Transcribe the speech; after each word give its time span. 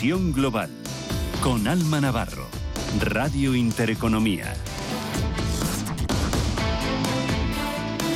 Visión 0.00 0.32
Global 0.32 0.70
con 1.42 1.66
Alma 1.66 2.00
Navarro, 2.00 2.46
Radio 3.00 3.56
Intereconomía. 3.56 4.54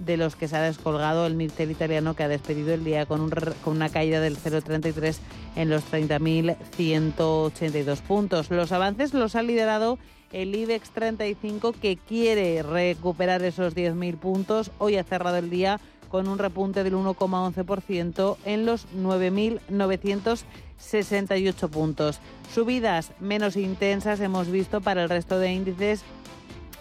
de 0.00 0.16
los 0.16 0.34
que 0.34 0.48
se 0.48 0.56
ha 0.56 0.62
descolgado 0.62 1.26
el 1.26 1.34
Mirtel 1.34 1.70
italiano 1.70 2.14
que 2.14 2.24
ha 2.24 2.28
despedido 2.28 2.74
el 2.74 2.82
día 2.84 3.06
con, 3.06 3.30
con 3.30 3.76
una 3.76 3.90
caída 3.90 4.18
del 4.20 4.36
0,33 4.36 5.18
en 5.56 5.70
los 5.70 5.84
30.182 5.90 8.00
puntos. 8.00 8.50
Los 8.50 8.72
avances 8.72 9.14
los 9.14 9.36
ha 9.36 9.42
liderado 9.42 9.98
el 10.32 10.52
IBEX 10.54 10.90
35 10.90 11.72
que 11.72 11.96
quiere 11.96 12.62
recuperar 12.62 13.42
esos 13.42 13.74
10.000 13.76 14.16
puntos. 14.16 14.70
Hoy 14.78 14.96
ha 14.96 15.04
cerrado 15.04 15.36
el 15.36 15.50
día 15.50 15.78
con 16.08 16.28
un 16.28 16.38
repunte 16.38 16.82
del 16.82 16.94
1,11% 16.94 18.38
en 18.44 18.64
los 18.66 18.88
9.968 18.96 21.68
puntos. 21.68 22.18
Subidas 22.52 23.12
menos 23.20 23.56
intensas 23.56 24.18
hemos 24.20 24.50
visto 24.50 24.80
para 24.80 25.04
el 25.04 25.08
resto 25.08 25.38
de 25.38 25.52
índices 25.52 26.02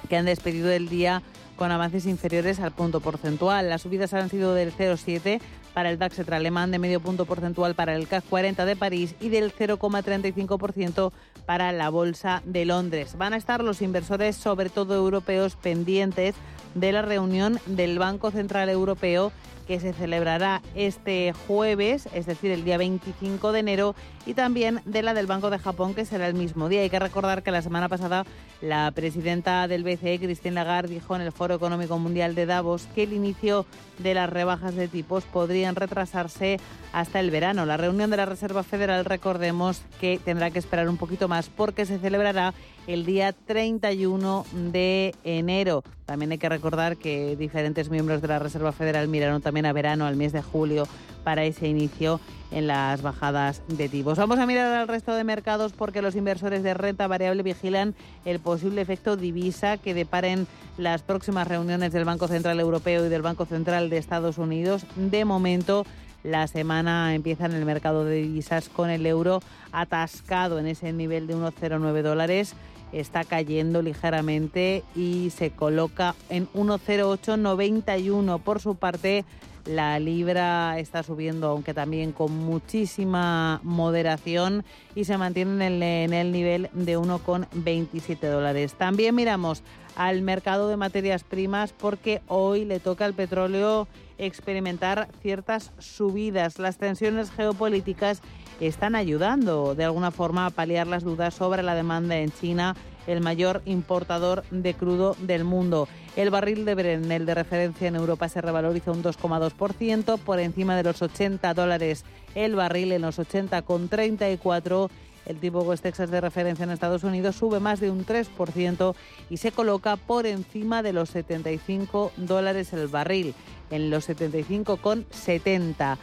que 0.08 0.18
han 0.18 0.26
despedido 0.26 0.72
el 0.72 0.90
día 0.90 1.22
con 1.60 1.72
avances 1.74 2.06
inferiores 2.06 2.62
al 2.62 2.72
punto 2.72 3.02
porcentual. 3.02 3.68
Las 3.70 3.82
subidas 3.82 4.14
han 4.14 4.30
sido 4.30 4.54
del 4.54 4.72
0,7 4.74 5.42
para 5.74 5.90
el 5.90 6.00
DAX 6.00 6.18
alemán, 6.30 6.72
de 6.72 6.80
medio 6.80 7.02
punto 7.02 7.26
porcentual 7.26 7.76
para 7.76 7.96
el 7.96 8.08
CAC 8.08 8.24
40 8.30 8.64
de 8.64 8.78
París 8.78 9.14
y 9.20 9.28
del 9.28 9.54
0,35% 9.54 11.12
para 11.46 11.74
la 11.74 11.90
Bolsa 11.90 12.42
de 12.46 12.64
Londres. 12.64 13.18
Van 13.18 13.34
a 13.34 13.38
estar 13.38 13.62
los 13.62 13.82
inversores, 13.82 14.38
sobre 14.38 14.70
todo 14.70 14.96
europeos, 14.96 15.58
pendientes 15.58 16.34
de 16.76 16.94
la 16.94 17.02
reunión 17.02 17.60
del 17.66 18.00
Banco 18.00 18.32
Central 18.32 18.70
Europeo 18.70 19.34
que 19.70 19.80
se 19.80 19.94
celebrará 19.94 20.64
este 20.74 21.32
jueves, 21.46 22.10
es 22.12 22.26
decir, 22.26 22.50
el 22.50 22.64
día 22.64 22.80
25 22.80 23.52
de 23.52 23.60
enero, 23.60 23.96
y 24.26 24.34
también 24.34 24.82
de 24.86 25.04
la 25.04 25.14
del 25.14 25.28
Banco 25.28 25.52
de 25.52 25.60
Japón, 25.60 25.94
que 25.94 26.06
será 26.06 26.28
el 26.28 26.34
mismo 26.34 26.70
día. 26.70 26.82
Hay 26.82 26.90
que 26.90 26.98
recordar 26.98 27.44
que 27.44 27.52
la 27.52 27.62
semana 27.62 27.88
pasada 27.88 28.26
la 28.62 28.90
presidenta 28.90 29.68
del 29.68 29.84
BCE, 29.84 30.18
Christine 30.20 30.56
Lagarde, 30.56 30.96
dijo 30.96 31.16
en 31.16 31.22
el 31.22 31.32
Foro 31.32 31.54
Económico 31.54 32.00
Mundial 32.00 32.34
de 32.34 32.48
Davos 32.48 32.88
que 32.96 33.04
el 33.04 33.14
inicio 33.14 33.68
de 34.00 34.16
las 34.16 34.28
rebajas 34.28 34.74
de 34.76 34.88
tipos 34.88 35.24
podrían 35.26 35.76
retrasarse 35.76 36.60
hasta 36.92 37.20
el 37.20 37.30
verano. 37.30 37.68
La 37.68 37.78
reunión 37.78 38.10
de 38.10 38.18
la 38.18 38.26
Reserva 38.26 38.64
Federal, 38.64 39.06
recordemos 39.06 39.84
que 40.02 40.20
tendrá 40.24 40.50
que 40.50 40.58
esperar 40.58 40.90
un 40.90 40.98
poquito 40.98 41.28
más 41.28 41.48
porque 41.50 41.86
se 41.86 42.00
celebrará 42.00 42.56
el 42.88 43.06
día 43.06 43.34
31 43.34 44.46
de 44.72 45.14
enero. 45.24 45.84
También 46.06 46.32
hay 46.32 46.40
que 46.40 46.50
recordar 46.50 46.98
que 46.98 47.36
diferentes 47.36 47.90
miembros 47.90 48.22
de 48.22 48.28
la 48.28 48.40
Reserva 48.40 48.72
Federal 48.72 49.08
miraron 49.08 49.42
también 49.44 49.59
a 49.66 49.74
verano, 49.74 50.06
al 50.06 50.16
mes 50.16 50.32
de 50.32 50.42
julio, 50.42 50.88
para 51.24 51.44
ese 51.44 51.68
inicio 51.68 52.20
en 52.52 52.68
las 52.68 53.02
bajadas 53.02 53.62
de 53.68 53.90
tipos. 53.90 54.18
Vamos 54.18 54.40
a 54.40 54.46
mirar 54.46 54.74
al 54.74 54.88
resto 54.88 55.14
de 55.14 55.24
mercados 55.24 55.74
porque 55.74 56.02
los 56.02 56.16
inversores 56.16 56.64
de 56.64 56.74
renta 56.74 57.08
variable 57.08 57.44
vigilan 57.44 57.94
el 58.26 58.40
posible 58.40 58.82
efecto 58.82 59.18
divisa 59.18 59.78
que 59.78 59.94
deparen 59.94 60.48
las 60.78 61.02
próximas 61.02 61.48
reuniones 61.48 61.92
del 61.92 62.06
Banco 62.06 62.28
Central 62.28 62.60
Europeo 62.60 63.06
y 63.06 63.10
del 63.10 63.22
Banco 63.22 63.46
Central 63.46 63.90
de 63.90 63.98
Estados 63.98 64.38
Unidos. 64.38 64.86
De 64.96 65.26
momento, 65.26 65.86
la 66.24 66.48
semana 66.48 67.14
empieza 67.14 67.46
en 67.46 67.54
el 67.54 67.66
mercado 67.66 68.06
de 68.06 68.16
divisas 68.16 68.70
con 68.70 68.90
el 68.90 69.06
euro 69.06 69.42
atascado 69.72 70.58
en 70.60 70.68
ese 70.68 70.92
nivel 70.92 71.28
de 71.28 71.36
1,09 71.36 72.02
dólares 72.02 72.56
está 72.92 73.24
cayendo 73.24 73.82
ligeramente 73.82 74.84
y 74.96 75.30
se 75.32 75.52
coloca 75.52 76.16
en 76.30 76.48
1,0891. 76.54 78.42
Por 78.42 78.60
su 78.60 78.76
parte, 78.76 79.26
la 79.66 80.00
libra 80.00 80.80
está 80.80 81.04
subiendo, 81.04 81.48
aunque 81.50 81.74
también 81.74 82.12
con 82.12 82.32
muchísima 82.32 83.60
moderación 83.64 84.64
y 84.96 85.04
se 85.04 85.18
mantiene 85.18 85.52
en 85.54 85.62
el, 85.62 85.84
en 85.84 86.14
el 86.14 86.32
nivel 86.32 86.70
de 86.74 86.98
1,27 86.98 88.20
dólares. 88.30 88.74
También 88.74 89.16
miramos 89.16 89.64
al 89.96 90.22
mercado 90.22 90.70
de 90.70 90.78
materias 90.78 91.24
primas 91.24 91.74
porque 91.74 92.22
hoy 92.28 92.66
le 92.66 92.80
toca 92.80 93.06
al 93.06 93.14
petróleo 93.14 93.88
experimentar 94.18 95.10
ciertas 95.22 95.72
subidas. 95.80 96.60
Las 96.60 96.78
tensiones 96.78 97.32
geopolíticas 97.32 98.22
están 98.60 98.96
ayudando 98.96 99.76
de 99.76 99.86
alguna 99.86 100.12
forma 100.12 100.46
a 100.46 100.50
paliar 100.50 100.88
las 100.88 101.04
dudas 101.04 101.34
sobre 101.34 101.64
la 101.64 101.76
demanda 101.76 102.18
en 102.18 102.32
China, 102.32 102.76
el 103.10 103.22
mayor 103.22 103.62
importador 103.66 104.44
de 104.52 104.74
crudo 104.74 105.16
del 105.20 105.44
mundo. 105.44 105.88
El 106.16 106.30
barril 106.30 106.66
de 106.66 106.76
Brennel 106.76 107.26
de 107.26 107.36
referencia 107.36 107.88
en 107.88 107.96
Europa 107.96 108.30
se 108.30 108.42
revaloriza 108.42 108.92
un 108.92 109.04
2,2% 109.04 110.20
por 110.20 110.40
encima 110.40 110.76
de 110.76 110.84
los 110.84 111.02
80 111.02 111.54
dólares 111.54 112.06
el 112.36 112.56
barril 112.56 112.92
en 112.92 113.02
los 113.02 113.18
80,34 113.18 114.90
el 115.30 115.40
tipo 115.40 115.62
West 115.62 115.84
Texas 115.84 116.10
de 116.10 116.22
referencia 116.22 116.64
en 116.64 116.72
Estados 116.72 117.04
Unidos 117.04 117.36
sube 117.36 117.60
más 117.60 117.80
de 117.80 117.92
un 117.92 118.04
3% 118.04 118.96
y 119.30 119.38
se 119.38 119.52
coloca 119.52 119.96
por 119.96 120.26
encima 120.26 120.82
de 120.82 120.92
los 120.92 121.10
75 121.12 122.12
dólares 122.18 122.74
el 122.74 122.88
barril, 122.88 123.36
en 123.70 123.92
los 123.92 124.10
75,70. 124.10 125.98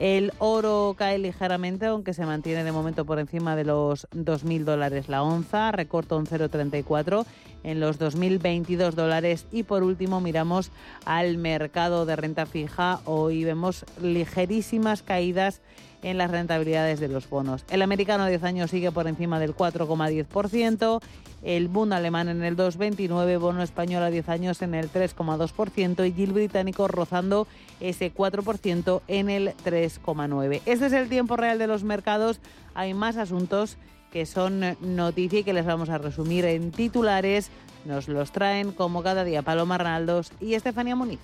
El 0.00 0.32
oro 0.38 0.94
cae 0.96 1.18
ligeramente, 1.18 1.84
aunque 1.84 2.14
se 2.14 2.24
mantiene 2.24 2.64
de 2.64 2.72
momento 2.72 3.04
por 3.04 3.18
encima 3.18 3.54
de 3.54 3.64
los 3.64 4.08
2.000 4.12 4.64
dólares 4.64 5.10
la 5.10 5.22
onza, 5.22 5.72
recorta 5.72 6.16
un 6.16 6.24
0,34 6.24 7.26
en 7.64 7.80
los 7.80 8.00
2.022 8.00 8.92
dólares. 8.92 9.46
Y 9.52 9.62
por 9.64 9.82
último 9.82 10.22
miramos 10.22 10.70
al 11.04 11.36
mercado 11.36 12.06
de 12.06 12.16
renta 12.16 12.46
fija. 12.46 13.00
Hoy 13.04 13.44
vemos 13.44 13.84
ligerísimas 14.00 15.02
caídas 15.02 15.60
en 16.02 16.18
las 16.18 16.30
rentabilidades 16.30 17.00
de 17.00 17.08
los 17.08 17.28
bonos. 17.28 17.64
El 17.70 17.82
americano 17.82 18.24
a 18.24 18.28
10 18.28 18.42
años 18.44 18.70
sigue 18.70 18.92
por 18.92 19.06
encima 19.06 19.38
del 19.38 19.54
4,10%, 19.54 21.00
el 21.42 21.68
Bund 21.68 21.92
alemán 21.92 22.28
en 22.28 22.42
el 22.42 22.56
2,29%, 22.56 23.38
bono 23.38 23.62
español 23.62 24.02
a 24.02 24.10
10 24.10 24.28
años 24.28 24.62
en 24.62 24.74
el 24.74 24.90
3,2% 24.90 26.06
y 26.06 26.12
Gil 26.12 26.32
británico 26.32 26.88
rozando 26.88 27.46
ese 27.80 28.12
4% 28.12 29.02
en 29.08 29.30
el 29.30 29.54
3,9%. 29.64 30.60
Este 30.66 30.86
es 30.86 30.92
el 30.92 31.08
tiempo 31.08 31.36
real 31.36 31.58
de 31.58 31.66
los 31.66 31.84
mercados. 31.84 32.40
Hay 32.74 32.94
más 32.94 33.16
asuntos 33.16 33.76
que 34.12 34.26
son 34.26 34.76
noticia 34.80 35.40
y 35.40 35.44
que 35.44 35.52
les 35.52 35.64
vamos 35.64 35.88
a 35.88 35.98
resumir 35.98 36.44
en 36.44 36.72
titulares. 36.72 37.50
Nos 37.84 38.08
los 38.08 38.32
traen 38.32 38.72
como 38.72 39.02
cada 39.02 39.24
día 39.24 39.42
Paloma 39.42 39.76
Arnaldos 39.76 40.32
y 40.40 40.54
Estefanía 40.54 40.96
Muniz. 40.96 41.20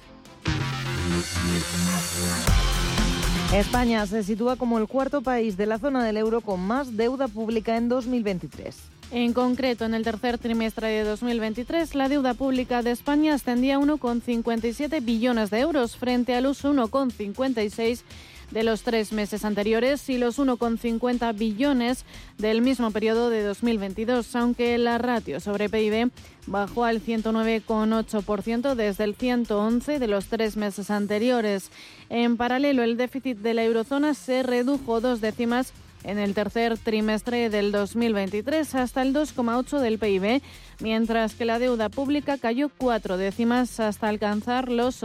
España 3.53 4.05
se 4.07 4.25
sitúa 4.25 4.57
como 4.57 4.77
el 4.79 4.89
cuarto 4.89 5.23
país 5.23 5.57
de 5.57 5.67
la 5.67 5.79
zona 5.79 6.05
del 6.05 6.17
euro 6.17 6.41
con 6.41 6.61
más 6.61 6.97
deuda 6.97 7.29
pública 7.29 7.77
en 7.77 7.89
2023. 7.89 8.77
En 9.13 9.33
concreto, 9.33 9.85
en 9.85 9.95
el 9.95 10.03
tercer 10.03 10.37
trimestre 10.37 10.89
de 10.89 11.05
2023, 11.05 11.95
la 11.95 12.09
deuda 12.09 12.35
pública 12.35 12.83
de 12.83 12.91
España 12.91 13.35
ascendía 13.35 13.77
a 13.77 13.79
1,57 13.79 15.05
billones 15.05 15.51
de 15.51 15.61
euros 15.61 15.97
frente 15.97 16.35
a 16.35 16.41
los 16.41 16.65
1,56 16.65 18.03
de 18.51 18.63
los 18.63 18.83
tres 18.83 19.13
meses 19.13 19.45
anteriores 19.45 20.09
y 20.09 20.19
los 20.19 20.39
1,50 20.39 21.37
billones 21.37 22.05
del 22.39 22.63
mismo 22.63 22.91
periodo 22.91 23.31
de 23.31 23.43
2022, 23.43 24.35
aunque 24.37 24.79
la 24.79 24.99
ratio 24.99 25.41
sobre 25.41 25.69
PIB 25.69 26.11
bajó 26.47 26.85
al 26.85 27.03
109,8% 27.03 28.75
desde 28.75 29.05
el 29.05 29.15
111 29.15 29.99
de 29.99 30.09
los 30.09 30.27
tres 30.27 30.57
meses 30.57 30.91
anteriores. 30.91 31.71
En 32.09 32.37
paralelo, 32.37 32.83
el 32.83 32.97
déficit 32.97 33.39
de 33.39 33.55
la 33.55 33.65
eurozona 33.65 34.15
se 34.15 34.43
redujo 34.43 35.01
dos 35.01 35.21
décimas 35.21 35.73
en 36.07 36.19
el 36.19 36.35
tercer 36.35 36.79
trimestre 36.79 37.51
del 37.51 37.73
2023 37.73 38.75
hasta 38.77 39.03
el 39.03 39.13
2,8 39.13 39.81
del 39.81 39.99
PIB, 39.99 40.41
mientras 40.81 41.35
que 41.35 41.45
la 41.45 41.59
deuda 41.59 41.89
pública 41.89 42.39
cayó 42.39 42.69
cuatro 42.69 43.17
décimas 43.17 43.81
hasta 43.81 44.09
alcanzar 44.09 44.71
los 44.71 45.03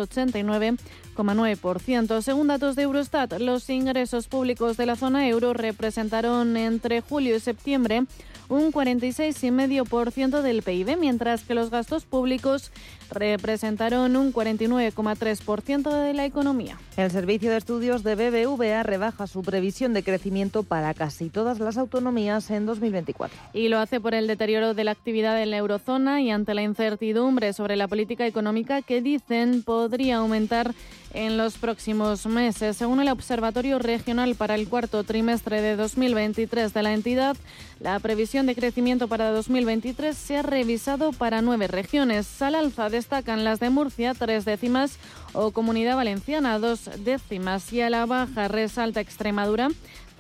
89,9%. 1.16 2.22
Según 2.22 2.48
datos 2.48 2.75
de 2.75 2.84
Eurostat, 2.84 3.40
los 3.40 3.69
ingresos 3.69 4.28
públicos 4.28 4.78
de 4.78 4.86
la 4.86 4.96
zona 4.96 5.28
euro 5.28 5.54
representaron 5.54 6.58
entre 6.58 7.02
julio 7.02 7.36
y 7.36 7.40
septiembre 7.40 8.06
un 8.51 8.74
46,5% 8.74 10.42
del 10.42 10.62
PIB, 10.62 10.98
mientras 10.98 11.44
que 11.44 11.53
los 11.53 11.69
gastos 11.69 12.03
públicos 12.03 12.71
representaron 13.09 14.15
un 14.18 14.33
49,3% 14.33 15.89
de 15.89 16.13
la 16.13 16.25
economía. 16.25 16.77
El 16.98 17.12
Servicio 17.12 17.50
de 17.50 17.57
Estudios 17.57 18.03
de 18.03 18.15
BBVA 18.15 18.83
rebaja 18.83 19.27
su 19.27 19.42
previsión 19.42 19.94
de 19.94 20.03
crecimiento 20.03 20.63
para 20.63 20.94
casi 20.94 21.30
todas 21.30 21.59
las 21.59 21.77
autonomías 21.77 22.51
en 22.51 22.65
2024. 22.65 23.38
Y 23.53 23.69
lo 23.69 23.80
hace 23.80 24.01
por 24.01 24.13
el 24.13 24.27
deterioro 24.27 24.74
de 24.74 24.83
la 24.83 24.92
actividad 24.92 25.42
en 25.42 25.51
la 25.51 25.57
eurozona 25.57 26.21
y 26.21 26.30
ante 26.30 26.53
la 26.53 26.63
incertidumbre 26.63 27.53
sobre 27.53 27.77
la 27.77 27.88
política 27.88 28.27
económica 28.27 28.81
que 28.81 29.01
dicen 29.01 29.63
podría 29.63 30.18
aumentar 30.18 30.74
en 31.13 31.38
los 31.38 31.57
próximos 31.57 32.25
meses. 32.25 32.77
Según 32.77 33.01
el 33.01 33.09
Observatorio 33.09 33.80
Regional 33.80 34.36
para 34.36 34.56
el 34.56 34.68
cuarto 34.68 35.03
trimestre 35.03 35.62
de 35.62 35.75
2023 35.75 36.74
de 36.74 36.83
la 36.83 36.94
entidad, 36.94 37.38
la 37.81 38.00
previsión 38.00 38.45
de 38.45 38.54
crecimiento 38.54 39.07
para 39.07 39.31
2023 39.31 40.16
se 40.16 40.38
ha 40.38 40.44
revisado 40.44 41.13
para 41.13 41.42
nueve 41.42 41.68
regiones. 41.68 42.42
Al 42.42 42.54
alza 42.54 42.89
destacan 42.89 43.44
las 43.44 43.60
de 43.60 43.72
Murcia, 43.72 44.13
tres 44.13 44.45
décimas, 44.45 44.98
o 45.33 45.50
Comunidad 45.51 45.95
Valenciana, 45.95 46.60
dos 46.60 46.89
décimas, 47.00 47.74
y 47.74 47.81
a 47.81 47.89
la 47.89 48.06
baja 48.06 48.48
resalta 48.48 49.01
Extremadura, 49.01 49.69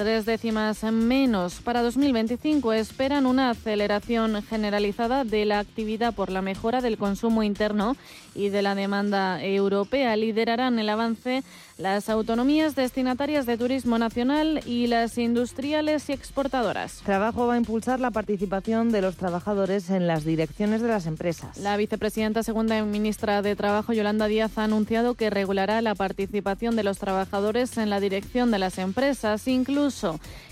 tres 0.03 0.25
décimas 0.25 0.81
menos. 0.81 1.61
Para 1.61 1.83
2025 1.83 2.73
esperan 2.73 3.27
una 3.27 3.51
aceleración 3.51 4.41
generalizada 4.41 5.23
de 5.23 5.45
la 5.45 5.59
actividad 5.59 6.15
por 6.15 6.31
la 6.31 6.41
mejora 6.41 6.81
del 6.81 6.97
consumo 6.97 7.43
interno 7.43 7.95
y 8.33 8.49
de 8.49 8.63
la 8.63 8.73
demanda 8.73 9.43
europea. 9.43 10.15
Liderarán 10.15 10.79
el 10.79 10.89
avance 10.89 11.43
las 11.77 12.09
autonomías 12.09 12.75
destinatarias 12.75 13.45
de 13.45 13.57
turismo 13.57 13.97
nacional 13.97 14.61
y 14.65 14.87
las 14.87 15.17
industriales 15.17 16.09
y 16.09 16.13
exportadoras. 16.13 17.01
Trabajo 17.03 17.47
va 17.47 17.55
a 17.55 17.57
impulsar 17.57 17.99
la 17.99 18.11
participación 18.11 18.91
de 18.91 19.01
los 19.01 19.17
trabajadores 19.17 19.89
en 19.89 20.07
las 20.07 20.23
direcciones 20.23 20.81
de 20.81 20.87
las 20.87 21.05
empresas. 21.05 21.57
La 21.57 21.77
vicepresidenta 21.77 22.43
segunda 22.43 22.83
ministra 22.83 23.41
de 23.41 23.55
Trabajo, 23.55 23.93
Yolanda 23.93 24.27
Díaz, 24.27 24.57
ha 24.57 24.63
anunciado 24.63 25.15
que 25.15 25.29
regulará 25.29 25.81
la 25.81 25.95
participación 25.95 26.75
de 26.75 26.83
los 26.83 26.97
trabajadores 26.97 27.77
en 27.77 27.89
la 27.89 27.99
dirección 27.99 28.51
de 28.51 28.59
las 28.59 28.77
empresas, 28.77 29.47
incluso 29.47 29.90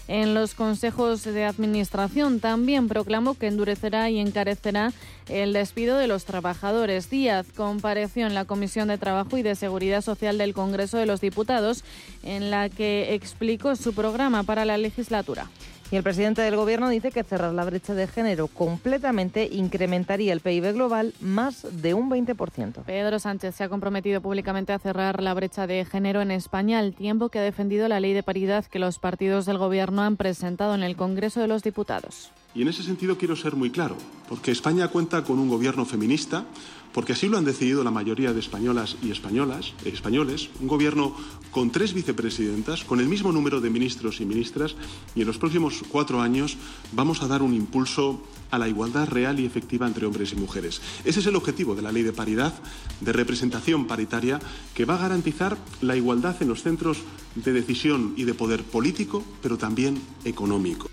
en 0.07 0.33
los 0.33 0.56
consejos 0.56 1.24
de 1.24 1.45
administración. 1.45 2.39
También 2.39 2.88
proclamó 2.88 3.36
que 3.36 3.47
endurecerá 3.47 4.09
y 4.09 4.19
encarecerá 4.19 4.91
el 5.27 5.53
despido 5.53 5.97
de 5.97 6.07
los 6.07 6.25
trabajadores. 6.25 7.09
Díaz 7.09 7.45
compareció 7.56 8.25
en 8.25 8.33
la 8.33 8.45
Comisión 8.45 8.88
de 8.88 8.97
Trabajo 8.97 9.38
y 9.38 9.44
de 9.44 9.56
Seguridad 9.56 10.01
Social 10.01 10.38
del 10.38 10.53
Congreso 10.53 10.97
de 10.97 11.06
los 11.06 11.21
Diputados, 11.21 11.83
en 12.24 12.50
la 12.50 12.69
que 12.69 13.13
explicó 13.13 13.75
su 13.75 13.94
programa 13.94 14.44
para 14.44 14.65
la 14.65 14.77
legislatura. 14.77 15.50
Y 15.91 15.95
el 15.95 16.03
presidente 16.03 16.44
del 16.44 16.56
Gobierno 16.56 16.88
dice 16.88 17.12
que 17.12 17.24
cerrar 17.24 17.51
la 17.51 17.65
brecha 17.65 17.95
de 17.95 18.06
género 18.06 18.47
completamente 18.47 19.50
incrementaría 19.51 20.33
el 20.33 20.39
PIB 20.39 20.74
global 20.74 21.15
más 21.19 21.65
de 21.81 21.95
un 21.95 22.12
20%. 22.12 22.83
Pedro 22.83 23.18
Sánchez 23.18 23.56
se 23.56 23.63
ha 23.63 23.69
comprometido 23.69 24.21
públicamente 24.21 24.71
a 24.71 24.77
cerrar 24.77 25.24
la 25.24 25.33
brecha 25.33 25.65
de 25.65 25.83
género 25.86 26.21
en 26.21 26.30
España 26.30 26.77
al 26.77 26.94
tiempo 26.94 27.30
que 27.30 27.39
ha 27.39 27.41
defendido 27.44 27.88
la 27.88 28.00
ley 28.00 28.13
de 28.13 28.21
paridad 28.21 28.65
que 28.65 28.77
los 28.77 29.00
partidos 29.00 29.47
del 29.47 29.57
Gobierno 29.57 30.03
han 30.03 30.15
presentado 30.15 30.75
en 30.75 30.83
el 30.83 30.95
Congreso 30.95 31.39
de 31.39 31.47
los 31.47 31.63
Diputados. 31.63 32.30
Y 32.53 32.62
en 32.62 32.68
ese 32.68 32.83
sentido 32.83 33.18
quiero 33.18 33.36
ser 33.36 33.56
muy 33.56 33.71
claro, 33.71 33.95
porque 34.27 34.51
España 34.51 34.88
cuenta 34.89 35.24
con 35.24 35.39
un 35.39 35.50
gobierno 35.50 35.86
feminista, 35.86 36.45
porque 36.94 37.13
así 37.13 37.27
lo 37.27 37.38
han 37.38 37.45
decidido 37.45 37.83
la 37.83 37.91
mayoría 37.91 38.33
de 38.33 38.39
españolas 38.39 38.97
y 39.01 39.12
españolas, 39.12 39.74
eh, 39.86 39.89
españoles, 39.89 40.50
un 40.59 40.68
gobierno 40.68 41.15
con 41.51 41.71
tres 41.71 41.94
vicepresidentas, 41.94 42.83
con 42.83 43.00
el 43.00 43.07
mismo 43.07 43.31
número 43.31 43.62
de 43.62 43.69
ministros 43.69 44.22
y 44.22 44.25
ministras, 44.25 44.75
y 45.15 45.22
en 45.22 45.27
los 45.27 45.38
próximos 45.38 45.81
cuatro 45.89 46.22
años 46.22 46.58
vamos 46.91 47.22
a 47.22 47.27
dar 47.27 47.41
un 47.41 47.53
impulso 47.53 48.22
a 48.51 48.58
la 48.58 48.67
igualdad 48.67 49.08
real 49.08 49.39
y 49.39 49.46
efectiva 49.46 49.88
entre 49.88 50.05
hombres 50.05 50.34
y 50.34 50.36
mujeres. 50.36 50.81
Ese 51.05 51.19
es 51.19 51.25
el 51.27 51.36
objetivo 51.36 51.75
de 51.75 51.81
la 51.81 51.91
ley 51.91 52.03
de 52.03 52.13
paridad, 52.13 52.53
de 53.01 53.13
representación 53.13 53.86
paritaria, 53.86 54.39
que 54.74 54.86
va 54.86 54.96
a 54.96 55.01
garantizar 55.01 55.58
la 55.81 55.96
igualdad 55.96 56.41
en 56.41 56.50
los 56.50 56.63
centros 56.63 57.00
de 57.36 57.53
decisión 57.53 58.13
y 58.17 58.24
de 58.24 58.34
poder 58.34 58.63
político, 58.63 59.24
pero 59.41 59.58
también 59.58 60.01
económico. 60.25 60.89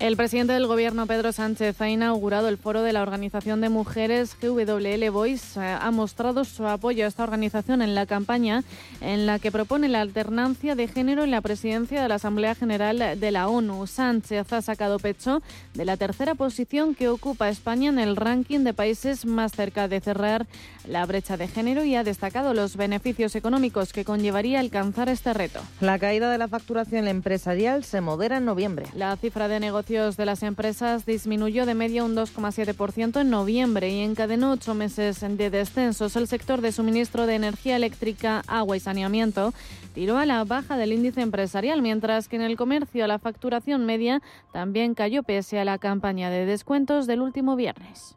El 0.00 0.16
presidente 0.16 0.54
del 0.54 0.66
Gobierno, 0.66 1.06
Pedro 1.06 1.30
Sánchez, 1.30 1.78
ha 1.78 1.90
inaugurado 1.90 2.48
el 2.48 2.56
foro 2.56 2.80
de 2.80 2.94
la 2.94 3.02
Organización 3.02 3.60
de 3.60 3.68
Mujeres 3.68 4.34
GWL 4.40 5.10
Voice. 5.10 5.60
Ha 5.60 5.90
mostrado 5.90 6.46
su 6.46 6.66
apoyo 6.66 7.04
a 7.04 7.08
esta 7.08 7.22
organización 7.22 7.82
en 7.82 7.94
la 7.94 8.06
campaña 8.06 8.64
en 9.02 9.26
la 9.26 9.38
que 9.38 9.52
propone 9.52 9.90
la 9.90 10.00
alternancia 10.00 10.74
de 10.74 10.88
género 10.88 11.22
en 11.22 11.30
la 11.30 11.42
presidencia 11.42 12.00
de 12.00 12.08
la 12.08 12.14
Asamblea 12.14 12.54
General 12.54 13.20
de 13.20 13.30
la 13.30 13.48
ONU. 13.48 13.86
Sánchez 13.86 14.50
ha 14.54 14.62
sacado 14.62 14.98
pecho 14.98 15.42
de 15.74 15.84
la 15.84 15.98
tercera 15.98 16.34
posición 16.34 16.94
que 16.94 17.10
ocupa 17.10 17.50
España 17.50 17.90
en 17.90 17.98
el 17.98 18.16
ranking 18.16 18.60
de 18.60 18.72
países 18.72 19.26
más 19.26 19.52
cerca 19.52 19.86
de 19.86 20.00
cerrar 20.00 20.46
la 20.88 21.04
brecha 21.04 21.36
de 21.36 21.46
género 21.46 21.84
y 21.84 21.94
ha 21.94 22.04
destacado 22.04 22.54
los 22.54 22.78
beneficios 22.78 23.36
económicos 23.36 23.92
que 23.92 24.06
conllevaría 24.06 24.60
alcanzar 24.60 25.10
este 25.10 25.34
reto. 25.34 25.60
La 25.82 25.98
caída 25.98 26.32
de 26.32 26.38
la 26.38 26.48
facturación 26.48 27.06
empresarial 27.06 27.84
se 27.84 28.00
modera 28.00 28.38
en 28.38 28.46
noviembre. 28.46 28.86
La 28.94 29.14
cifra 29.18 29.46
de 29.46 29.56
negocios 29.90 30.16
de 30.16 30.24
las 30.24 30.44
empresas 30.44 31.04
disminuyó 31.04 31.66
de 31.66 31.74
media 31.74 32.04
un 32.04 32.14
2,7% 32.14 33.20
en 33.20 33.28
noviembre 33.28 33.90
y 33.90 34.02
encadenó 34.02 34.52
ocho 34.52 34.72
meses 34.72 35.18
de 35.20 35.50
descensos. 35.50 36.14
El 36.14 36.28
sector 36.28 36.60
de 36.60 36.70
suministro 36.70 37.26
de 37.26 37.34
energía 37.34 37.74
eléctrica, 37.74 38.44
agua 38.46 38.76
y 38.76 38.80
saneamiento 38.80 39.52
tiró 39.92 40.16
a 40.16 40.26
la 40.26 40.44
baja 40.44 40.76
del 40.76 40.92
índice 40.92 41.22
empresarial, 41.22 41.82
mientras 41.82 42.28
que 42.28 42.36
en 42.36 42.42
el 42.42 42.56
comercio 42.56 43.04
la 43.08 43.18
facturación 43.18 43.84
media 43.84 44.22
también 44.52 44.94
cayó 44.94 45.24
pese 45.24 45.58
a 45.58 45.64
la 45.64 45.78
campaña 45.78 46.30
de 46.30 46.46
descuentos 46.46 47.08
del 47.08 47.20
último 47.20 47.56
viernes. 47.56 48.14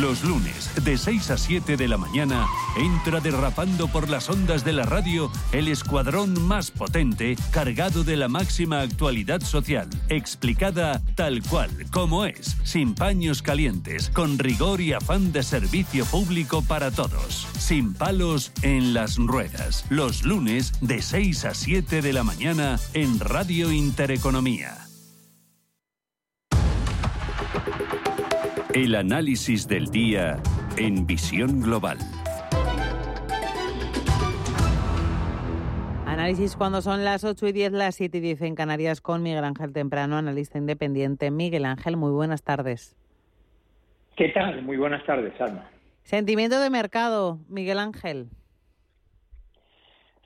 Los 0.00 0.22
lunes, 0.22 0.70
de 0.84 0.96
6 0.96 1.30
a 1.32 1.36
7 1.36 1.76
de 1.76 1.88
la 1.88 1.96
mañana, 1.96 2.46
entra 2.76 3.18
derrapando 3.18 3.88
por 3.88 4.08
las 4.08 4.30
ondas 4.30 4.64
de 4.64 4.72
la 4.72 4.84
radio 4.84 5.28
el 5.50 5.66
escuadrón 5.66 6.40
más 6.46 6.70
potente, 6.70 7.34
cargado 7.50 8.04
de 8.04 8.16
la 8.16 8.28
máxima 8.28 8.80
actualidad 8.80 9.40
social, 9.40 9.88
explicada 10.08 11.02
tal 11.16 11.42
cual, 11.42 11.70
como 11.90 12.26
es, 12.26 12.56
sin 12.62 12.94
paños 12.94 13.42
calientes, 13.42 14.08
con 14.10 14.38
rigor 14.38 14.80
y 14.80 14.92
afán 14.92 15.32
de 15.32 15.42
servicio 15.42 16.04
público 16.04 16.62
para 16.62 16.92
todos, 16.92 17.48
sin 17.58 17.92
palos 17.92 18.52
en 18.62 18.94
las 18.94 19.16
ruedas. 19.16 19.84
Los 19.88 20.22
lunes, 20.22 20.74
de 20.80 21.02
6 21.02 21.44
a 21.44 21.54
7 21.54 22.02
de 22.02 22.12
la 22.12 22.22
mañana, 22.22 22.78
en 22.94 23.18
Radio 23.18 23.72
Intereconomía. 23.72 24.87
El 28.78 28.94
análisis 28.94 29.66
del 29.66 29.86
día 29.86 30.40
en 30.76 31.04
visión 31.04 31.60
global. 31.60 31.98
Análisis 36.06 36.54
cuando 36.54 36.80
son 36.80 37.04
las 37.04 37.24
8 37.24 37.48
y 37.48 37.52
10, 37.52 37.72
las 37.72 37.96
7 37.96 38.18
y 38.18 38.20
10 38.20 38.42
en 38.42 38.54
Canarias 38.54 39.00
con 39.00 39.24
Miguel 39.24 39.42
Ángel 39.42 39.72
Temprano, 39.72 40.16
analista 40.16 40.58
independiente. 40.58 41.32
Miguel 41.32 41.64
Ángel, 41.64 41.96
muy 41.96 42.12
buenas 42.12 42.44
tardes. 42.44 42.96
¿Qué 44.14 44.28
tal? 44.28 44.62
Muy 44.62 44.76
buenas 44.76 45.04
tardes, 45.04 45.32
Alma. 45.40 45.68
Sentimiento 46.04 46.60
de 46.60 46.70
mercado, 46.70 47.40
Miguel 47.48 47.80
Ángel. 47.80 48.28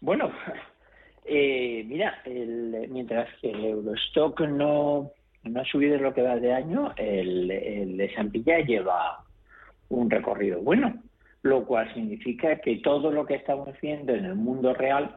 Bueno, 0.02 0.30
eh, 1.24 1.84
mira, 1.86 2.22
mientras 2.26 3.30
que 3.40 3.50
el 3.50 3.64
Eurostock 3.64 4.42
no 4.42 5.10
no 5.44 5.60
ha 5.60 5.64
subido 5.64 5.96
en 5.96 6.02
lo 6.02 6.14
que 6.14 6.22
va 6.22 6.36
de 6.36 6.52
año, 6.52 6.92
el, 6.96 7.50
el 7.50 7.96
de 7.96 8.14
Sampilla 8.14 8.60
lleva 8.60 9.24
un 9.88 10.10
recorrido 10.10 10.60
bueno, 10.60 11.02
lo 11.42 11.64
cual 11.64 11.92
significa 11.94 12.56
que 12.56 12.76
todo 12.76 13.10
lo 13.10 13.26
que 13.26 13.34
estamos 13.34 13.68
viendo 13.80 14.14
en 14.14 14.24
el 14.24 14.34
mundo 14.34 14.74
real 14.74 15.16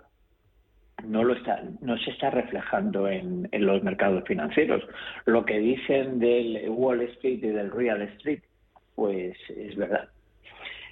no 1.03 1.23
lo 1.23 1.33
está, 1.33 1.61
no 1.81 1.97
se 1.97 2.11
está 2.11 2.29
reflejando 2.29 3.07
en, 3.07 3.49
los 3.51 3.83
mercados 3.83 4.23
financieros. 4.25 4.83
Lo 5.25 5.45
que 5.45 5.59
dicen 5.59 6.19
del 6.19 6.69
Wall 6.69 7.01
Street 7.01 7.43
y 7.43 7.47
del 7.47 7.71
Real 7.71 8.01
Street, 8.01 8.41
pues 8.95 9.37
es 9.49 9.75
verdad. 9.75 10.09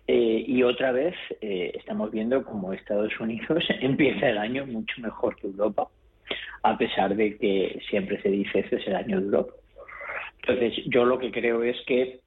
Eh, 0.08 0.44
y 0.46 0.63
otra 0.63 0.92
vez 0.92 1.16
eh, 1.40 1.72
estamos 1.75 2.12
viendo 2.12 2.44
como 2.44 2.74
Estados 2.74 3.18
Unidos 3.20 3.63
empieza 3.82 4.30
el 4.30 4.38
año 4.38 4.66
mucho 4.66 5.02
mejor 5.02 5.36
que 5.38 5.48
Europa 5.48 5.88
a 6.63 6.77
pesar 6.77 7.15
de 7.15 7.38
que 7.38 7.80
siempre 7.89 8.22
se 8.22 8.30
dice 8.30 8.60
este 8.60 8.77
es 8.77 8.88
el 8.88 8.96
año 8.96 9.20
de 9.20 9.25
Europa. 9.25 9.53
Entonces, 10.42 10.84
yo 10.88 11.06
lo 11.06 11.20
que 11.20 11.32
creo 11.32 11.63
es 11.63 11.77
que 11.86 12.20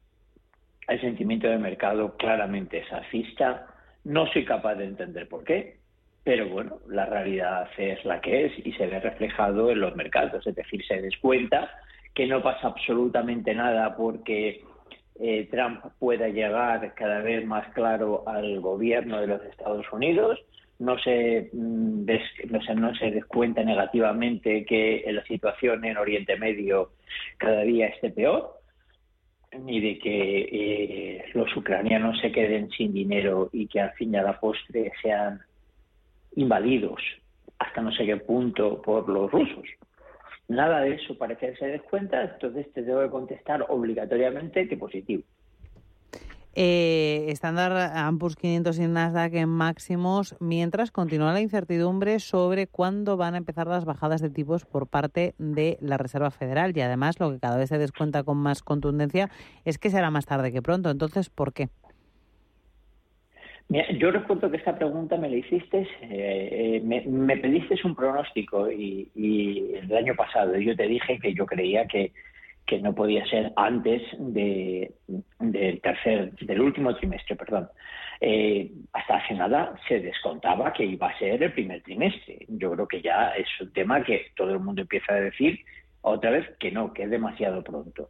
el 0.88 1.00
sentimiento 1.00 1.48
de 1.48 1.58
mercado 1.58 2.16
claramente 2.16 2.78
es 2.78 2.92
alcista. 2.92 3.66
No 4.04 4.26
soy 4.32 4.44
capaz 4.44 4.76
de 4.76 4.84
entender 4.84 5.28
por 5.28 5.44
qué, 5.44 5.76
pero 6.22 6.48
bueno, 6.48 6.78
la 6.88 7.06
realidad 7.06 7.68
es 7.76 8.04
la 8.04 8.20
que 8.20 8.46
es 8.46 8.66
y 8.66 8.72
se 8.72 8.86
ve 8.86 9.00
reflejado 9.00 9.70
en 9.70 9.80
los 9.80 9.96
mercados. 9.96 10.46
Es 10.46 10.54
decir, 10.54 10.84
se 10.86 11.00
descuenta 11.02 11.70
que 12.14 12.26
no 12.26 12.42
pasa 12.42 12.68
absolutamente 12.68 13.54
nada 13.54 13.96
porque 13.96 14.64
eh, 15.20 15.48
Trump 15.50 15.84
pueda 15.98 16.28
llegar 16.28 16.94
cada 16.94 17.20
vez 17.20 17.44
más 17.46 17.68
claro 17.74 18.24
al 18.26 18.60
gobierno 18.60 19.20
de 19.20 19.26
los 19.26 19.44
Estados 19.44 19.86
Unidos 19.92 20.38
no 20.78 20.98
se, 20.98 21.50
mm, 21.52 22.06
no 22.50 22.62
se, 22.62 22.74
no 22.74 22.94
se 22.94 23.10
descuenta 23.10 23.62
negativamente 23.62 24.64
que 24.64 25.04
la 25.10 25.24
situación 25.24 25.84
en 25.84 25.96
Oriente 25.96 26.36
Medio 26.36 26.90
cada 27.38 27.62
día 27.62 27.86
esté 27.88 28.10
peor, 28.10 28.60
ni 29.58 29.80
de 29.80 29.98
que 29.98 30.40
eh, 30.52 31.24
los 31.34 31.54
ucranianos 31.56 32.20
se 32.20 32.32
queden 32.32 32.70
sin 32.70 32.92
dinero 32.92 33.48
y 33.52 33.66
que 33.66 33.80
al 33.80 33.92
fin 33.92 34.14
y 34.14 34.16
a 34.16 34.22
la 34.22 34.38
postre 34.38 34.92
sean 35.02 35.40
invadidos 36.34 37.00
hasta 37.58 37.80
no 37.80 37.90
sé 37.92 38.04
qué 38.04 38.16
punto 38.18 38.82
por 38.82 39.08
los 39.08 39.30
rusos. 39.30 39.64
Nada 40.48 40.80
de 40.80 40.94
eso 40.94 41.16
parece 41.18 41.50
que 41.50 41.56
se 41.56 41.66
descuenta, 41.66 42.22
entonces 42.22 42.72
te 42.72 42.82
debo 42.82 43.10
contestar 43.10 43.64
obligatoriamente 43.68 44.68
que 44.68 44.76
positivo. 44.76 45.22
Eh, 46.58 47.26
estándar 47.28 47.92
Ampus 47.94 48.34
500 48.34 48.78
y 48.78 48.86
Nasdaq 48.86 49.34
en 49.34 49.50
máximos, 49.50 50.34
mientras 50.40 50.90
continúa 50.90 51.34
la 51.34 51.42
incertidumbre 51.42 52.18
sobre 52.18 52.66
cuándo 52.66 53.18
van 53.18 53.34
a 53.34 53.36
empezar 53.36 53.66
las 53.66 53.84
bajadas 53.84 54.22
de 54.22 54.30
tipos 54.30 54.64
por 54.64 54.88
parte 54.88 55.34
de 55.36 55.76
la 55.82 55.98
Reserva 55.98 56.30
Federal. 56.30 56.72
Y 56.74 56.80
además, 56.80 57.20
lo 57.20 57.30
que 57.30 57.40
cada 57.40 57.58
vez 57.58 57.68
se 57.68 57.76
descuenta 57.76 58.24
con 58.24 58.38
más 58.38 58.62
contundencia 58.62 59.28
es 59.66 59.76
que 59.76 59.90
será 59.90 60.10
más 60.10 60.24
tarde 60.24 60.50
que 60.50 60.62
pronto. 60.62 60.88
Entonces, 60.88 61.28
¿por 61.28 61.52
qué? 61.52 61.68
yo 63.98 64.12
recuerdo 64.12 64.48
que 64.48 64.56
esta 64.58 64.78
pregunta 64.78 65.16
me 65.16 65.28
la 65.28 65.36
hiciste, 65.36 65.88
eh, 66.02 66.80
eh, 66.80 66.82
me, 66.84 67.36
pediste 67.36 67.74
un 67.84 67.96
pronóstico 67.96 68.70
y, 68.70 69.10
y 69.14 69.74
el 69.74 69.94
año 69.94 70.14
pasado 70.14 70.56
yo 70.56 70.74
te 70.76 70.86
dije 70.86 71.18
que 71.18 71.34
yo 71.34 71.44
creía 71.44 71.84
que 71.86 72.12
que 72.66 72.80
no 72.80 72.94
podía 72.94 73.24
ser 73.26 73.52
antes 73.56 74.02
de, 74.18 74.92
del 75.38 75.80
tercer, 75.80 76.32
del 76.32 76.60
último 76.60 76.94
trimestre, 76.96 77.36
perdón. 77.36 77.68
Eh, 78.20 78.70
hasta 78.92 79.16
hace 79.16 79.34
nada 79.34 79.74
se 79.86 80.00
descontaba 80.00 80.72
que 80.72 80.84
iba 80.84 81.08
a 81.08 81.18
ser 81.18 81.42
el 81.42 81.52
primer 81.52 81.82
trimestre. 81.82 82.46
Yo 82.48 82.72
creo 82.72 82.88
que 82.88 83.02
ya 83.02 83.30
es 83.30 83.46
un 83.60 83.72
tema 83.72 84.02
que 84.02 84.26
todo 84.34 84.52
el 84.52 84.60
mundo 84.60 84.82
empieza 84.82 85.12
a 85.12 85.20
decir 85.20 85.60
otra 86.00 86.30
vez 86.30 86.46
que 86.58 86.70
no, 86.70 86.92
que 86.92 87.04
es 87.04 87.10
demasiado 87.10 87.62
pronto. 87.62 88.08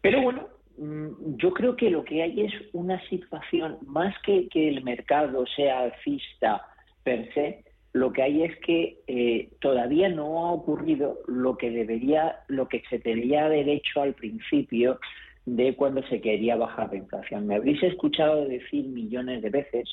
Pero 0.00 0.20
bueno, 0.22 0.48
mm, 0.78 1.36
yo 1.36 1.52
creo 1.52 1.76
que 1.76 1.90
lo 1.90 2.04
que 2.04 2.22
hay 2.22 2.42
es 2.42 2.52
una 2.72 3.00
situación, 3.08 3.78
más 3.86 4.14
que 4.22 4.48
que 4.48 4.68
el 4.68 4.82
mercado 4.82 5.46
sea 5.46 5.80
alcista 5.80 6.66
per 7.04 7.32
se, 7.32 7.64
lo 7.92 8.12
que 8.12 8.22
hay 8.22 8.42
es 8.42 8.56
que 8.60 8.98
eh, 9.06 9.50
todavía 9.60 10.08
no 10.08 10.46
ha 10.46 10.52
ocurrido 10.52 11.18
lo 11.26 11.56
que 11.56 11.70
debería, 11.70 12.40
lo 12.48 12.68
que 12.68 12.82
se 12.88 12.98
tenía 12.98 13.48
derecho 13.48 14.00
al 14.00 14.14
principio 14.14 14.98
de 15.44 15.74
cuando 15.74 16.02
se 16.04 16.20
quería 16.20 16.56
bajar 16.56 16.90
la 16.90 16.98
inflación. 16.98 17.46
Me 17.46 17.56
habréis 17.56 17.82
escuchado 17.82 18.46
decir 18.46 18.86
millones 18.86 19.42
de 19.42 19.50
veces 19.50 19.88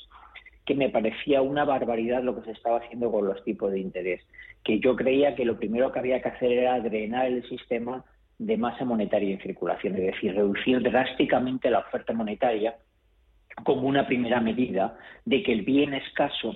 que 0.65 0.75
me 0.75 0.89
parecía 0.89 1.41
una 1.41 1.65
barbaridad 1.65 2.23
lo 2.23 2.35
que 2.35 2.45
se 2.45 2.51
estaba 2.51 2.77
haciendo 2.77 3.11
con 3.11 3.25
los 3.25 3.43
tipos 3.43 3.71
de 3.71 3.79
interés, 3.79 4.21
que 4.63 4.79
yo 4.79 4.95
creía 4.95 5.35
que 5.35 5.43
lo 5.43 5.57
primero 5.57 5.91
que 5.91 5.99
había 5.99 6.21
que 6.21 6.29
hacer 6.29 6.51
era 6.51 6.79
drenar 6.79 7.25
el 7.25 7.47
sistema 7.49 8.05
de 8.37 8.55
masa 8.55 8.85
monetaria 8.85 9.33
en 9.33 9.41
circulación, 9.41 9.95
es 9.95 10.13
decir, 10.13 10.35
reducir 10.35 10.81
drásticamente 10.81 11.69
la 11.69 11.79
oferta 11.79 12.13
monetaria 12.13 12.75
como 13.65 13.87
una 13.87 14.07
primera 14.07 14.39
medida 14.39 14.97
de 15.25 15.43
que 15.43 15.51
el 15.51 15.63
bien 15.63 15.93
escaso 15.93 16.55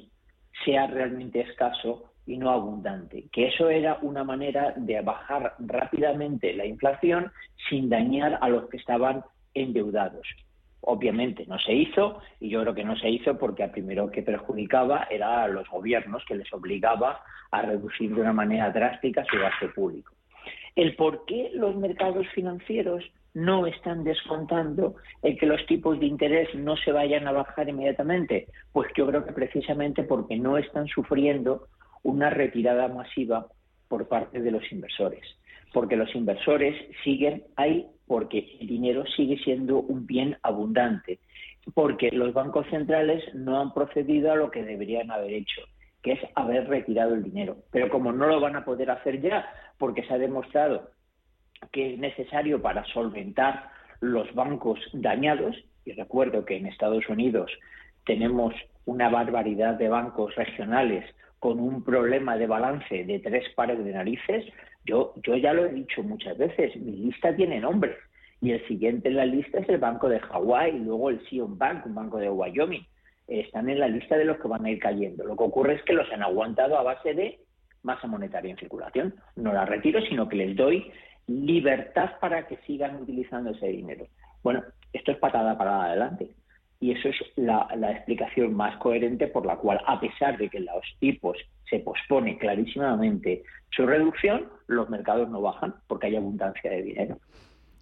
sea 0.65 0.88
realmente 0.88 1.41
escaso 1.41 2.13
y 2.25 2.38
no 2.38 2.51
abundante, 2.51 3.25
que 3.31 3.48
eso 3.48 3.69
era 3.69 3.98
una 4.01 4.24
manera 4.24 4.74
de 4.77 5.01
bajar 5.01 5.55
rápidamente 5.60 6.53
la 6.53 6.65
inflación 6.65 7.31
sin 7.69 7.89
dañar 7.89 8.39
a 8.41 8.50
los 8.50 8.69
que 8.69 8.77
estaban 8.77 9.24
endeudados. 9.53 10.27
Obviamente 10.81 11.45
no 11.48 11.57
se 11.60 11.74
hizo 11.74 12.19
y 12.39 12.50
yo 12.50 12.62
creo 12.62 12.74
que 12.74 12.83
no 12.83 12.95
se 12.98 13.10
hizo 13.10 13.38
porque 13.38 13.63
al 13.63 13.72
primero 13.72 14.10
que 14.10 14.22
perjudicaba 14.22 15.07
era 15.10 15.43
a 15.43 15.48
los 15.48 15.67
gobiernos 15.69 16.24
que 16.25 16.36
les 16.36 16.51
obligaba 16.53 17.22
a 17.51 17.62
reducir 17.62 18.13
de 18.13 18.22
una 18.22 18.33
manera 18.33 18.72
drástica 18.72 19.25
su 19.25 19.38
gasto 19.38 19.72
público. 19.74 20.13
El 20.75 20.95
por 20.95 21.25
qué 21.25 21.51
los 21.53 21.75
mercados 21.75 22.27
financieros 22.33 23.03
no 23.34 23.66
están 23.66 24.04
descontando 24.04 24.96
el 25.22 25.38
que 25.38 25.46
los 25.46 25.66
tipos 25.66 26.00
de 26.00 26.06
interés 26.06 26.54
no 26.56 26.78
se 26.78 26.92
vayan 26.92 27.28
a 27.28 27.32
bajar 27.32 27.68
inmediatamente? 27.70 28.48
Pues 28.72 28.92
yo 28.96 29.08
creo 29.08 29.25
que 29.25 29.34
precisamente 29.34 30.04
porque 30.04 30.38
no 30.38 30.58
están 30.58 30.88
sufriendo 30.88 31.68
una 32.04 32.30
retirada 32.30 32.88
masiva 32.88 33.48
por 33.88 34.08
parte 34.08 34.42
de 34.42 34.52
los 34.52 34.72
inversores. 34.72 35.24
Porque 35.72 35.96
los 35.96 36.13
inversores 36.16 36.75
siguen 37.04 37.44
ahí 37.56 37.88
porque 38.06 38.58
el 38.60 38.68
dinero 38.68 39.06
sigue 39.16 39.38
siendo 39.38 39.80
un 39.80 40.06
bien 40.06 40.38
abundante. 40.44 41.20
Porque 41.74 42.12
los 42.12 42.34
bancos 42.34 42.68
centrales 42.70 43.24
no 43.34 43.60
han 43.60 43.74
procedido 43.74 44.32
a 44.32 44.36
lo 44.36 44.52
que 44.52 44.63
deberían 44.63 45.10
haber 45.10 45.34
hecho, 45.34 45.62
que 46.02 46.13
es 46.13 46.20
haber 46.36 46.68
retirado 46.68 47.16
el 47.16 47.24
dinero. 47.24 47.58
Pero 47.72 47.90
como 47.90 48.12
no 48.12 48.28
lo 48.28 48.40
van 48.40 48.56
a 48.56 48.66
poder 48.66 48.92
hacer 48.92 49.22
ya, 49.22 49.48
porque 49.78 50.04
se 50.04 50.13
ha 50.13 50.18
demostrado 50.18 50.90
que 51.72 51.93
es 51.93 52.00
necesario 52.00 52.62
para 52.62 52.84
solventar 52.86 53.70
los 54.00 54.34
bancos 54.34 54.79
dañados, 54.93 55.55
y 55.86 55.93
recuerdo 55.93 56.46
que 56.46 56.58
en 56.58 56.67
Estados 56.67 57.08
Unidos 57.10 57.51
tenemos 58.05 58.53
una 58.86 59.10
barbaridad 59.10 59.75
de 59.75 59.89
bancos 59.89 60.36
regionales 60.36 61.05
con 61.39 61.60
un 61.60 61.84
problema 61.84 62.38
de 62.38 62.48
balance 62.48 63.03
de 63.03 63.20
tres 63.20 63.43
pares 63.55 63.84
de 63.84 63.91
narices, 63.91 64.46
yo, 64.86 65.13
yo 65.24 65.36
ya 65.36 65.53
lo 65.53 65.65
he 65.65 65.70
dicho 65.70 66.03
muchas 66.03 66.38
veces, 66.38 66.75
mi 66.77 66.91
lista 66.93 67.36
tiene 67.36 67.60
nombre. 67.60 67.96
Y 68.41 68.51
el 68.51 68.65
siguiente 68.67 69.08
en 69.08 69.15
la 69.15 69.25
lista 69.25 69.60
es 69.60 69.70
el 69.70 69.77
Banco 69.77 70.10
de 70.10 70.20
Hawái 70.20 70.75
y 70.75 70.79
luego 70.79 71.10
el 71.10 71.25
Sion 71.27 71.58
Bank, 71.58 71.86
un 71.86 71.96
banco 71.96 72.17
de 72.17 72.29
Wyoming. 72.29 72.86
Están 73.27 73.70
en 73.70 73.79
la 73.79 73.88
lista 73.88 74.17
de 74.17 74.25
los 74.25 74.38
que 74.38 74.50
van 74.50 74.65
a 74.65 74.72
ir 74.72 74.79
cayendo. 74.79 75.24
Lo 75.24 75.38
que 75.38 75.43
ocurre 75.43 75.75
es 75.75 75.84
que 75.84 75.93
los 75.93 76.12
han 76.12 76.24
aguantado 76.24 76.77
a 76.77 76.84
base 76.84 77.13
de 77.13 77.39
masa 77.84 78.08
monetaria 78.08 78.51
en 78.51 78.58
circulación. 78.58 79.15
No 79.38 79.53
la 79.53 79.65
retiro, 79.65 80.01
sino 80.01 80.27
que 80.27 80.36
les 80.36 80.55
doy 80.58 80.91
libertad 81.27 82.12
para 82.20 82.48
que 82.48 82.58
sigan 82.68 83.01
utilizando 83.01 83.51
ese 83.51 83.68
dinero. 83.68 84.08
Bueno, 84.44 84.63
esto 84.92 85.12
es 85.12 85.18
patada 85.18 85.58
para 85.58 85.86
adelante. 85.86 86.30
Y 86.80 86.92
eso 86.92 87.08
es 87.08 87.15
la, 87.38 87.70
explicación 87.92 88.53
más 88.53 88.75
coherente 88.77 89.27
por 89.27 89.46
la 89.46 89.56
cual, 89.56 89.80
a 89.88 90.01
pesar 90.01 90.38
de 90.38 90.50
que 90.50 90.60
los 90.60 90.84
tipos 91.00 91.38
se 91.70 91.80
pospone 91.80 92.38
clarísimamente 92.38 93.44
su 93.72 93.86
reducción, 93.86 94.50
los 94.68 94.89
mercados 94.89 95.30
no 95.30 95.42
bajan 95.42 95.75
porque 95.88 96.08
hay 96.08 96.18
abundancia 96.18 96.70
de 96.70 96.84
dinero. 96.84 97.18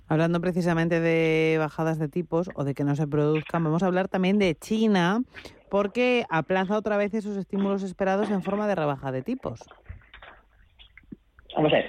Hablando 0.07 0.39
precisamente 0.39 0.99
de 0.99 1.55
bajadas 1.57 1.97
de 1.97 2.09
tipos 2.09 2.51
o 2.53 2.63
de 2.63 2.75
que 2.75 2.83
no 2.83 2.95
se 2.95 3.07
produzcan, 3.07 3.63
vamos 3.63 3.81
a 3.81 3.87
hablar 3.87 4.07
también 4.07 4.37
de 4.37 4.53
China, 4.53 5.23
porque 5.71 6.25
aplaza 6.29 6.77
otra 6.77 6.95
vez 6.97 7.15
esos 7.15 7.37
estímulos 7.37 7.81
esperados 7.81 8.29
en 8.29 8.43
forma 8.43 8.67
de 8.67 8.75
rebaja 8.75 9.11
de 9.11 9.23
tipos. 9.23 9.61
Vamos 11.55 11.73
a 11.73 11.77
ver, 11.77 11.85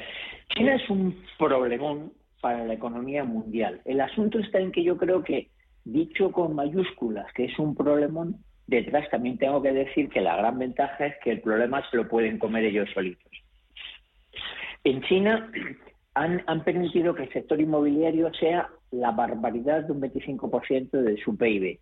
China 0.54 0.74
es 0.74 0.88
un 0.90 1.16
problemón 1.38 2.12
para 2.40 2.64
la 2.64 2.74
economía 2.74 3.24
mundial. 3.24 3.80
El 3.84 4.00
asunto 4.00 4.38
está 4.38 4.58
en 4.58 4.72
que 4.72 4.82
yo 4.82 4.96
creo 4.96 5.22
que, 5.22 5.48
dicho 5.84 6.30
con 6.32 6.54
mayúsculas, 6.54 7.32
que 7.32 7.44
es 7.44 7.58
un 7.58 7.74
problemón, 7.74 8.36
detrás 8.66 9.08
también 9.10 9.38
tengo 9.38 9.62
que 9.62 9.72
decir 9.72 10.08
que 10.08 10.20
la 10.20 10.36
gran 10.36 10.58
ventaja 10.58 11.06
es 11.06 11.14
que 11.22 11.30
el 11.30 11.40
problema 11.40 11.82
se 11.90 11.96
lo 11.96 12.08
pueden 12.08 12.38
comer 12.38 12.64
ellos 12.64 12.88
solitos. 12.92 13.30
En 14.84 15.02
China 15.02 15.50
han, 16.14 16.42
han 16.46 16.64
permitido 16.64 17.14
que 17.14 17.24
el 17.24 17.32
sector 17.32 17.60
inmobiliario 17.60 18.32
sea 18.34 18.68
la 18.90 19.12
barbaridad 19.12 19.84
de 19.84 19.92
un 19.92 20.02
25% 20.02 20.90
de 20.90 21.16
su 21.18 21.36
PIB. 21.36 21.78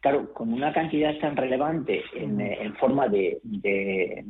Claro, 0.00 0.32
con 0.32 0.52
una 0.52 0.72
cantidad 0.72 1.16
tan 1.18 1.36
relevante 1.36 2.02
en, 2.14 2.40
en 2.40 2.74
forma 2.76 3.08
de, 3.08 3.40
de, 3.42 4.24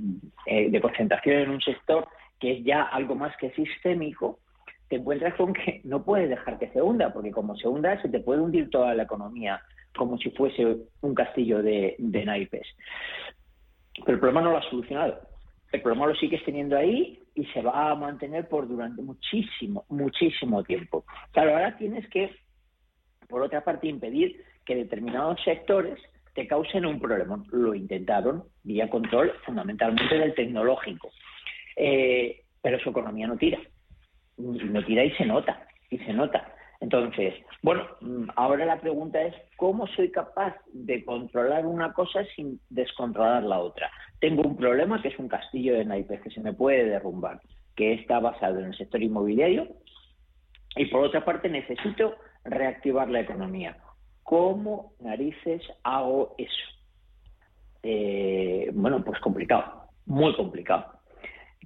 eh, 0.47 0.71
de 0.71 0.81
concentración 0.81 1.43
en 1.43 1.51
un 1.51 1.61
sector 1.61 2.09
que 2.39 2.59
es 2.59 2.65
ya 2.65 2.83
algo 2.83 3.15
más 3.15 3.37
que 3.37 3.51
sistémico, 3.53 4.41
te 4.89 4.97
encuentras 4.97 5.35
con 5.35 5.53
que 5.53 5.81
no 5.85 6.05
puedes 6.05 6.29
dejar 6.29 6.59
que 6.59 6.69
se 6.69 6.81
hunda, 6.81 7.13
porque 7.13 7.31
como 7.31 7.57
se 7.57 7.69
hunda 7.69 8.01
se 8.01 8.09
te 8.09 8.21
puede 8.21 8.41
hundir 8.41 8.71
toda 8.71 8.95
la 8.95 9.03
economía 9.05 9.61
como 9.97 10.17
si 10.19 10.31
fuese 10.31 10.77
un 11.01 11.15
castillo 11.15 11.63
de, 11.63 11.97
naipes. 11.99 12.67
Pero 13.95 14.13
el 14.13 14.21
problema 14.21 14.43
no 14.43 14.53
lo 14.53 14.59
ha 14.59 14.71
solucionado. 14.71 15.21
El 15.73 15.83
problema 15.83 16.07
lo 16.07 16.15
sigues 16.15 16.43
teniendo 16.45 16.77
ahí 16.77 17.23
y 17.35 17.45
se 17.47 17.61
va 17.61 17.91
a 17.91 17.95
mantener 17.95 18.49
por 18.49 18.67
durante 18.67 19.03
muchísimo, 19.03 19.85
muchísimo 19.89 20.63
tiempo. 20.63 21.05
Claro, 21.33 21.53
ahora 21.53 21.77
tienes 21.77 22.09
que, 22.09 22.31
por 23.29 23.43
otra 23.43 23.63
parte, 23.63 23.89
impedir 23.89 24.43
que 24.65 24.77
determinados 24.77 25.43
sectores 25.45 25.99
te 26.35 26.47
causen 26.47 26.87
un 26.87 27.01
problema. 27.01 27.43
Lo 27.51 27.75
intentaron 27.75 28.45
vía 28.63 28.89
control 28.89 29.33
fundamentalmente 29.45 30.17
del 30.17 30.35
tecnológico. 30.35 31.11
Eh, 31.81 32.43
pero 32.61 32.79
su 32.81 32.91
economía 32.91 33.29
no 33.29 33.37
tira 33.37 33.59
no 34.39 34.85
tira 34.85 35.05
y 35.05 35.11
se 35.13 35.27
nota, 35.27 35.67
y 35.91 35.99
se 35.99 36.13
nota. 36.13 36.55
Entonces, 36.81 37.35
bueno, 37.63 37.85
mm, 38.01 38.29
ahora 38.37 38.65
la 38.65 38.81
pregunta 38.81 39.21
es, 39.21 39.35
¿cómo 39.57 39.87
soy 39.89 40.11
capaz 40.11 40.55
de 40.73 41.05
controlar 41.05 41.67
una 41.67 41.93
cosa 41.93 42.25
sin 42.37 42.61
descontrolar 42.71 43.43
la 43.43 43.59
otra? 43.59 43.91
Tengo 44.21 44.43
un 44.43 44.57
problema 44.57 45.03
que 45.03 45.09
es 45.09 45.19
un 45.19 45.29
castillo 45.29 45.75
de 45.75 45.85
naipes 45.85 46.21
que 46.21 46.31
se 46.31 46.41
me 46.41 46.53
puede 46.53 46.85
derrumbar, 46.85 47.41
que 47.75 47.95
está 47.95 48.21
basado 48.21 48.61
en 48.61 48.67
el 48.67 48.77
sector 48.77 49.03
inmobiliario, 49.03 49.69
y 50.77 50.87
por 50.87 51.03
otra 51.03 51.25
parte 51.25 51.49
necesito 51.49 52.15
reactivar 52.45 53.09
la 53.09 53.21
economía. 53.21 53.77
¿Cómo 54.23 54.93
narices 55.01 55.63
hago 55.83 56.37
eso? 56.39 56.55
Eh, 57.83 58.71
bueno, 58.73 59.03
pues 59.03 59.19
complicado, 59.21 59.89
muy 60.07 60.35
complicado. 60.37 60.98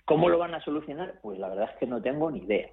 ¿Cómo 0.04 0.28
lo 0.28 0.38
van 0.38 0.54
a 0.54 0.60
solucionar? 0.60 1.14
Pues 1.22 1.38
la 1.38 1.48
verdad 1.48 1.70
es 1.72 1.78
que 1.78 1.86
no 1.86 2.02
tengo 2.02 2.30
ni 2.30 2.40
idea. 2.40 2.68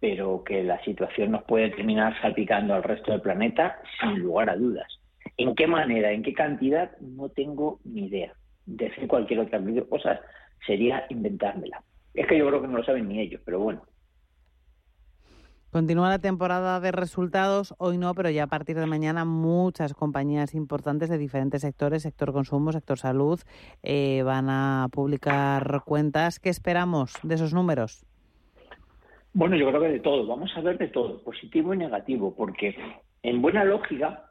Pero 0.00 0.44
que 0.44 0.62
la 0.62 0.82
situación 0.84 1.32
nos 1.32 1.44
puede 1.44 1.70
terminar 1.70 2.20
salpicando 2.20 2.74
al 2.74 2.82
resto 2.82 3.10
del 3.10 3.20
planeta, 3.20 3.80
sin 4.00 4.20
lugar 4.20 4.50
a 4.50 4.56
dudas. 4.56 4.86
¿En 5.36 5.54
qué 5.54 5.66
manera, 5.66 6.12
en 6.12 6.22
qué 6.22 6.32
cantidad? 6.32 6.96
No 7.00 7.28
tengo 7.30 7.80
ni 7.84 8.06
idea. 8.06 8.32
Decir 8.66 9.08
cualquier 9.08 9.40
otra 9.40 9.60
cosa 9.88 10.20
sería 10.66 11.06
inventármela. 11.08 11.82
Es 12.14 12.26
que 12.26 12.38
yo 12.38 12.46
creo 12.48 12.60
que 12.60 12.68
no 12.68 12.78
lo 12.78 12.84
saben 12.84 13.08
ni 13.08 13.20
ellos, 13.20 13.40
pero 13.44 13.60
bueno. 13.60 13.82
Continúa 15.70 16.08
la 16.08 16.18
temporada 16.18 16.80
de 16.80 16.92
resultados, 16.92 17.74
hoy 17.76 17.98
no, 17.98 18.14
pero 18.14 18.30
ya 18.30 18.44
a 18.44 18.46
partir 18.46 18.78
de 18.78 18.86
mañana 18.86 19.26
muchas 19.26 19.92
compañías 19.92 20.54
importantes 20.54 21.10
de 21.10 21.18
diferentes 21.18 21.60
sectores, 21.60 22.04
sector 22.04 22.32
consumo, 22.32 22.72
sector 22.72 22.98
salud, 22.98 23.38
eh, 23.82 24.22
van 24.22 24.48
a 24.48 24.88
publicar 24.90 25.82
cuentas. 25.84 26.40
¿Qué 26.40 26.48
esperamos 26.48 27.12
de 27.22 27.34
esos 27.34 27.52
números? 27.52 28.02
Bueno, 29.34 29.56
yo 29.56 29.68
creo 29.68 29.82
que 29.82 29.88
de 29.88 30.00
todo, 30.00 30.26
vamos 30.26 30.50
a 30.56 30.62
ver 30.62 30.78
de 30.78 30.88
todo, 30.88 31.22
positivo 31.22 31.74
y 31.74 31.76
negativo, 31.76 32.34
porque 32.34 32.74
en 33.22 33.42
buena 33.42 33.62
lógica, 33.62 34.24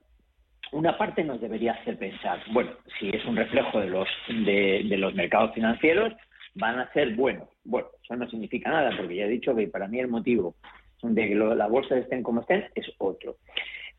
una 0.71 0.97
parte 0.97 1.23
nos 1.23 1.39
debería 1.39 1.73
hacer 1.73 1.99
pensar, 1.99 2.39
bueno, 2.51 2.71
si 2.99 3.09
es 3.09 3.23
un 3.25 3.35
reflejo 3.35 3.79
de 3.79 3.89
los, 3.89 4.07
de, 4.27 4.88
de 4.89 4.97
los 4.97 5.13
mercados 5.13 5.53
financieros, 5.53 6.13
van 6.55 6.79
a 6.79 6.91
ser 6.93 7.15
buenos. 7.15 7.47
Bueno, 7.63 7.89
eso 8.03 8.15
no 8.15 8.27
significa 8.27 8.71
nada, 8.71 8.89
porque 8.97 9.17
ya 9.17 9.25
he 9.25 9.29
dicho 9.29 9.55
que 9.55 9.67
para 9.67 9.88
mí 9.88 9.99
el 9.99 10.07
motivo 10.07 10.55
de 11.01 11.27
que 11.27 11.36
las 11.36 11.69
bolsas 11.69 11.99
estén 11.99 12.23
como 12.23 12.41
estén 12.41 12.65
es 12.75 12.86
otro. 12.97 13.38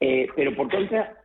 Eh, 0.01 0.29
pero 0.37 0.55
por 0.55 0.71
contra, 0.71 1.17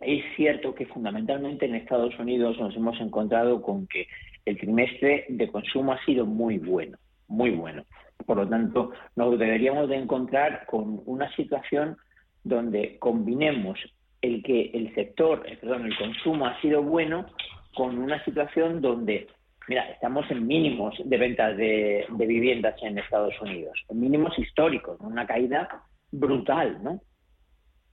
es 0.00 0.24
cierto 0.36 0.74
que 0.74 0.86
fundamentalmente 0.86 1.66
en 1.66 1.74
Estados 1.74 2.16
Unidos 2.18 2.58
nos 2.58 2.74
hemos 2.76 3.00
encontrado 3.00 3.62
con 3.62 3.86
que 3.86 4.06
el 4.44 4.58
trimestre 4.58 5.26
de 5.28 5.48
consumo 5.48 5.92
ha 5.92 6.04
sido 6.04 6.24
muy 6.26 6.58
bueno, 6.58 6.98
muy 7.26 7.50
bueno. 7.50 7.84
Por 8.24 8.36
lo 8.36 8.48
tanto, 8.48 8.92
nos 9.16 9.38
deberíamos 9.38 9.88
de 9.88 9.96
encontrar 9.96 10.66
con 10.66 11.02
una 11.06 11.34
situación 11.34 11.96
donde 12.44 12.98
combinemos 12.98 13.78
el 14.22 14.42
que 14.42 14.70
el 14.74 14.94
sector, 14.94 15.44
eh, 15.46 15.56
perdón, 15.60 15.86
el 15.86 15.96
consumo 15.96 16.46
ha 16.46 16.60
sido 16.60 16.82
bueno 16.82 17.26
con 17.74 17.98
una 17.98 18.22
situación 18.24 18.80
donde 18.80 19.28
Mira, 19.68 19.82
estamos 19.90 20.28
en 20.30 20.46
mínimos 20.46 20.94
de 21.04 21.16
ventas 21.18 21.54
de, 21.56 22.06
viviendas 22.10 22.74
en 22.82 22.98
Estados 22.98 23.38
Unidos, 23.42 23.78
en 23.90 24.00
mínimos 24.00 24.36
históricos, 24.38 24.98
una 25.00 25.26
caída 25.26 25.68
brutal, 26.10 26.82
¿no? 26.82 27.02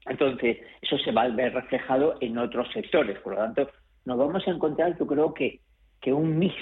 Entonces, 0.06 0.56
eso 0.80 0.96
se 0.98 1.12
va 1.12 1.22
a 1.22 1.28
ver 1.28 1.52
reflejado 1.52 2.16
en 2.20 2.38
otros 2.38 2.68
sectores. 2.72 3.18
Por 3.20 3.34
lo 3.34 3.40
tanto, 3.40 3.70
nos 4.06 4.16
vamos 4.16 4.46
a 4.48 4.52
encontrar, 4.52 4.96
yo 4.98 5.06
creo 5.06 5.34
que, 5.34 5.60
que 6.00 6.14
un 6.14 6.38
mix 6.38 6.54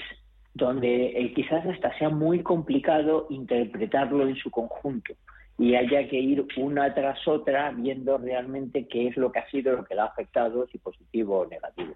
donde 0.53 1.07
eh, 1.17 1.33
quizás 1.33 1.65
hasta 1.65 1.97
sea 1.97 2.09
muy 2.09 2.43
complicado 2.43 3.27
interpretarlo 3.29 4.27
en 4.27 4.35
su 4.35 4.51
conjunto 4.51 5.13
y 5.57 5.75
haya 5.75 6.09
que 6.09 6.19
ir 6.19 6.45
una 6.57 6.93
tras 6.93 7.25
otra 7.25 7.71
viendo 7.71 8.17
realmente 8.17 8.85
qué 8.87 9.07
es 9.07 9.15
lo 9.15 9.31
que 9.31 9.39
ha 9.39 9.49
sido 9.49 9.77
lo 9.77 9.85
que 9.85 9.95
le 9.95 10.01
ha 10.01 10.05
afectado, 10.05 10.67
si 10.67 10.77
positivo 10.77 11.39
o 11.39 11.47
negativo. 11.47 11.95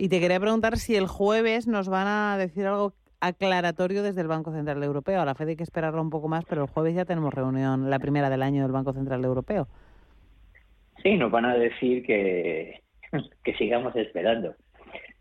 Y 0.00 0.08
te 0.08 0.18
quería 0.18 0.40
preguntar 0.40 0.78
si 0.78 0.96
el 0.96 1.06
jueves 1.06 1.68
nos 1.68 1.90
van 1.90 2.06
a 2.06 2.38
decir 2.38 2.64
algo 2.64 2.94
aclaratorio 3.20 4.02
desde 4.02 4.22
el 4.22 4.28
Banco 4.28 4.50
Central 4.50 4.82
Europeo. 4.82 5.20
A 5.20 5.26
la 5.26 5.34
FED 5.34 5.48
hay 5.48 5.56
que 5.56 5.62
esperarlo 5.62 6.00
un 6.00 6.08
poco 6.08 6.26
más, 6.26 6.46
pero 6.46 6.62
el 6.62 6.70
jueves 6.70 6.94
ya 6.94 7.04
tenemos 7.04 7.34
reunión, 7.34 7.90
la 7.90 7.98
primera 7.98 8.30
del 8.30 8.40
año 8.40 8.62
del 8.62 8.72
Banco 8.72 8.94
Central 8.94 9.22
Europeo. 9.22 9.68
Sí, 11.02 11.18
nos 11.18 11.30
van 11.30 11.44
a 11.44 11.54
decir 11.54 12.02
que, 12.06 12.80
que 13.44 13.54
sigamos 13.58 13.94
esperando. 13.94 14.54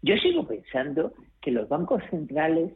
Yo 0.02 0.15
sigo 0.15 0.48
pensando 0.48 1.12
que 1.42 1.52
los 1.52 1.68
bancos 1.68 2.02
centrales 2.10 2.72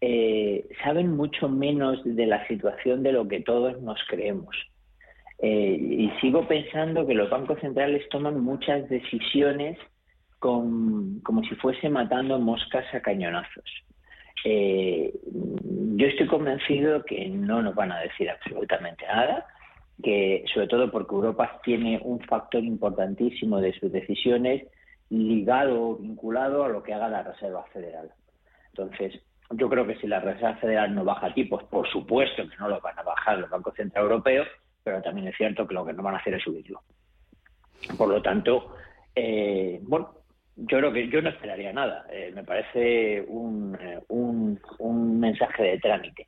eh, 0.00 0.66
saben 0.82 1.14
mucho 1.14 1.50
menos 1.50 2.00
de 2.06 2.24
la 2.26 2.48
situación 2.48 3.02
de 3.02 3.12
lo 3.12 3.28
que 3.28 3.40
todos 3.40 3.82
nos 3.82 4.00
creemos. 4.08 4.56
Eh, 5.40 5.76
y 5.78 6.10
sigo 6.22 6.48
pensando 6.48 7.06
que 7.06 7.12
los 7.12 7.28
bancos 7.28 7.60
centrales 7.60 8.08
toman 8.08 8.40
muchas 8.40 8.88
decisiones 8.88 9.76
como 10.44 11.42
si 11.48 11.54
fuese 11.56 11.88
matando 11.88 12.38
moscas 12.38 12.84
a 12.94 13.00
cañonazos. 13.00 13.64
Eh, 14.44 15.12
yo 15.96 16.06
estoy 16.06 16.26
convencido 16.26 17.02
que 17.04 17.28
no 17.28 17.62
nos 17.62 17.74
van 17.74 17.92
a 17.92 18.00
decir 18.00 18.28
absolutamente 18.28 19.06
nada, 19.06 19.46
que 20.02 20.44
sobre 20.52 20.66
todo 20.66 20.90
porque 20.90 21.14
Europa 21.14 21.60
tiene 21.64 21.98
un 22.02 22.20
factor 22.20 22.62
importantísimo 22.62 23.60
de 23.60 23.72
sus 23.72 23.90
decisiones 23.90 24.66
ligado 25.08 25.80
o 25.80 25.96
vinculado 25.96 26.64
a 26.64 26.68
lo 26.68 26.82
que 26.82 26.92
haga 26.92 27.08
la 27.08 27.22
Reserva 27.22 27.64
Federal. 27.72 28.10
Entonces, 28.68 29.22
yo 29.50 29.68
creo 29.70 29.86
que 29.86 29.96
si 29.96 30.06
la 30.06 30.20
Reserva 30.20 30.56
Federal 30.56 30.94
no 30.94 31.04
baja 31.04 31.32
tipos, 31.32 31.62
por 31.64 31.88
supuesto 31.88 32.46
que 32.48 32.56
no 32.56 32.68
lo 32.68 32.80
van 32.80 32.98
a 32.98 33.02
bajar 33.02 33.38
los 33.38 33.48
bancos 33.48 33.74
centrales 33.74 34.10
europeos, 34.10 34.48
pero 34.82 35.00
también 35.00 35.28
es 35.28 35.36
cierto 35.36 35.66
que 35.66 35.74
lo 35.74 35.86
que 35.86 35.94
no 35.94 36.02
van 36.02 36.16
a 36.16 36.18
hacer 36.18 36.34
es 36.34 36.42
subirlo. 36.42 36.82
Por 37.96 38.08
lo 38.08 38.20
tanto, 38.20 38.74
eh, 39.14 39.80
bueno, 39.82 40.23
yo 40.56 40.78
creo 40.78 40.92
que 40.92 41.08
yo 41.08 41.20
no 41.20 41.30
esperaría 41.30 41.72
nada. 41.72 42.06
Eh, 42.10 42.32
me 42.34 42.44
parece 42.44 43.24
un, 43.28 43.76
eh, 43.80 44.00
un, 44.08 44.60
un, 44.78 45.20
mensaje 45.20 45.62
de 45.62 45.78
trámite. 45.78 46.26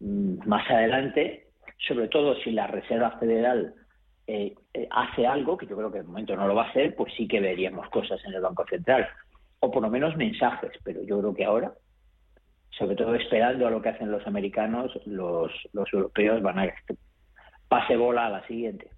Mm, 0.00 0.46
más 0.46 0.68
adelante, 0.70 1.48
sobre 1.78 2.08
todo 2.08 2.36
si 2.36 2.50
la 2.50 2.66
Reserva 2.66 3.18
Federal 3.18 3.74
eh, 4.26 4.54
hace 4.90 5.26
algo, 5.26 5.56
que 5.56 5.66
yo 5.66 5.76
creo 5.76 5.90
que 5.90 5.98
de 5.98 6.04
momento 6.04 6.36
no 6.36 6.46
lo 6.46 6.54
va 6.54 6.64
a 6.64 6.70
hacer, 6.70 6.94
pues 6.94 7.12
sí 7.16 7.26
que 7.26 7.40
veríamos 7.40 7.88
cosas 7.90 8.22
en 8.24 8.34
el 8.34 8.42
Banco 8.42 8.64
Central. 8.68 9.08
O 9.60 9.70
por 9.70 9.82
lo 9.82 9.90
menos 9.90 10.16
mensajes. 10.16 10.72
Pero 10.82 11.02
yo 11.02 11.20
creo 11.20 11.34
que 11.34 11.44
ahora, 11.44 11.72
sobre 12.70 12.96
todo 12.96 13.14
esperando 13.14 13.66
a 13.66 13.70
lo 13.70 13.80
que 13.80 13.90
hacen 13.90 14.10
los 14.10 14.26
americanos, 14.26 14.92
los, 15.06 15.50
los 15.72 15.92
europeos 15.92 16.42
van 16.42 16.58
a 16.58 16.74
pase 17.68 17.96
bola 17.96 18.26
a 18.26 18.30
la 18.30 18.46
siguiente. 18.46 18.90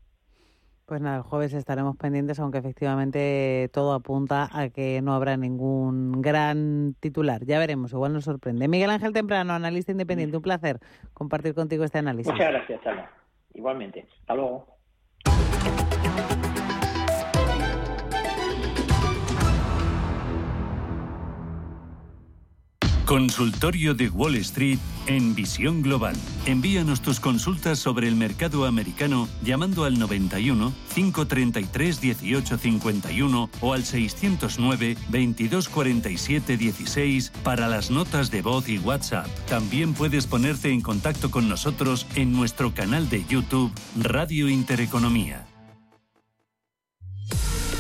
Pues 0.87 1.01
nada, 1.01 1.16
el 1.16 1.22
jueves 1.25 1.53
estaremos 1.53 1.96
pendientes, 1.96 2.38
aunque 2.38 2.59
efectivamente 2.59 3.68
todo 3.72 3.92
apunta 3.92 4.49
a 4.53 4.68
que 4.68 5.03
no 5.03 5.14
habrá 5.14 5.37
ningún 5.37 6.22
gran 6.22 6.94
titular. 7.01 7.44
Ya 7.44 7.59
veremos, 7.59 7.92
igual 7.92 8.12
nos 8.12 8.22
sorprende. 8.22 8.68
Miguel 8.68 8.90
Ángel 8.90 9.12
Temprano, 9.12 9.53
analista 9.53 9.90
independiente, 9.90 10.37
un 10.37 10.44
placer 10.44 10.79
compartir 11.12 11.55
contigo 11.55 11.83
este 11.83 11.99
análisis. 11.99 12.33
Muchas 12.33 12.53
gracias, 12.53 12.87
Ana. 12.87 13.11
Igualmente. 13.53 14.07
Hasta 14.20 14.35
luego. 14.37 14.64
Consultorio 23.07 23.95
de 23.95 24.09
Wall 24.09 24.35
Street 24.35 24.81
en 25.07 25.37
Visión 25.37 25.81
Global. 25.81 26.16
Envíanos 26.45 27.01
tus 27.01 27.21
consultas 27.21 27.79
sobre 27.79 28.09
el 28.09 28.16
mercado 28.16 28.66
americano 28.66 29.29
llamando 29.45 29.85
al 29.85 29.97
91 29.97 30.73
533 30.92 32.03
1851 32.03 33.51
o 33.61 33.73
al 33.73 33.85
609 33.85 34.97
2247 35.09 36.57
16 36.57 37.33
para 37.45 37.69
las 37.69 37.92
notas 37.92 38.33
de 38.33 38.42
voz 38.42 38.69
y 38.69 38.79
WhatsApp. 38.79 39.29
También 39.49 39.95
puedes 39.95 40.27
ponerte 40.27 40.71
en 40.71 40.81
contacto 40.81 41.31
con 41.31 41.49
nosotros 41.49 42.09
en 42.16 42.33
nuestro 42.33 42.75
canal 42.75 43.09
de 43.09 43.25
YouTube 43.25 43.71
Radio 43.97 44.49
Intereconomía. 44.49 45.47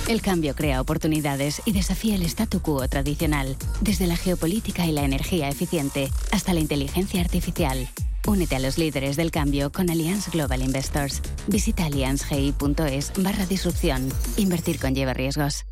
El 0.08 0.22
cambio 0.22 0.54
crea 0.54 0.80
oportunidades 0.80 1.62
y 1.64 1.72
desafía 1.72 2.14
el 2.14 2.22
statu 2.22 2.60
quo 2.60 2.86
tradicional, 2.86 3.56
desde 3.80 4.06
la 4.06 4.16
geopolítica 4.16 4.86
y 4.86 4.92
la 4.92 5.02
energía 5.02 5.48
eficiente 5.48 6.10
hasta 6.30 6.54
la 6.54 6.60
inteligencia 6.60 7.20
artificial. 7.20 7.88
Únete 8.24 8.54
a 8.54 8.60
los 8.60 8.78
líderes 8.78 9.16
del 9.16 9.32
cambio 9.32 9.72
con 9.72 9.90
Allianz 9.90 10.30
Global 10.30 10.62
Investors. 10.62 11.22
Visita 11.48 11.86
allianzgi.es 11.86 13.12
barra 13.18 13.46
disrupción. 13.46 14.08
Invertir 14.36 14.78
conlleva 14.78 15.12
riesgos. 15.12 15.64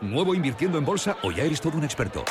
¿Nuevo 0.00 0.34
invirtiendo 0.34 0.78
en 0.78 0.84
bolsa 0.86 1.18
o 1.22 1.30
ya 1.30 1.42
eres 1.42 1.60
todo 1.60 1.76
un 1.76 1.84
experto? 1.84 2.24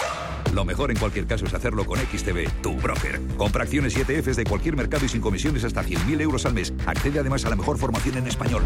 Lo 0.56 0.64
mejor 0.64 0.90
en 0.90 0.98
cualquier 0.98 1.28
caso 1.28 1.46
es 1.46 1.54
hacerlo 1.54 1.86
con 1.86 2.00
XTB, 2.00 2.62
tu 2.62 2.78
broker. 2.78 3.20
Compra 3.36 3.64
acciones 3.64 3.98
y 3.98 4.00
ETFs 4.00 4.38
de 4.38 4.46
cualquier 4.46 4.78
mercado 4.78 5.04
y 5.04 5.10
sin 5.10 5.20
comisiones 5.20 5.66
hasta 5.66 5.84
100.000 5.84 6.22
euros 6.22 6.46
al 6.46 6.54
mes. 6.54 6.74
Accede 6.86 7.20
además 7.20 7.44
a 7.44 7.50
la 7.50 7.58
mejor 7.58 7.78
formación 7.78 8.20
en 8.20 8.28
español. 8.28 8.64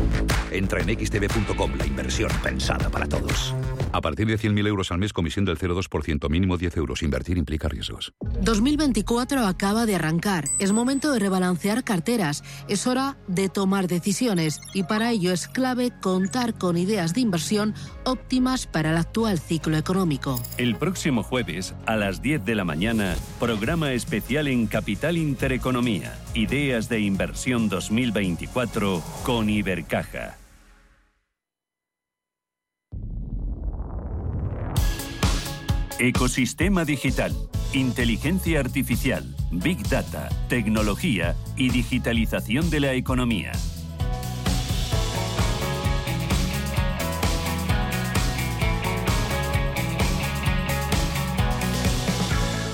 Entra 0.52 0.82
en 0.82 0.88
xtb.com, 0.88 1.71
la 1.80 1.88
inversión 1.88 2.30
pensada 2.43 2.89
para 2.89 3.08
todos. 3.08 3.56
A 3.91 4.02
partir 4.02 4.28
de 4.28 4.38
100.000 4.38 4.67
euros 4.67 4.91
al 4.91 4.99
mes, 4.99 5.13
comisión 5.13 5.45
del 5.45 5.58
0,2%, 5.58 6.30
mínimo 6.30 6.58
10 6.58 6.78
euros. 6.78 7.02
Invertir 7.02 7.38
implica 7.38 7.67
riesgos. 7.67 8.13
2024 8.41 9.45
acaba 9.45 9.86
de 9.86 9.95
arrancar. 9.95 10.45
Es 10.60 10.71
momento 10.71 11.12
de 11.12 11.19
rebalancear 11.19 11.84
carteras. 11.84 12.43
Es 12.67 12.86
hora 12.88 13.17
de 13.28 13.49
tomar 13.49 13.88
decisiones. 13.88 14.62
Y 14.73 14.84
para 14.84 15.12
ello 15.12 15.32
es 15.34 15.47
clave 15.47 15.91
contar 16.02 16.58
con 16.58 16.78
ideas 16.78 17.13
de 17.13 17.21
inversión 17.21 17.73
óptimas 18.04 18.67
para 18.67 18.91
el 18.91 18.97
actual 18.97 19.39
ciclo 19.39 19.78
económico. 19.78 20.41
El 20.58 20.75
próximo 20.75 21.23
jueves, 21.23 21.73
a 21.86 21.95
las 21.95 22.21
10 22.21 22.45
de 22.45 22.56
la 22.56 22.65
mañana, 22.65 23.15
programa 23.39 23.93
especial 23.93 24.47
en 24.47 24.67
Capital 24.67 25.17
Intereconomía. 25.17 26.15
Ideas 26.34 26.89
de 26.89 26.99
inversión 26.99 27.69
2024 27.69 29.04
con 29.23 29.49
Ibercaja. 29.49 30.38
Ecosistema 36.01 36.85
digital, 36.85 37.35
inteligencia 37.73 38.62
artificial, 38.62 39.35
big 39.51 39.85
data, 39.89 40.29
tecnología 40.47 41.35
y 41.57 41.71
digitalización 41.71 42.69
de 42.69 42.79
la 42.79 42.93
economía. 42.93 43.51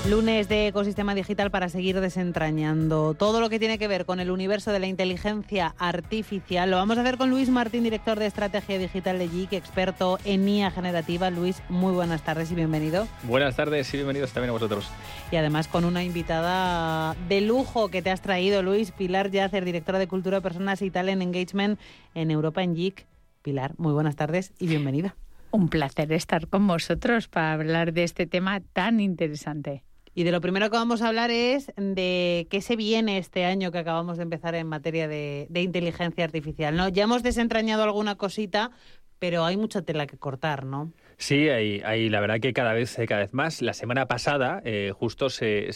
Lunes 0.08 0.48
de 0.48 0.68
ecosistema 0.68 1.16
digital 1.16 1.50
para 1.50 1.68
seguir 1.68 2.00
desentrañando 2.00 3.14
todo 3.14 3.40
lo 3.40 3.50
que 3.50 3.58
tiene 3.58 3.76
que 3.76 3.88
ver 3.88 4.06
con 4.06 4.20
el 4.20 4.30
universo 4.30 4.70
de 4.70 4.78
la 4.78 4.86
inteligencia 4.86 5.74
artificial. 5.78 6.70
Lo 6.70 6.76
vamos 6.76 6.96
a 6.96 7.00
hacer 7.00 7.16
con 7.16 7.28
Luis 7.28 7.48
Martín, 7.48 7.82
director 7.82 8.16
de 8.16 8.26
estrategia 8.26 8.78
digital 8.78 9.18
de 9.18 9.28
GIC, 9.28 9.54
experto 9.54 10.20
en 10.24 10.48
IA 10.48 10.70
generativa. 10.70 11.28
Luis, 11.30 11.60
muy 11.68 11.92
buenas 11.92 12.22
tardes 12.22 12.52
y 12.52 12.54
bienvenido. 12.54 13.08
Buenas 13.24 13.56
tardes 13.56 13.92
y 13.92 13.96
bienvenidos 13.96 14.30
también 14.30 14.50
a 14.50 14.52
vosotros. 14.52 14.88
Y 15.32 15.36
además 15.36 15.66
con 15.66 15.84
una 15.84 16.04
invitada 16.04 17.16
de 17.28 17.40
lujo 17.40 17.88
que 17.88 18.00
te 18.00 18.12
has 18.12 18.22
traído, 18.22 18.62
Luis 18.62 18.92
Pilar 18.92 19.32
Yacer, 19.32 19.64
directora 19.64 19.98
de 19.98 20.06
Cultura, 20.06 20.40
Personas 20.40 20.82
y 20.82 20.90
Talent 20.92 21.20
Engagement 21.20 21.80
en 22.14 22.30
Europa 22.30 22.62
en 22.62 22.76
GIC. 22.76 23.06
Pilar, 23.42 23.74
muy 23.76 23.92
buenas 23.92 24.14
tardes 24.14 24.52
y 24.60 24.68
bienvenida. 24.68 25.16
Un 25.50 25.68
placer 25.68 26.12
estar 26.12 26.46
con 26.46 26.64
vosotros 26.68 27.26
para 27.26 27.54
hablar 27.54 27.92
de 27.92 28.04
este 28.04 28.26
tema 28.26 28.60
tan 28.60 29.00
interesante. 29.00 29.82
Y 30.16 30.24
de 30.24 30.32
lo 30.32 30.40
primero 30.40 30.70
que 30.70 30.78
vamos 30.78 31.02
a 31.02 31.08
hablar 31.08 31.30
es 31.30 31.70
de 31.76 32.46
qué 32.50 32.62
se 32.62 32.74
viene 32.74 33.18
este 33.18 33.44
año 33.44 33.70
que 33.70 33.76
acabamos 33.76 34.16
de 34.16 34.22
empezar 34.22 34.54
en 34.54 34.66
materia 34.66 35.08
de, 35.08 35.46
de 35.50 35.60
inteligencia 35.60 36.24
artificial. 36.24 36.74
¿no? 36.74 36.88
Ya 36.88 37.04
hemos 37.04 37.22
desentrañado 37.22 37.82
alguna 37.82 38.14
cosita, 38.14 38.70
pero 39.18 39.44
hay 39.44 39.58
mucha 39.58 39.82
tela 39.82 40.06
que 40.06 40.16
cortar, 40.16 40.64
¿no? 40.64 40.90
Sí, 41.18 41.48
hay, 41.48 42.10
la 42.10 42.20
verdad 42.20 42.40
que 42.40 42.52
cada 42.52 42.74
vez, 42.74 42.98
eh, 42.98 43.06
cada 43.06 43.22
vez 43.22 43.32
más. 43.32 43.62
La 43.62 43.72
semana 43.72 44.06
pasada, 44.06 44.60
eh, 44.66 44.92
justo 44.94 45.30
se, 45.30 45.70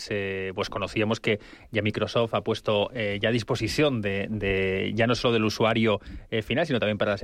pues 0.55 0.69
conocíamos 0.69 1.19
que 1.19 1.41
ya 1.71 1.81
Microsoft 1.81 2.35
ha 2.35 2.43
puesto 2.43 2.91
eh, 2.93 3.19
ya 3.23 3.31
a 3.31 3.33
disposición 3.33 4.03
de, 4.03 4.93
ya 4.95 5.07
no 5.07 5.15
solo 5.15 5.33
del 5.33 5.45
usuario 5.45 6.01
final, 6.43 6.67
sino 6.67 6.79
también 6.79 6.99
para 6.99 7.13
las, 7.13 7.23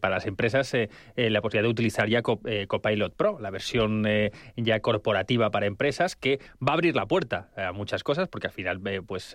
para 0.00 0.14
las 0.16 0.26
empresas 0.26 0.74
la 1.16 1.40
posibilidad 1.40 1.62
de 1.64 1.70
utilizar 1.70 2.08
ya 2.08 2.22
Copilot 2.22 3.14
Pro, 3.14 3.38
la 3.40 3.50
versión 3.50 4.04
ya 4.56 4.80
corporativa 4.80 5.50
para 5.50 5.66
empresas, 5.66 6.16
que 6.16 6.40
va 6.60 6.72
a 6.72 6.74
abrir 6.74 6.94
la 6.94 7.06
puerta 7.06 7.48
a 7.56 7.72
muchas 7.72 8.02
cosas, 8.02 8.28
porque 8.28 8.48
al 8.48 8.52
final 8.52 8.80
pues 9.06 9.34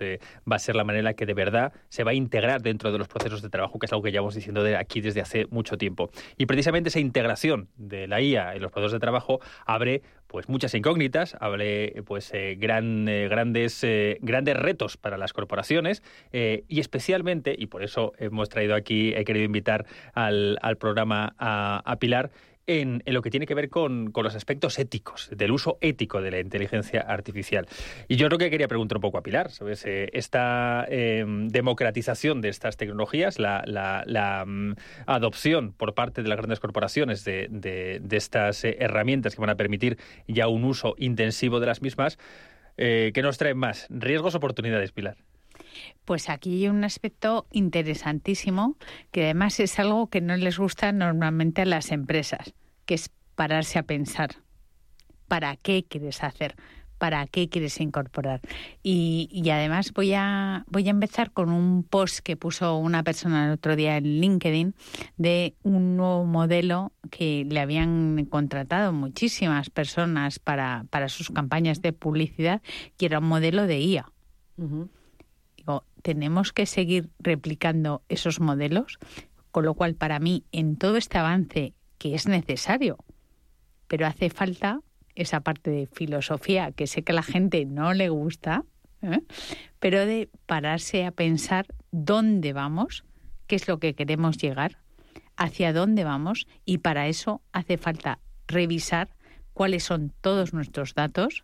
va 0.50 0.56
a 0.56 0.58
ser 0.58 0.76
la 0.76 0.84
manera 0.84 1.14
que 1.14 1.26
de 1.26 1.34
verdad 1.34 1.72
se 1.88 2.04
va 2.04 2.12
a 2.12 2.14
integrar 2.14 2.62
dentro 2.62 2.92
de 2.92 2.98
los 2.98 3.08
procesos 3.08 3.42
de 3.42 3.48
trabajo, 3.48 3.78
que 3.78 3.86
es 3.86 3.92
algo 3.92 4.02
que 4.02 4.12
llevamos 4.12 4.34
diciendo 4.34 4.62
de 4.62 4.76
aquí 4.76 5.00
desde 5.00 5.20
hace 5.20 5.46
mucho 5.50 5.76
tiempo. 5.76 6.10
Y 6.36 6.46
precisamente 6.46 6.88
esa 6.88 7.00
integración 7.00 7.68
de 7.76 7.95
la 8.06 8.20
IA 8.20 8.54
en 8.54 8.62
los 8.62 8.70
procesos 8.70 8.92
de 8.92 9.00
trabajo 9.00 9.40
abre 9.64 10.02
pues 10.26 10.48
muchas 10.48 10.74
incógnitas, 10.74 11.36
abre 11.40 12.02
pues 12.04 12.30
eh, 12.34 12.56
gran, 12.58 13.08
eh, 13.08 13.28
grandes, 13.28 13.82
eh, 13.84 14.18
grandes 14.20 14.56
retos 14.56 14.96
para 14.96 15.16
las 15.16 15.32
corporaciones 15.32 16.02
y 16.32 16.80
especialmente, 16.80 17.54
y 17.56 17.66
por 17.66 17.82
eso 17.82 18.12
hemos 18.18 18.48
traído 18.48 18.74
aquí, 18.74 19.14
he 19.14 19.24
querido 19.24 19.44
invitar 19.44 19.86
al, 20.14 20.58
al 20.60 20.76
programa 20.76 21.34
a, 21.38 21.82
a 21.84 21.96
Pilar, 21.96 22.30
en, 22.66 23.02
lo 23.06 23.22
que 23.22 23.30
tiene 23.30 23.46
que 23.46 23.54
ver 23.54 23.70
con, 23.70 24.12
los 24.14 24.34
aspectos 24.34 24.78
éticos, 24.78 25.28
del 25.32 25.52
uso 25.52 25.78
ético 25.80 26.20
de 26.20 26.30
la 26.30 26.40
inteligencia 26.40 27.00
artificial. 27.00 27.66
Y 28.08 28.16
yo 28.16 28.26
creo 28.28 28.38
que 28.38 28.50
quería 28.50 28.68
preguntar 28.68 28.98
un 28.98 29.02
poco 29.02 29.18
a 29.18 29.22
Pilar, 29.22 29.50
¿sabes? 29.50 29.84
Eh, 29.86 30.10
esta 30.12 30.86
em, 30.88 31.48
democratización 31.48 32.40
de 32.40 32.48
estas 32.48 32.76
tecnologías, 32.76 33.38
la, 33.38 34.44
mm, 34.46 34.72
adopción 35.06 35.72
por 35.72 35.94
parte 35.94 36.22
de 36.22 36.28
las 36.28 36.38
grandes 36.38 36.60
corporaciones 36.60 37.24
de, 37.24 38.00
estas 38.10 38.64
eh, 38.64 38.76
herramientas 38.80 39.34
que 39.34 39.40
van 39.40 39.50
a 39.50 39.56
permitir 39.56 39.98
ya 40.26 40.48
un 40.48 40.64
uso 40.64 40.94
intensivo 40.98 41.60
de 41.60 41.66
las 41.66 41.82
mismas, 41.82 42.18
eh, 42.76 43.12
¿qué 43.14 43.22
nos 43.22 43.38
trae 43.38 43.54
más? 43.54 43.86
¿Riesgos 43.90 44.34
o 44.34 44.38
oportunidades, 44.38 44.92
Pilar? 44.92 45.16
Pues 46.04 46.28
aquí 46.28 46.62
hay 46.62 46.68
un 46.68 46.84
aspecto 46.84 47.46
interesantísimo 47.50 48.76
que 49.10 49.24
además 49.24 49.58
es 49.60 49.78
algo 49.78 50.08
que 50.08 50.20
no 50.20 50.36
les 50.36 50.58
gusta 50.58 50.92
normalmente 50.92 51.62
a 51.62 51.66
las 51.66 51.90
empresas, 51.90 52.54
que 52.84 52.94
es 52.94 53.10
pararse 53.34 53.78
a 53.78 53.82
pensar. 53.82 54.36
¿Para 55.28 55.56
qué 55.56 55.84
quieres 55.88 56.22
hacer? 56.22 56.54
¿Para 56.98 57.26
qué 57.26 57.48
quieres 57.48 57.80
incorporar? 57.80 58.40
Y, 58.82 59.50
además 59.50 59.92
voy 59.92 60.14
a, 60.14 60.64
voy 60.68 60.86
a 60.86 60.90
empezar 60.90 61.32
con 61.32 61.50
un 61.50 61.82
post 61.82 62.20
que 62.20 62.36
puso 62.36 62.78
una 62.78 63.02
persona 63.02 63.46
el 63.46 63.52
otro 63.52 63.76
día 63.76 63.98
en 63.98 64.20
LinkedIn 64.20 64.74
de 65.18 65.56
un 65.62 65.96
nuevo 65.96 66.24
modelo 66.24 66.92
que 67.10 67.44
le 67.50 67.60
habían 67.60 68.24
contratado 68.30 68.92
muchísimas 68.92 69.68
personas 69.68 70.38
para, 70.38 70.86
para 70.88 71.08
sus 71.08 71.30
campañas 71.30 71.82
de 71.82 71.92
publicidad, 71.92 72.62
que 72.96 73.06
era 73.06 73.18
un 73.18 73.26
modelo 73.26 73.66
de 73.66 73.80
IA 73.80 74.12
tenemos 76.06 76.52
que 76.52 76.66
seguir 76.66 77.10
replicando 77.18 78.04
esos 78.08 78.38
modelos, 78.38 79.00
con 79.50 79.64
lo 79.64 79.74
cual 79.74 79.96
para 79.96 80.20
mí 80.20 80.44
en 80.52 80.76
todo 80.76 80.98
este 80.98 81.18
avance 81.18 81.74
que 81.98 82.14
es 82.14 82.28
necesario, 82.28 82.96
pero 83.88 84.06
hace 84.06 84.30
falta 84.30 84.82
esa 85.16 85.40
parte 85.40 85.72
de 85.72 85.88
filosofía 85.88 86.70
que 86.70 86.86
sé 86.86 87.02
que 87.02 87.10
a 87.10 87.16
la 87.16 87.24
gente 87.24 87.64
no 87.64 87.92
le 87.92 88.08
gusta, 88.08 88.64
¿eh? 89.02 89.18
pero 89.80 90.06
de 90.06 90.30
pararse 90.46 91.04
a 91.04 91.10
pensar 91.10 91.66
dónde 91.90 92.52
vamos, 92.52 93.04
qué 93.48 93.56
es 93.56 93.66
lo 93.66 93.80
que 93.80 93.96
queremos 93.96 94.38
llegar, 94.38 94.78
hacia 95.36 95.72
dónde 95.72 96.04
vamos 96.04 96.46
y 96.64 96.78
para 96.78 97.08
eso 97.08 97.42
hace 97.50 97.78
falta 97.78 98.20
revisar 98.46 99.08
cuáles 99.54 99.82
son 99.82 100.12
todos 100.20 100.54
nuestros 100.54 100.94
datos, 100.94 101.42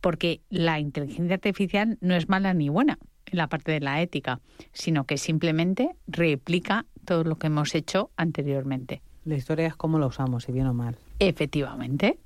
porque 0.00 0.40
la 0.48 0.80
inteligencia 0.80 1.34
artificial 1.34 1.98
no 2.00 2.14
es 2.14 2.30
mala 2.30 2.54
ni 2.54 2.70
buena, 2.70 2.98
en 3.34 3.38
la 3.38 3.48
parte 3.48 3.72
de 3.72 3.80
la 3.80 4.00
ética, 4.00 4.40
sino 4.72 5.04
que 5.04 5.18
simplemente 5.18 5.90
replica 6.06 6.86
todo 7.04 7.24
lo 7.24 7.36
que 7.36 7.48
hemos 7.48 7.74
hecho 7.74 8.10
anteriormente. 8.16 9.02
La 9.24 9.34
historia 9.34 9.66
es 9.66 9.74
cómo 9.74 9.98
lo 9.98 10.06
usamos, 10.06 10.44
si 10.44 10.52
bien 10.52 10.66
o 10.66 10.74
mal. 10.74 10.96
Efectivamente. 11.18 12.18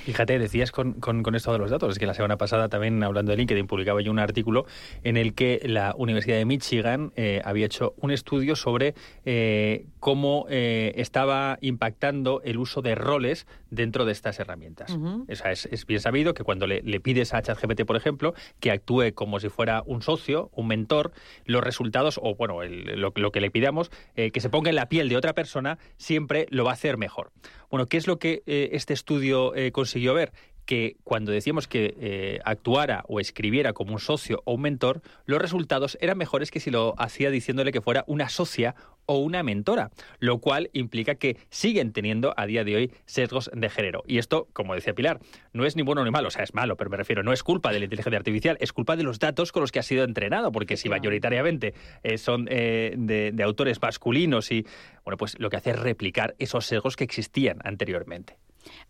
Fíjate, 0.00 0.38
decías 0.38 0.72
con, 0.72 0.94
con, 0.94 1.34
esto 1.34 1.52
de 1.52 1.58
los 1.58 1.70
datos, 1.70 1.92
es 1.92 1.98
que 1.98 2.06
la 2.06 2.14
semana 2.14 2.36
pasada 2.36 2.68
también 2.68 3.02
hablando 3.02 3.30
de 3.30 3.36
LinkedIn 3.36 3.66
publicaba 3.66 4.00
yo 4.00 4.10
un 4.10 4.18
artículo 4.18 4.66
en 5.04 5.16
el 5.16 5.34
que 5.34 5.60
la 5.64 5.94
Universidad 5.96 6.36
de 6.36 6.44
Michigan 6.44 7.12
eh, 7.16 7.40
había 7.44 7.66
hecho 7.66 7.94
un 7.98 8.10
estudio 8.10 8.56
sobre 8.56 8.94
eh, 9.24 9.86
cómo 10.00 10.46
eh, 10.48 10.92
estaba 10.96 11.58
impactando 11.60 12.40
el 12.42 12.58
uso 12.58 12.82
de 12.82 12.94
roles 12.94 13.46
dentro 13.70 14.04
de 14.04 14.12
estas 14.12 14.40
herramientas. 14.40 14.96
es, 15.28 15.86
bien 15.86 16.00
sabido 16.00 16.34
que 16.34 16.42
cuando 16.42 16.66
le, 16.66 16.82
pides 17.00 17.34
a 17.34 17.42
ChatGPT, 17.42 17.84
por 17.84 17.96
ejemplo, 17.96 18.34
que 18.60 18.70
actúe 18.70 19.12
como 19.14 19.40
si 19.40 19.48
fuera 19.48 19.82
un 19.86 20.02
socio, 20.02 20.50
un 20.54 20.68
mentor, 20.68 21.12
los 21.44 21.62
resultados, 21.62 22.18
o 22.22 22.34
bueno, 22.34 22.62
lo, 22.62 23.12
lo, 23.14 23.32
que 23.32 23.40
le 23.40 23.50
pidamos, 23.50 23.90
que 24.14 24.40
se 24.40 24.48
ponga 24.50 24.70
en 24.70 24.76
la 24.76 24.88
piel 24.88 25.08
de 25.08 25.16
otra 25.16 25.32
persona, 25.32 25.78
siempre 25.96 26.46
lo 26.50 26.64
va 26.64 26.70
a 26.70 26.74
hacer 26.74 26.96
mejor. 26.96 27.30
Bueno, 27.72 27.88
¿qué 27.88 27.96
es 27.96 28.06
lo 28.06 28.18
que 28.18 28.42
eh, 28.44 28.68
este 28.72 28.92
estudio 28.92 29.54
eh, 29.54 29.72
consiguió 29.72 30.12
ver? 30.12 30.34
Que 30.66 30.96
cuando 31.04 31.32
decíamos 31.32 31.68
que 31.68 31.94
eh, 31.98 32.40
actuara 32.44 33.04
o 33.08 33.20
escribiera 33.20 33.72
como 33.72 33.92
un 33.92 34.00
socio 34.00 34.42
o 34.44 34.54
un 34.54 34.62
mentor, 34.62 35.02
los 35.26 35.40
resultados 35.40 35.98
eran 36.00 36.18
mejores 36.18 36.50
que 36.50 36.60
si 36.60 36.70
lo 36.70 36.94
hacía 36.98 37.30
diciéndole 37.30 37.72
que 37.72 37.80
fuera 37.80 38.04
una 38.06 38.28
socia 38.28 38.74
o 39.06 39.18
una 39.18 39.42
mentora, 39.42 39.90
lo 40.20 40.38
cual 40.38 40.70
implica 40.72 41.16
que 41.16 41.36
siguen 41.50 41.92
teniendo 41.92 42.34
a 42.36 42.46
día 42.46 42.62
de 42.62 42.76
hoy 42.76 42.92
sesgos 43.04 43.50
de 43.52 43.68
género. 43.68 44.04
Y 44.06 44.18
esto, 44.18 44.46
como 44.52 44.74
decía 44.74 44.94
Pilar, 44.94 45.18
no 45.52 45.66
es 45.66 45.74
ni 45.74 45.82
bueno 45.82 46.04
ni 46.04 46.10
malo, 46.12 46.28
o 46.28 46.30
sea, 46.30 46.44
es 46.44 46.54
malo, 46.54 46.76
pero 46.76 46.88
me 46.88 46.96
refiero, 46.96 47.24
no 47.24 47.32
es 47.32 47.42
culpa 47.42 47.72
de 47.72 47.80
la 47.80 47.86
inteligencia 47.86 48.16
artificial, 48.16 48.56
es 48.60 48.72
culpa 48.72 48.94
de 48.94 49.02
los 49.02 49.18
datos 49.18 49.50
con 49.50 49.62
los 49.62 49.72
que 49.72 49.80
ha 49.80 49.82
sido 49.82 50.04
entrenado, 50.04 50.52
porque 50.52 50.76
si 50.76 50.88
mayoritariamente 50.88 51.74
son 52.16 52.44
de, 52.44 53.32
de 53.34 53.42
autores 53.42 53.82
masculinos 53.82 54.52
y, 54.52 54.64
bueno, 55.04 55.16
pues 55.16 55.38
lo 55.40 55.50
que 55.50 55.56
hace 55.56 55.70
es 55.70 55.80
replicar 55.80 56.36
esos 56.38 56.64
sesgos 56.66 56.94
que 56.94 57.04
existían 57.04 57.58
anteriormente. 57.64 58.36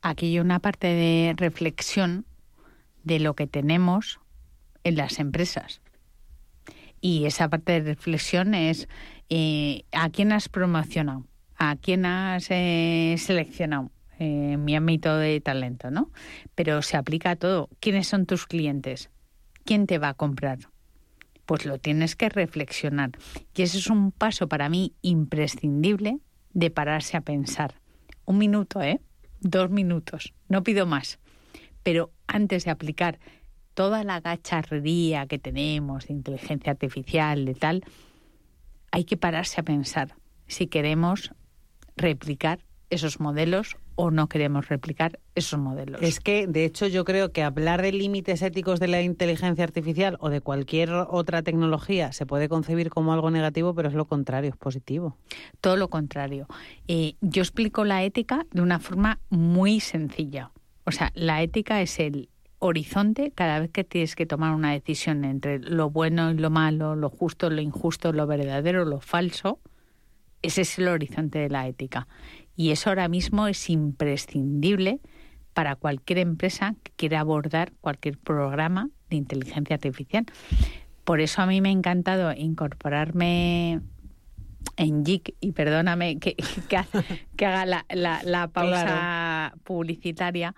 Aquí 0.00 0.26
hay 0.26 0.40
una 0.40 0.58
parte 0.58 0.88
de 0.88 1.34
reflexión 1.36 2.26
de 3.04 3.20
lo 3.20 3.34
que 3.34 3.46
tenemos 3.46 4.20
en 4.84 4.96
las 4.96 5.18
empresas. 5.18 5.80
Y 7.00 7.26
esa 7.26 7.48
parte 7.48 7.72
de 7.72 7.94
reflexión 7.94 8.54
es 8.54 8.88
eh, 9.28 9.84
a 9.92 10.10
quién 10.10 10.32
has 10.32 10.48
promocionado, 10.48 11.26
a 11.56 11.76
quién 11.76 12.06
has 12.06 12.46
eh, 12.50 13.16
seleccionado 13.18 13.90
en 14.18 14.64
mi 14.64 14.76
ámbito 14.76 15.16
de 15.16 15.40
talento, 15.40 15.90
¿no? 15.90 16.10
Pero 16.54 16.80
se 16.82 16.96
aplica 16.96 17.30
a 17.30 17.36
todo. 17.36 17.68
¿Quiénes 17.80 18.06
son 18.06 18.26
tus 18.26 18.46
clientes? 18.46 19.10
¿Quién 19.64 19.86
te 19.86 19.98
va 19.98 20.10
a 20.10 20.14
comprar? 20.14 20.58
Pues 21.44 21.66
lo 21.66 21.78
tienes 21.78 22.14
que 22.14 22.28
reflexionar. 22.28 23.10
Y 23.54 23.62
ese 23.62 23.78
es 23.78 23.88
un 23.88 24.12
paso 24.12 24.48
para 24.48 24.68
mí 24.68 24.94
imprescindible 25.02 26.18
de 26.52 26.70
pararse 26.70 27.16
a 27.16 27.22
pensar. 27.22 27.74
Un 28.24 28.38
minuto, 28.38 28.80
¿eh? 28.80 29.00
Dos 29.42 29.70
minutos, 29.70 30.32
no 30.48 30.62
pido 30.62 30.86
más. 30.86 31.18
Pero 31.82 32.12
antes 32.26 32.64
de 32.64 32.70
aplicar 32.70 33.18
toda 33.74 34.04
la 34.04 34.20
gacharrería 34.20 35.26
que 35.26 35.38
tenemos 35.38 36.06
de 36.06 36.14
inteligencia 36.14 36.72
artificial, 36.72 37.44
de 37.44 37.54
tal, 37.54 37.84
hay 38.90 39.04
que 39.04 39.16
pararse 39.16 39.60
a 39.60 39.64
pensar 39.64 40.16
si 40.46 40.66
queremos 40.66 41.32
replicar 41.96 42.64
esos 42.90 43.20
modelos 43.20 43.76
o 43.94 44.10
no 44.10 44.28
queremos 44.28 44.68
replicar 44.68 45.18
esos 45.34 45.58
modelos. 45.58 46.00
Es 46.02 46.20
que, 46.20 46.46
de 46.46 46.64
hecho, 46.64 46.86
yo 46.86 47.04
creo 47.04 47.32
que 47.32 47.42
hablar 47.42 47.82
de 47.82 47.92
límites 47.92 48.42
éticos 48.42 48.80
de 48.80 48.88
la 48.88 49.02
inteligencia 49.02 49.64
artificial 49.64 50.16
o 50.20 50.30
de 50.30 50.40
cualquier 50.40 50.90
otra 50.90 51.42
tecnología 51.42 52.12
se 52.12 52.26
puede 52.26 52.48
concebir 52.48 52.90
como 52.90 53.12
algo 53.12 53.30
negativo, 53.30 53.74
pero 53.74 53.88
es 53.88 53.94
lo 53.94 54.06
contrario, 54.06 54.50
es 54.50 54.56
positivo. 54.56 55.16
Todo 55.60 55.76
lo 55.76 55.88
contrario. 55.88 56.46
Eh, 56.88 57.14
yo 57.20 57.42
explico 57.42 57.84
la 57.84 58.02
ética 58.02 58.46
de 58.52 58.62
una 58.62 58.78
forma 58.78 59.18
muy 59.30 59.80
sencilla. 59.80 60.50
O 60.84 60.90
sea, 60.90 61.12
la 61.14 61.42
ética 61.42 61.80
es 61.80 61.98
el 62.00 62.28
horizonte 62.58 63.32
cada 63.34 63.58
vez 63.58 63.70
que 63.70 63.82
tienes 63.82 64.14
que 64.14 64.24
tomar 64.24 64.54
una 64.54 64.72
decisión 64.72 65.24
entre 65.24 65.58
lo 65.58 65.90
bueno 65.90 66.30
y 66.30 66.34
lo 66.34 66.48
malo, 66.48 66.94
lo 66.94 67.10
justo, 67.10 67.50
lo 67.50 67.60
injusto, 67.60 68.12
lo 68.12 68.26
verdadero, 68.26 68.84
lo 68.84 69.00
falso. 69.00 69.58
Ese 70.42 70.62
es 70.62 70.78
el 70.78 70.88
horizonte 70.88 71.40
de 71.40 71.50
la 71.50 71.66
ética. 71.66 72.06
Y 72.56 72.70
eso 72.70 72.90
ahora 72.90 73.08
mismo 73.08 73.46
es 73.48 73.70
imprescindible 73.70 75.00
para 75.54 75.76
cualquier 75.76 76.18
empresa 76.18 76.74
que 76.82 76.92
quiera 76.96 77.20
abordar 77.20 77.72
cualquier 77.80 78.18
programa 78.18 78.90
de 79.10 79.16
inteligencia 79.16 79.74
artificial. 79.74 80.26
Por 81.04 81.20
eso 81.20 81.42
a 81.42 81.46
mí 81.46 81.60
me 81.60 81.68
ha 81.68 81.72
encantado 81.72 82.32
incorporarme 82.32 83.80
en 84.76 85.04
JIC, 85.04 85.34
y 85.40 85.52
perdóname 85.52 86.18
que, 86.18 86.36
que, 87.36 87.46
haga 87.46 87.66
la, 87.66 87.84
la, 88.24 88.48
pausa 88.48 89.54
publicitaria, 89.64 90.54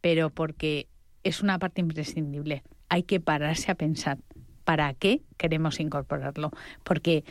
pero 0.00 0.30
porque 0.30 0.88
es 1.22 1.42
una 1.42 1.58
parte 1.58 1.80
imprescindible. 1.80 2.62
Hay 2.88 3.04
que 3.04 3.20
pararse 3.20 3.70
a 3.70 3.74
pensar 3.74 4.18
para 4.64 4.92
qué 4.94 5.22
queremos 5.36 5.80
incorporarlo, 5.80 6.50
porque 6.82 7.24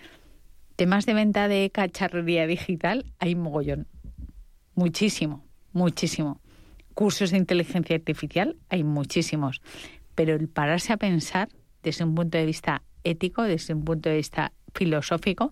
temas 0.76 1.06
de 1.06 1.14
venta 1.14 1.48
de 1.48 1.70
cacharrería 1.72 2.48
digital 2.48 3.06
hay 3.20 3.36
mogollón. 3.36 3.88
Muchísimo, 4.76 5.44
muchísimo. 5.74 6.40
Cursos 6.94 7.32
de 7.32 7.38
inteligencia 7.38 7.96
artificial 7.96 8.58
hay 8.70 8.84
muchísimos, 8.84 9.62
pero 10.16 10.36
el 10.36 10.48
pararse 10.48 10.94
a 10.94 10.98
pensar 10.98 11.50
desde 11.84 12.04
un 12.04 12.16
punto 12.16 12.38
de 12.38 12.46
vista 12.46 12.84
ético, 13.04 13.44
desde 13.44 13.74
un 13.74 13.84
punto 13.84 14.10
de 14.10 14.18
vista 14.18 14.54
filosófico, 14.74 15.52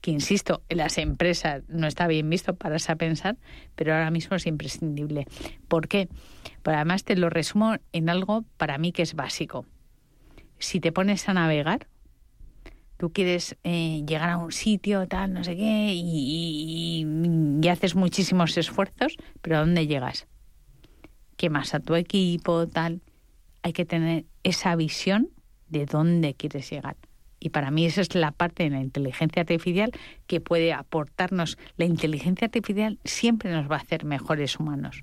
que 0.00 0.10
insisto, 0.10 0.62
en 0.68 0.78
las 0.78 0.98
empresas 0.98 1.62
no 1.68 1.86
está 1.86 2.06
bien 2.06 2.28
visto 2.28 2.54
pararse 2.54 2.92
a 2.92 2.96
pensar, 2.96 3.38
pero 3.74 3.94
ahora 3.94 4.10
mismo 4.10 4.36
es 4.36 4.46
imprescindible. 4.46 5.26
¿Por 5.66 5.88
qué? 5.88 6.08
Pues 6.62 6.76
además 6.76 7.04
te 7.04 7.16
lo 7.16 7.30
resumo 7.30 7.76
en 7.92 8.10
algo 8.10 8.44
para 8.58 8.76
mí 8.76 8.92
que 8.92 9.00
es 9.00 9.14
básico. 9.14 9.64
Si 10.58 10.78
te 10.78 10.92
pones 10.92 11.26
a 11.28 11.32
navegar, 11.32 11.86
tú 12.96 13.12
quieres 13.12 13.56
eh, 13.64 14.02
llegar 14.06 14.30
a 14.30 14.36
un 14.38 14.52
sitio, 14.52 15.06
tal, 15.06 15.32
no 15.32 15.44
sé 15.44 15.56
qué, 15.56 15.92
y, 15.94 17.06
haces 17.68 17.94
muchísimos 17.94 18.56
esfuerzos, 18.56 19.16
pero 19.40 19.56
¿a 19.56 19.60
dónde 19.60 19.86
llegas? 19.86 20.26
¿Qué 21.36 21.50
más 21.50 21.74
a 21.74 21.80
tu 21.80 21.94
equipo, 21.94 22.68
tal? 22.68 23.00
Hay 23.62 23.72
que 23.72 23.84
tener 23.84 24.26
esa 24.42 24.76
visión 24.76 25.30
de 25.68 25.86
dónde 25.86 26.34
quieres 26.34 26.70
llegar. 26.70 26.96
Y 27.40 27.50
para 27.50 27.70
mí 27.70 27.84
esa 27.84 28.00
es 28.00 28.14
la 28.14 28.30
parte 28.30 28.64
de 28.64 28.70
la 28.70 28.80
inteligencia 28.80 29.40
artificial 29.40 29.92
que 30.26 30.40
puede 30.40 30.72
aportarnos. 30.72 31.58
La 31.76 31.84
inteligencia 31.84 32.46
artificial 32.46 32.98
siempre 33.04 33.50
nos 33.50 33.70
va 33.70 33.76
a 33.76 33.80
hacer 33.80 34.04
mejores 34.04 34.58
humanos, 34.58 35.02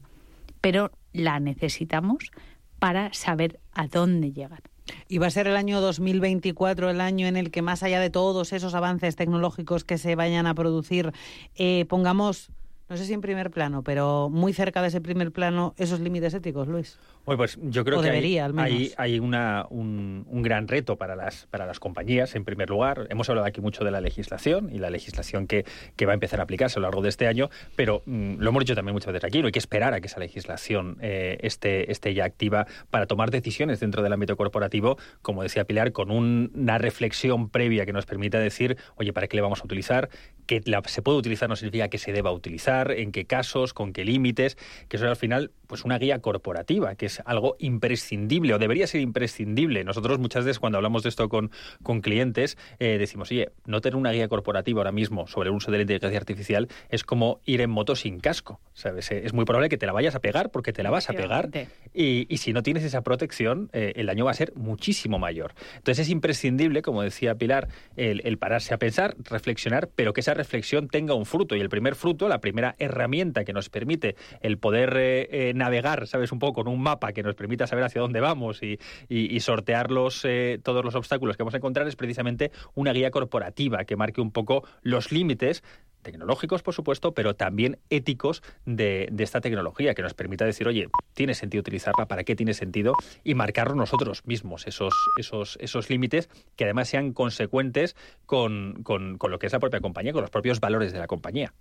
pero 0.62 0.92
la 1.14 1.40
necesitamos 1.40 2.32
para 2.80 3.14
saber 3.14 3.60
a 3.74 3.88
dónde 3.88 4.32
llegar. 4.32 4.71
Y 5.08 5.18
va 5.18 5.28
a 5.28 5.32
ser 5.32 5.48
el 5.48 5.56
año 5.56 5.82
2024 5.82 6.90
el 6.90 7.02
año 7.02 7.28
en 7.28 7.38
el 7.38 7.52
que, 7.52 7.62
más 7.62 7.84
allá 7.84 8.00
de 8.00 8.10
todos 8.10 8.54
esos 8.54 8.74
avances 8.74 9.16
tecnológicos 9.16 9.84
que 9.84 9.98
se 9.98 10.16
vayan 10.16 10.48
a 10.48 10.56
producir, 10.56 11.12
eh, 11.56 11.86
pongamos, 11.88 12.50
no 12.92 12.98
sé 12.98 13.06
si 13.06 13.14
en 13.14 13.22
primer 13.22 13.52
plano, 13.52 13.84
pero 13.84 14.30
muy 14.30 14.52
cerca 14.52 14.82
de 14.82 14.90
ese 14.90 15.00
primer 15.00 15.32
plano, 15.32 15.74
esos 15.78 16.02
límites 16.02 16.34
éticos, 16.34 16.68
Luis 16.68 17.00
pues 17.24 17.58
yo 17.62 17.86
creo 17.86 18.02
que 18.02 18.10
hay, 18.10 18.94
hay, 18.98 19.20
una, 19.20 19.66
un, 19.70 20.26
gran 20.42 20.68
reto 20.68 20.98
para 20.98 21.16
las, 21.16 21.46
para 21.48 21.66
las 21.66 21.80
compañías, 21.80 22.36
en 22.36 22.44
primer 22.44 22.70
lugar. 22.70 23.08
Hemos 23.10 23.30
hablado 23.30 23.48
aquí 23.48 23.62
mucho 23.62 23.84
de 23.84 23.92
la 23.92 24.02
legislación 24.02 24.70
y 24.74 24.80
la 24.80 24.90
legislación 24.90 25.48
que, 25.48 25.66
que 25.96 26.06
va 26.06 26.14
a 26.14 26.16
empezar 26.16 26.40
a 26.40 26.44
aplicarse 26.44 26.80
a 26.80 26.82
lo 26.82 26.88
largo 26.88 27.02
de 27.02 27.10
este 27.10 27.28
año, 27.28 27.50
pero 27.76 28.02
mm, 28.06 28.38
lo 28.40 28.50
hemos 28.50 28.62
dicho 28.62 28.76
también 28.76 28.94
muchas 28.94 29.14
veces 29.14 29.28
aquí, 29.28 29.40
no 29.40 29.46
hay 29.46 29.52
que 29.52 29.60
esperar 29.60 29.94
a 29.94 30.02
que 30.02 30.08
esa 30.08 30.20
legislación 30.20 30.98
eh, 31.02 31.38
esté, 31.42 31.92
esté 31.92 32.14
ya 32.14 32.26
activa 32.26 32.66
para 32.90 33.06
tomar 33.06 33.30
decisiones 33.30 33.80
dentro 33.80 34.02
del 34.02 34.14
ámbito 34.14 34.36
corporativo, 34.36 34.98
como 35.22 35.44
decía 35.44 35.66
Pilar, 35.66 35.92
con 35.92 36.12
una 36.12 36.78
reflexión 36.80 37.50
previa 37.50 37.86
que 37.86 37.94
nos 37.94 38.06
permita 38.06 38.40
decir, 38.40 38.78
oye, 38.96 39.14
¿para 39.14 39.28
qué 39.28 39.38
le 39.38 39.42
vamos 39.42 39.62
a 39.62 39.66
utilizar? 39.66 40.10
Que 40.48 40.62
se 40.88 41.02
puede 41.02 41.18
utilizar 41.18 41.48
no 41.48 41.56
significa 41.56 41.88
que 41.88 42.00
se 42.00 42.12
deba 42.12 42.32
utilizar, 42.32 42.81
en 42.90 43.12
qué 43.12 43.26
casos, 43.26 43.76
con 43.76 43.94
qué 43.94 44.04
límites, 44.04 44.58
que 44.90 44.98
eso 44.98 45.06
es 45.06 45.12
al 45.12 45.18
final 45.18 45.52
pues 45.68 45.86
una 45.86 45.98
guía 46.00 46.20
corporativa, 46.20 46.96
que 46.96 47.06
es 47.06 47.22
algo 47.26 47.56
imprescindible 47.60 48.54
o 48.54 48.60
debería 48.60 48.88
ser 48.88 49.02
imprescindible. 49.02 49.84
Nosotros 49.84 50.20
muchas 50.20 50.44
veces 50.44 50.60
cuando 50.60 50.78
hablamos 50.78 51.04
de 51.04 51.10
esto 51.10 51.30
con, 51.30 51.52
con 51.84 52.02
clientes 52.02 52.58
eh, 52.80 52.98
decimos, 52.98 53.32
oye, 53.32 53.52
no 53.66 53.80
tener 53.80 53.96
una 53.96 54.12
guía 54.12 54.28
corporativa 54.28 54.80
ahora 54.80 54.92
mismo 54.92 55.28
sobre 55.28 55.50
el 55.50 55.56
uso 55.56 55.72
de 55.72 55.78
la 55.78 55.82
inteligencia 55.84 56.20
artificial 56.20 56.68
es 56.90 57.04
como 57.04 57.40
ir 57.46 57.62
en 57.62 57.70
moto 57.70 57.96
sin 57.96 58.20
casco, 58.20 58.60
¿sabes? 58.74 59.12
Eh, 59.12 59.22
es 59.24 59.34
muy 59.34 59.46
probable 59.46 59.70
que 59.70 59.78
te 59.78 59.86
la 59.86 59.94
vayas 59.94 60.16
a 60.16 60.20
pegar 60.20 60.50
porque 60.50 60.74
te 60.74 60.84
la 60.84 60.90
vas 60.90 61.10
a 61.10 61.14
pegar 61.14 61.50
y, 61.94 62.26
y 62.28 62.38
si 62.38 62.52
no 62.52 62.64
tienes 62.64 62.84
esa 62.84 63.02
protección 63.02 63.70
eh, 63.74 63.94
el 63.96 64.08
daño 64.08 64.26
va 64.26 64.32
a 64.32 64.34
ser 64.34 64.54
muchísimo 64.56 65.20
mayor. 65.20 65.54
Entonces 65.78 66.08
es 66.08 66.10
imprescindible, 66.10 66.82
como 66.82 67.02
decía 67.02 67.36
Pilar, 67.36 67.70
el, 67.96 68.22
el 68.26 68.38
pararse 68.38 68.74
a 68.74 68.78
pensar, 68.78 69.16
reflexionar, 69.24 69.90
pero 69.96 70.14
que 70.14 70.22
esa 70.22 70.34
reflexión 70.34 70.88
tenga 70.88 71.14
un 71.14 71.26
fruto 71.26 71.56
y 71.56 71.62
el 71.62 71.70
primer 71.70 71.96
fruto, 71.96 72.28
la 72.28 72.42
primera 72.42 72.71
herramienta 72.78 73.44
que 73.44 73.54
nos 73.54 73.70
permite 73.70 74.16
el 74.42 74.58
poder 74.58 74.96
eh, 74.98 75.50
eh, 75.50 75.54
navegar, 75.54 76.08
¿sabes? 76.08 76.32
Un 76.32 76.40
poco 76.40 76.64
con 76.64 76.68
un 76.68 76.82
mapa 76.82 77.14
que 77.14 77.24
nos 77.24 77.36
permita 77.36 77.68
saber 77.68 77.84
hacia 77.84 78.02
dónde 78.02 78.20
vamos 78.20 78.62
y, 78.64 78.80
y, 79.10 79.40
sortear 79.40 79.92
los, 79.92 80.26
todos 80.64 80.86
los 80.86 80.96
obstáculos 80.96 81.36
que 81.36 81.44
vamos 81.44 81.54
a 81.54 81.58
encontrar, 81.58 81.88
es 81.88 81.96
precisamente 81.96 82.52
una 82.76 82.94
guía 82.94 83.12
corporativa 83.12 83.86
que 83.86 83.96
marque 83.96 84.22
un 84.22 84.32
poco 84.32 84.64
los 84.84 85.12
límites 85.12 85.64
tecnológicos, 86.02 86.64
por 86.64 86.74
supuesto, 86.74 87.14
pero 87.14 87.36
también 87.36 87.80
éticos 87.90 88.44
de, 88.66 89.12
esta 89.18 89.42
tecnología, 89.42 89.94
que 89.94 90.02
nos 90.02 90.14
permita 90.14 90.46
decir, 90.46 90.68
oye, 90.68 90.88
tiene 91.14 91.34
sentido 91.34 91.62
utilizarla, 91.62 92.08
para 92.08 92.24
qué 92.24 92.36
tiene 92.36 92.54
sentido, 92.54 92.94
y 93.24 93.36
marcarlo 93.36 93.76
nosotros 93.76 94.26
mismos 94.26 94.68
esos, 94.68 94.94
esos, 95.18 95.58
esos 95.62 95.90
límites 95.90 96.30
que 96.56 96.66
además 96.66 96.90
sean 96.90 97.14
consecuentes 97.14 97.96
con, 98.26 98.84
con, 98.84 99.18
con 99.18 99.32
lo 99.32 99.40
que 99.40 99.48
es 99.48 99.54
la 99.54 99.60
propia 99.60 99.80
compañía, 99.80 100.14
con 100.14 100.22
los 100.22 100.32
propios 100.32 100.60
valores 100.60 100.92
de 100.92 101.00
la 101.00 101.08
compañía. 101.08 101.54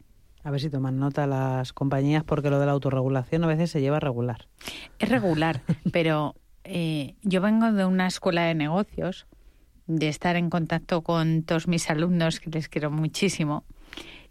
A 0.43 0.51
ver 0.51 0.61
si 0.61 0.71
toman 0.71 0.99
nota 0.99 1.27
las 1.27 1.73
compañías, 1.73 2.25
porque 2.25 2.51
lo 2.51 2.59
de 2.59 2.67
la 2.67 2.73
autorregulación 2.73 3.45
a 3.45 3.47
veces 3.47 3.71
se 3.71 3.81
lleva 3.81 4.01
regular. 4.01 4.47
Es 4.99 5.09
regular, 5.09 5.63
pero 5.93 6.35
eh, 6.65 7.15
yo 7.23 7.41
vengo 7.41 7.73
de 7.73 7.85
una 7.85 8.07
escuela 8.07 8.45
de 8.45 8.55
negocios, 8.55 9.27
de 9.87 10.09
estar 10.09 10.37
en 10.37 10.51
contacto 10.51 11.03
con 11.03 11.43
todos 11.43 11.69
mis 11.69 11.91
alumnos, 11.91 12.41
que 12.41 12.51
les 12.51 12.69
quiero 12.69 12.91
muchísimo, 12.91 13.65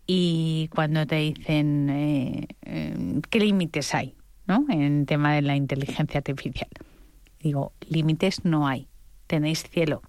y 0.07 0.69
cuando 0.73 1.05
te 1.05 1.17
dicen 1.17 1.89
eh, 1.89 2.47
eh, 2.63 3.21
qué 3.29 3.39
límites 3.39 3.93
hay 3.93 4.15
¿no? 4.47 4.65
en 4.69 5.05
tema 5.05 5.35
de 5.35 5.43
la 5.43 5.55
inteligencia 5.55 6.17
artificial. 6.17 6.69
Digo, 7.39 7.73
límites 7.87 8.43
no 8.43 8.67
hay, 8.67 8.87
tenéis 9.27 9.63
cielo. 9.63 10.01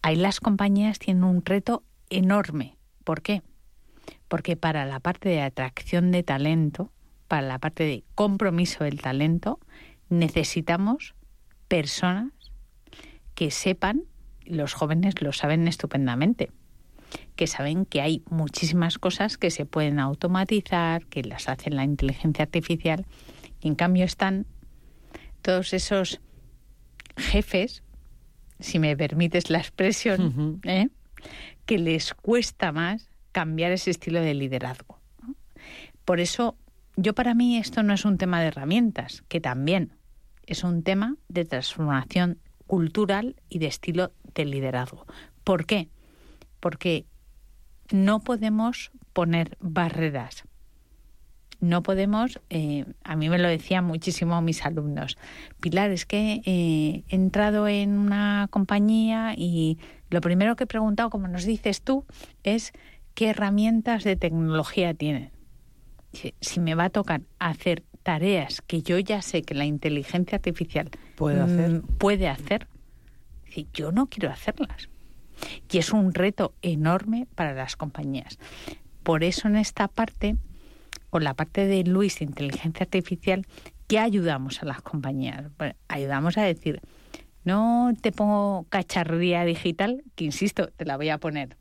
Ahí 0.00 0.16
las 0.16 0.40
compañías 0.40 0.98
tienen 0.98 1.24
un 1.24 1.44
reto 1.44 1.82
enorme. 2.08 2.78
¿Por 3.04 3.20
qué? 3.20 3.42
Porque 4.30 4.56
para 4.56 4.84
la 4.84 5.00
parte 5.00 5.28
de 5.28 5.42
atracción 5.42 6.12
de 6.12 6.22
talento, 6.22 6.92
para 7.26 7.42
la 7.42 7.58
parte 7.58 7.82
de 7.82 8.04
compromiso 8.14 8.84
del 8.84 9.00
talento, 9.00 9.58
necesitamos 10.08 11.16
personas 11.66 12.32
que 13.34 13.50
sepan, 13.50 14.04
los 14.44 14.72
jóvenes 14.72 15.20
lo 15.20 15.32
saben 15.32 15.66
estupendamente, 15.66 16.52
que 17.34 17.48
saben 17.48 17.84
que 17.84 18.02
hay 18.02 18.22
muchísimas 18.30 18.98
cosas 18.98 19.36
que 19.36 19.50
se 19.50 19.66
pueden 19.66 19.98
automatizar, 19.98 21.06
que 21.06 21.24
las 21.24 21.48
hace 21.48 21.70
la 21.70 21.82
inteligencia 21.82 22.44
artificial, 22.44 23.06
y 23.60 23.66
en 23.66 23.74
cambio 23.74 24.04
están 24.04 24.46
todos 25.42 25.72
esos 25.72 26.20
jefes, 27.16 27.82
si 28.60 28.78
me 28.78 28.96
permites 28.96 29.50
la 29.50 29.58
expresión, 29.58 30.60
¿eh? 30.62 30.88
que 31.66 31.78
les 31.78 32.14
cuesta 32.14 32.70
más 32.70 33.09
cambiar 33.32 33.72
ese 33.72 33.90
estilo 33.90 34.20
de 34.20 34.34
liderazgo. 34.34 34.98
Por 36.04 36.20
eso, 36.20 36.56
yo 36.96 37.14
para 37.14 37.34
mí 37.34 37.56
esto 37.56 37.82
no 37.82 37.94
es 37.94 38.04
un 38.04 38.18
tema 38.18 38.40
de 38.40 38.48
herramientas, 38.48 39.22
que 39.28 39.40
también 39.40 39.92
es 40.46 40.64
un 40.64 40.82
tema 40.82 41.16
de 41.28 41.44
transformación 41.44 42.38
cultural 42.66 43.36
y 43.48 43.58
de 43.58 43.66
estilo 43.66 44.12
de 44.34 44.44
liderazgo. 44.44 45.06
¿Por 45.44 45.66
qué? 45.66 45.88
porque 46.60 47.06
no 47.90 48.20
podemos 48.20 48.92
poner 49.12 49.56
barreras. 49.60 50.44
No 51.58 51.82
podemos, 51.82 52.40
eh, 52.48 52.86
a 53.04 53.16
mí 53.16 53.28
me 53.28 53.38
lo 53.38 53.48
decían 53.48 53.84
muchísimo 53.84 54.40
mis 54.40 54.64
alumnos, 54.64 55.18
Pilar, 55.60 55.90
es 55.90 56.06
que 56.06 56.40
eh, 56.46 57.04
he 57.08 57.14
entrado 57.14 57.68
en 57.68 57.98
una 57.98 58.46
compañía 58.50 59.34
y 59.36 59.78
lo 60.08 60.22
primero 60.22 60.56
que 60.56 60.64
he 60.64 60.66
preguntado, 60.66 61.10
como 61.10 61.28
nos 61.28 61.44
dices 61.44 61.82
tú, 61.82 62.06
es 62.44 62.72
qué 63.14 63.30
herramientas 63.30 64.04
de 64.04 64.16
tecnología 64.16 64.94
tienen. 64.94 65.30
Si 66.40 66.60
me 66.60 66.74
va 66.74 66.86
a 66.86 66.90
tocar 66.90 67.22
hacer 67.38 67.84
tareas 68.02 68.62
que 68.62 68.82
yo 68.82 68.98
ya 68.98 69.22
sé 69.22 69.42
que 69.42 69.54
la 69.54 69.64
inteligencia 69.64 70.36
artificial 70.36 70.90
puede 71.16 71.40
hacer, 71.40 71.70
mm, 71.70 71.82
puede 71.98 72.28
hacer 72.28 72.66
yo 73.72 73.92
no 73.92 74.06
quiero 74.06 74.30
hacerlas 74.30 74.88
y 75.70 75.78
es 75.78 75.92
un 75.92 76.14
reto 76.14 76.54
enorme 76.62 77.26
para 77.34 77.54
las 77.54 77.76
compañías. 77.76 78.38
Por 79.02 79.24
eso 79.24 79.48
en 79.48 79.56
esta 79.56 79.88
parte, 79.88 80.36
con 81.08 81.24
la 81.24 81.34
parte 81.34 81.66
de 81.66 81.82
Luis, 81.84 82.20
inteligencia 82.20 82.84
artificial, 82.84 83.46
¿qué 83.86 83.98
ayudamos 83.98 84.62
a 84.62 84.66
las 84.66 84.82
compañías? 84.82 85.50
ayudamos 85.88 86.36
a 86.36 86.42
decir, 86.42 86.80
no 87.44 87.92
te 88.00 88.12
pongo 88.12 88.66
cacharrería 88.68 89.44
digital, 89.44 90.04
que 90.14 90.24
insisto, 90.24 90.68
te 90.68 90.84
la 90.84 90.96
voy 90.96 91.08
a 91.08 91.18
poner, 91.18 91.56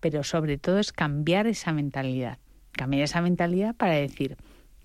pero 0.00 0.24
sobre 0.24 0.58
todo 0.58 0.78
es 0.78 0.92
cambiar 0.92 1.46
esa 1.46 1.72
mentalidad, 1.72 2.38
cambiar 2.72 3.02
esa 3.02 3.20
mentalidad 3.20 3.74
para 3.74 3.94
decir, 3.94 4.36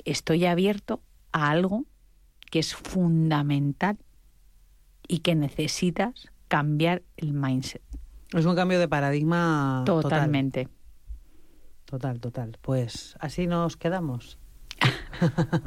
estoy 0.03 0.45
abierto 0.45 1.01
a 1.31 1.49
algo 1.49 1.85
que 2.51 2.59
es 2.59 2.75
fundamental 2.75 3.97
y 5.07 5.19
que 5.19 5.35
necesitas 5.35 6.31
cambiar 6.47 7.03
el 7.17 7.33
mindset. 7.33 7.81
Es 8.33 8.45
un 8.45 8.55
cambio 8.55 8.79
de 8.79 8.87
paradigma. 8.87 9.83
Totalmente. 9.85 10.67
Total, 11.85 12.19
total. 12.19 12.57
Pues 12.61 13.15
así 13.19 13.47
nos 13.47 13.77
quedamos. 13.77 14.37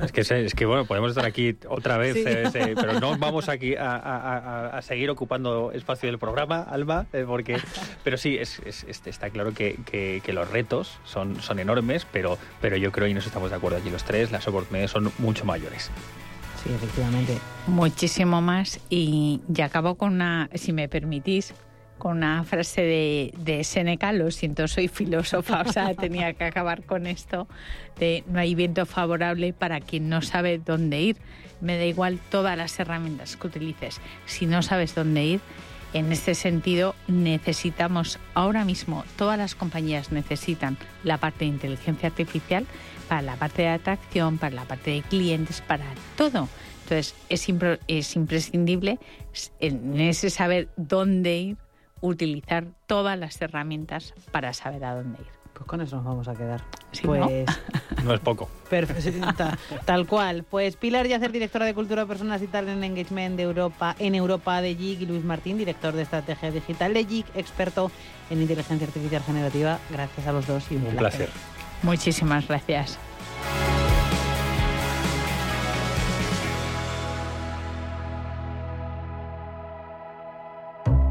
Es 0.03 0.13
que, 0.13 0.21
es 0.21 0.55
que 0.55 0.67
bueno, 0.67 0.85
podemos 0.85 1.11
estar 1.11 1.25
aquí 1.25 1.57
otra 1.69 1.97
vez, 1.97 2.17
eh, 2.17 2.75
pero 2.75 3.01
no 3.01 3.17
vamos 3.19 3.49
aquí 3.49 3.75
a, 3.79 4.79
seguir 4.83 5.11
ocupando 5.11 5.73
espacio 5.73 6.09
del 6.09 6.19
programa, 6.19 6.63
Alba, 6.63 7.07
eh, 7.13 7.25
porque, 7.27 7.59
pero 8.05 8.17
sí, 8.17 8.37
es, 8.39 8.61
está 8.65 9.31
claro 9.31 9.53
que, 9.55 10.23
los 10.29 10.51
retos 10.51 10.99
son, 11.05 11.41
son 11.41 11.59
enormes, 11.59 12.07
pero, 12.13 12.39
pero 12.61 12.77
yo 12.77 12.93
creo, 12.93 13.09
y 13.09 13.15
nos 13.15 13.27
estamos 13.27 13.51
de 13.51 13.57
acuerdo 13.57 13.79
aquí 13.79 13.91
los 13.91 14.05
tres, 14.05 14.31
las 14.31 14.47
oportunidades 14.47 14.91
son 14.91 15.11
mucho 15.19 15.45
mayores. 15.45 15.91
Sí, 16.63 16.71
efectivamente. 16.75 17.39
Muchísimo 17.67 18.41
más. 18.41 18.81
Y 18.91 19.41
ya 19.49 19.67
acabo 19.67 19.95
con 19.95 20.15
una, 20.15 20.51
si 20.55 20.73
me 20.73 20.89
permitís, 20.89 21.55
con 21.99 22.19
una 22.19 22.45
frase 22.45 22.83
de, 22.83 23.35
de 23.39 23.65
Seneca, 23.65 24.13
lo 24.13 24.31
siento, 24.31 24.69
soy 24.69 24.89
filósofa, 24.89 25.63
o 25.67 25.73
sea, 25.73 25.95
tenía 25.95 26.33
que 26.33 26.45
acabar 26.45 26.85
con 26.85 27.07
esto, 27.07 27.49
de 27.99 28.25
no 28.29 28.39
hay 28.39 28.55
viento 28.55 28.87
favorable 28.87 29.53
para 29.53 29.81
quien 29.81 30.09
no 30.09 30.23
sabe 30.23 30.59
dónde 30.59 31.01
ir. 31.01 31.17
Me 31.61 31.77
da 31.77 31.85
igual 31.85 32.21
todas 32.31 32.57
las 32.57 32.79
herramientas 32.79 33.37
que 33.37 33.49
utilices. 33.49 34.01
Si 34.27 34.47
no 34.47 34.63
sabes 34.63 34.95
dónde 34.95 35.25
ir, 35.25 35.41
en 35.93 36.13
este 36.13 36.35
sentido 36.35 36.95
necesitamos 37.09 38.19
ahora 38.35 38.65
mismo, 38.65 39.05
todas 39.17 39.39
las 39.39 39.55
compañías 39.55 40.13
necesitan 40.13 40.77
la 41.03 41.19
parte 41.19 41.41
de 41.41 41.47
inteligencia 41.47 42.09
artificial 42.11 42.67
para 43.09 43.23
la 43.23 43.37
parte 43.37 43.63
de 43.63 43.69
atracción, 43.69 44.39
para 44.39 44.55
la 44.55 44.65
parte 44.65 44.91
de 44.91 45.03
clientes, 45.03 45.63
para 45.63 45.87
todo. 46.17 46.49
Entonces 46.83 47.15
es, 47.29 47.49
es 47.89 48.17
imprescindible 48.17 48.99
en 49.61 50.01
ese 50.01 50.31
saber 50.31 50.69
dónde 50.77 51.37
ir 51.39 51.57
utilizar 52.01 52.67
todas 52.87 53.19
las 53.19 53.41
herramientas 53.41 54.15
para 54.33 54.53
saber 54.53 54.85
a 54.85 54.95
dónde 54.95 55.21
ir. 55.21 55.39
Pues 55.59 55.67
con 55.67 55.81
eso 55.81 55.97
nos 55.97 56.05
vamos 56.05 56.29
a 56.29 56.35
quedar. 56.35 56.63
pues 57.03 57.21
¿no? 58.05 58.15
es 58.15 58.21
poco. 58.21 58.49
Perfecto, 58.71 59.45
tal 59.85 60.07
cual. 60.07 60.45
Pues 60.45 60.77
Pilar 60.77 61.09
Yacer, 61.09 61.33
directora 61.33 61.67
de 61.67 61.75
Cultura, 61.75 62.07
Personas 62.07 62.41
y 62.43 62.47
Talent 62.47 62.83
Engagement 62.85 63.37
de 63.37 63.43
Europa, 63.43 63.97
en 63.99 64.15
Europa 64.15 64.63
de 64.63 64.77
JIC 64.77 65.01
y 65.01 65.07
Luis 65.07 65.25
Martín, 65.25 65.59
director 65.59 65.95
de 65.95 66.03
Estrategia 66.03 66.53
Digital 66.53 66.95
de 66.95 67.05
JIC, 67.05 67.27
experto 67.35 67.91
en 68.31 68.41
inteligencia 68.41 68.87
artificial 68.87 69.23
generativa. 69.25 69.81
Gracias 69.91 70.27
a 70.27 70.33
los 70.33 70.47
dos 70.47 70.71
y 70.71 70.77
un, 70.77 70.87
un 70.87 70.97
placer. 70.97 71.29
Muchísimas 71.83 72.47
gracias. 72.47 72.99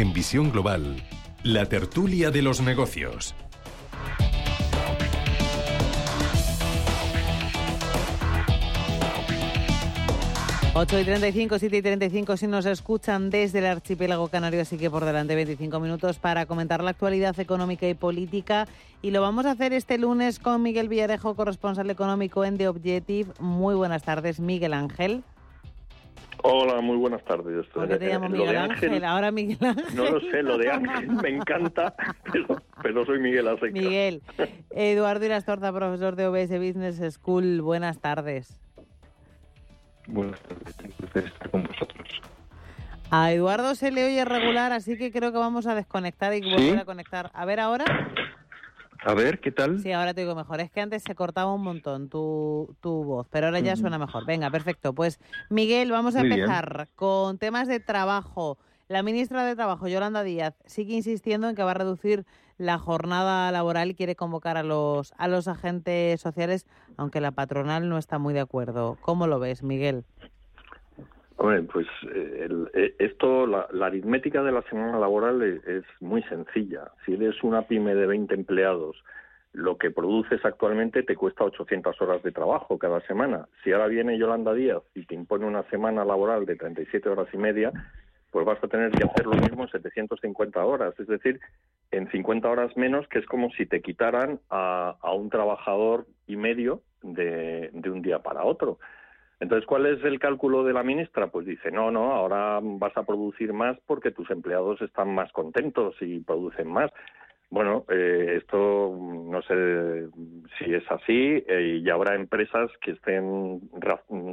En 0.00 0.14
Visión 0.14 0.50
Global, 0.50 0.96
la 1.42 1.66
tertulia 1.66 2.30
de 2.30 2.40
los 2.40 2.62
negocios. 2.62 3.34
Ocho 10.72 10.98
y 10.98 11.04
35, 11.04 11.58
7 11.58 11.76
y 11.76 11.82
35 11.82 12.38
si 12.38 12.46
nos 12.46 12.64
escuchan 12.64 13.28
desde 13.28 13.58
el 13.58 13.66
archipiélago 13.66 14.28
canario, 14.28 14.62
así 14.62 14.78
que 14.78 14.88
por 14.88 15.04
delante 15.04 15.34
25 15.34 15.78
minutos 15.80 16.18
para 16.18 16.46
comentar 16.46 16.82
la 16.82 16.92
actualidad 16.92 17.38
económica 17.38 17.86
y 17.86 17.92
política. 17.92 18.66
Y 19.02 19.10
lo 19.10 19.20
vamos 19.20 19.44
a 19.44 19.50
hacer 19.50 19.74
este 19.74 19.98
lunes 19.98 20.38
con 20.38 20.62
Miguel 20.62 20.88
Villarejo, 20.88 21.34
corresponsal 21.34 21.90
económico 21.90 22.46
en 22.46 22.56
The 22.56 22.68
Objective. 22.68 23.34
Muy 23.38 23.74
buenas 23.74 24.02
tardes, 24.02 24.40
Miguel 24.40 24.72
Ángel. 24.72 25.24
Hola, 26.42 26.80
muy 26.80 26.96
buenas 26.96 27.22
tardes. 27.24 27.66
¿Por 27.68 27.88
qué 27.88 27.96
te 27.96 28.06
llamo 28.08 28.26
Eh, 28.26 28.28
lo 28.28 28.36
Miguel 28.36 28.50
de 28.52 28.58
Ángel? 28.58 29.04
Ahora 29.04 29.30
Miguel 29.30 29.58
Ángel. 29.60 29.84
No 29.96 30.04
lo 30.10 30.20
sé, 30.20 30.42
lo 30.42 30.58
de 30.58 30.70
Ángel 30.72 31.08
me 31.10 31.28
encanta, 31.28 31.94
pero, 32.32 32.62
pero 32.82 33.04
soy 33.04 33.18
Miguel 33.20 33.48
Aseca. 33.48 33.72
Miguel. 33.72 34.22
Eduardo 34.70 35.24
Irastorza, 35.26 35.72
profesor 35.72 36.16
de 36.16 36.26
OBS 36.26 36.50
Business 36.58 37.14
School. 37.14 37.60
Buenas 37.60 38.00
tardes. 38.00 38.60
Buenas 40.06 40.40
tardes, 40.40 40.74
placer 40.96 41.24
estar 41.26 41.50
con 41.50 41.62
vosotros. 41.64 42.08
A 43.12 43.32
Eduardo 43.32 43.74
se 43.74 43.90
le 43.90 44.04
oye 44.06 44.24
regular, 44.24 44.72
así 44.72 44.96
que 44.96 45.10
creo 45.12 45.32
que 45.32 45.38
vamos 45.38 45.66
a 45.66 45.74
desconectar 45.74 46.32
y 46.32 46.40
volver 46.42 46.78
a 46.78 46.84
conectar. 46.84 47.30
A 47.34 47.44
ver 47.44 47.58
ahora. 47.60 47.84
A 49.02 49.14
ver, 49.14 49.40
¿qué 49.40 49.50
tal? 49.50 49.80
Sí, 49.80 49.92
ahora 49.92 50.12
te 50.12 50.20
digo 50.20 50.34
mejor. 50.34 50.60
Es 50.60 50.70
que 50.70 50.80
antes 50.80 51.02
se 51.02 51.14
cortaba 51.14 51.54
un 51.54 51.62
montón 51.62 52.08
tu, 52.08 52.76
tu 52.80 53.02
voz, 53.04 53.26
pero 53.30 53.46
ahora 53.46 53.60
ya 53.60 53.76
suena 53.76 53.98
mejor. 53.98 54.26
Venga, 54.26 54.50
perfecto. 54.50 54.94
Pues 54.94 55.18
Miguel, 55.48 55.90
vamos 55.90 56.16
a 56.16 56.20
Muy 56.20 56.28
bien. 56.28 56.40
empezar 56.40 56.88
con 56.96 57.38
temas 57.38 57.66
de 57.66 57.80
trabajo. 57.80 58.58
La 58.88 59.04
ministra 59.04 59.44
de 59.44 59.54
Trabajo, 59.54 59.86
Yolanda 59.86 60.24
Díaz, 60.24 60.54
sigue 60.66 60.94
insistiendo 60.94 61.48
en 61.48 61.54
que 61.54 61.62
va 61.62 61.70
a 61.70 61.74
reducir 61.74 62.26
la 62.58 62.76
jornada 62.76 63.52
laboral 63.52 63.90
y 63.90 63.94
quiere 63.94 64.16
convocar 64.16 64.56
a 64.56 64.64
los, 64.64 65.14
a 65.16 65.28
los 65.28 65.46
agentes 65.46 66.20
sociales, 66.20 66.66
aunque 66.96 67.20
la 67.20 67.30
patronal 67.30 67.88
no 67.88 67.98
está 67.98 68.18
muy 68.18 68.34
de 68.34 68.40
acuerdo. 68.40 68.98
¿Cómo 69.00 69.28
lo 69.28 69.38
ves, 69.38 69.62
Miguel? 69.62 70.04
Hombre, 71.42 71.62
pues 71.62 71.86
eh, 72.14 72.46
el- 72.50 72.70
eh, 72.74 72.94
esto, 72.98 73.46
la, 73.46 73.66
la 73.72 73.86
aritmética 73.86 74.42
de 74.42 74.52
la 74.52 74.60
semana 74.68 74.98
laboral 74.98 75.40
es, 75.40 75.84
muy 76.00 76.22
sencilla. 76.24 76.90
Si 77.06 77.14
eres 77.14 77.42
una 77.42 77.62
pyme 77.62 77.94
de 77.94 78.06
20 78.06 78.34
empleados, 78.34 79.02
lo 79.54 79.78
que 79.78 79.90
produces 79.90 80.44
actualmente 80.44 81.02
te 81.02 81.16
cuesta 81.16 81.44
800 81.44 81.98
horas 82.02 82.22
de 82.22 82.30
trabajo 82.32 82.78
cada 82.78 83.00
semana. 83.06 83.48
Si 83.64 83.72
ahora 83.72 83.86
viene 83.86 84.18
Yolanda 84.18 84.52
Díaz 84.52 84.82
y 84.94 85.06
te 85.06 85.14
impone 85.14 85.46
una 85.46 85.62
semana 85.70 86.04
laboral 86.04 86.44
de 86.44 86.56
37 86.56 87.08
horas 87.08 87.28
y 87.32 87.38
media, 87.38 87.72
pues 88.30 88.44
vas 88.44 88.62
a 88.62 88.68
tener 88.68 88.90
que 88.90 89.04
hacer 89.04 89.24
lo 89.24 89.32
mismo 89.32 89.62
en 89.62 89.70
750 89.70 90.62
horas, 90.62 90.92
es 91.00 91.06
decir, 91.06 91.40
en 91.90 92.10
50 92.10 92.50
horas 92.50 92.76
menos, 92.76 93.08
que 93.08 93.18
es 93.18 93.24
como 93.24 93.50
si 93.52 93.64
te 93.64 93.80
quitaran 93.80 94.40
a, 94.50 94.94
a 95.00 95.14
un 95.14 95.30
trabajador 95.30 96.06
y 96.26 96.36
medio 96.36 96.82
de 97.02 97.70
un 97.90 98.02
día 98.02 98.18
para 98.18 98.44
otro. 98.44 98.78
Entonces, 99.40 99.66
¿cuál 99.66 99.86
es 99.86 100.04
el 100.04 100.18
cálculo 100.18 100.64
de 100.64 100.74
la 100.74 100.82
ministra? 100.82 101.28
Pues 101.28 101.46
dice, 101.46 101.70
no, 101.70 101.90
no, 101.90 102.12
ahora 102.12 102.60
vas 102.62 102.94
a 102.96 103.04
producir 103.04 103.54
más 103.54 103.78
porque 103.86 104.10
tus 104.10 104.30
empleados 104.30 104.82
están 104.82 105.14
más 105.14 105.32
contentos 105.32 105.96
y 106.02 106.20
producen 106.20 106.68
más. 106.68 106.90
Bueno, 107.48 107.84
eh, 107.88 108.36
esto 108.36 108.94
no 109.00 109.42
sé 109.42 110.08
si 110.58 110.74
es 110.74 110.84
así 110.90 111.42
eh, 111.48 111.80
y 111.82 111.90
habrá 111.90 112.14
empresas 112.14 112.70
que 112.82 112.92
estén 112.92 113.62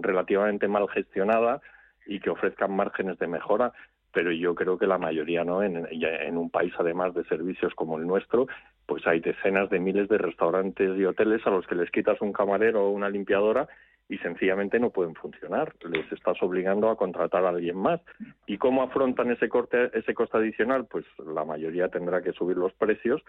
relativamente 0.02 0.68
mal 0.68 0.88
gestionadas 0.90 1.62
y 2.06 2.20
que 2.20 2.30
ofrezcan 2.30 2.76
márgenes 2.76 3.18
de 3.18 3.28
mejora, 3.28 3.72
pero 4.14 4.32
yo 4.32 4.54
creo 4.56 4.78
que 4.78 4.88
la 4.88 4.98
mayoría 4.98 5.44
no. 5.44 5.64
En 5.64 6.38
un 6.38 6.50
país, 6.52 6.74
además 6.78 7.14
de 7.16 7.24
servicios 7.24 7.74
como 7.76 7.98
el 7.98 8.06
nuestro, 8.06 8.48
pues 8.86 9.08
hay 9.08 9.20
decenas 9.20 9.70
de 9.70 9.80
miles 9.80 10.10
de 10.10 10.18
restaurantes 10.18 10.98
y 10.98 11.06
hoteles 11.06 11.46
a 11.48 11.50
los 11.50 11.66
que 11.66 11.76
les 11.76 11.90
quitas 11.92 12.22
un 12.22 12.34
camarero 12.34 12.86
o 12.86 12.92
una 12.92 13.10
limpiadora 13.10 13.68
y 14.10 14.18
sencillamente 14.20 14.80
no 14.80 14.90
pueden 14.90 15.16
funcionar. 15.16 15.74
Les 15.90 16.10
estás 16.12 16.42
obligando 16.42 16.90
a 16.90 16.96
contratar 16.96 17.46
a 17.46 17.50
alguien 17.50 17.78
más. 17.78 18.02
¿Y 18.46 18.58
cómo 18.58 18.84
afrontan 18.84 19.32
ese, 19.32 19.50
corte, 19.50 19.90
ese 19.94 20.14
coste 20.14 20.38
adicional? 20.38 20.86
Pues 20.86 21.06
la 21.26 21.44
mayoría 21.44 21.90
tendrá 21.90 22.22
que 22.22 22.32
subir 22.32 22.58
los 22.58 22.74
precios, 22.74 23.22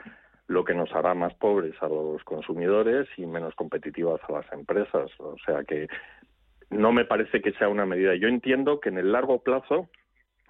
lo 0.47 0.65
que 0.65 0.75
nos 0.75 0.93
hará 0.95 1.15
más 1.15 1.35
pobres 1.35 1.75
a 1.83 1.89
los 1.89 2.23
consumidores 2.25 3.09
y 3.17 3.27
menos 3.27 3.55
competitivas 3.55 4.21
a 4.29 4.33
las 4.33 4.53
empresas. 4.53 5.11
O 5.19 5.37
sea 5.45 5.65
que 5.65 5.89
no 6.71 6.93
me 6.93 7.05
parece 7.05 7.41
que 7.41 7.53
sea 7.53 7.69
una 7.69 7.87
medida. 7.87 8.15
Yo 8.15 8.29
entiendo 8.29 8.79
que 8.79 8.91
en 8.91 8.99
el 8.99 9.13
largo 9.13 9.43
plazo 9.43 9.89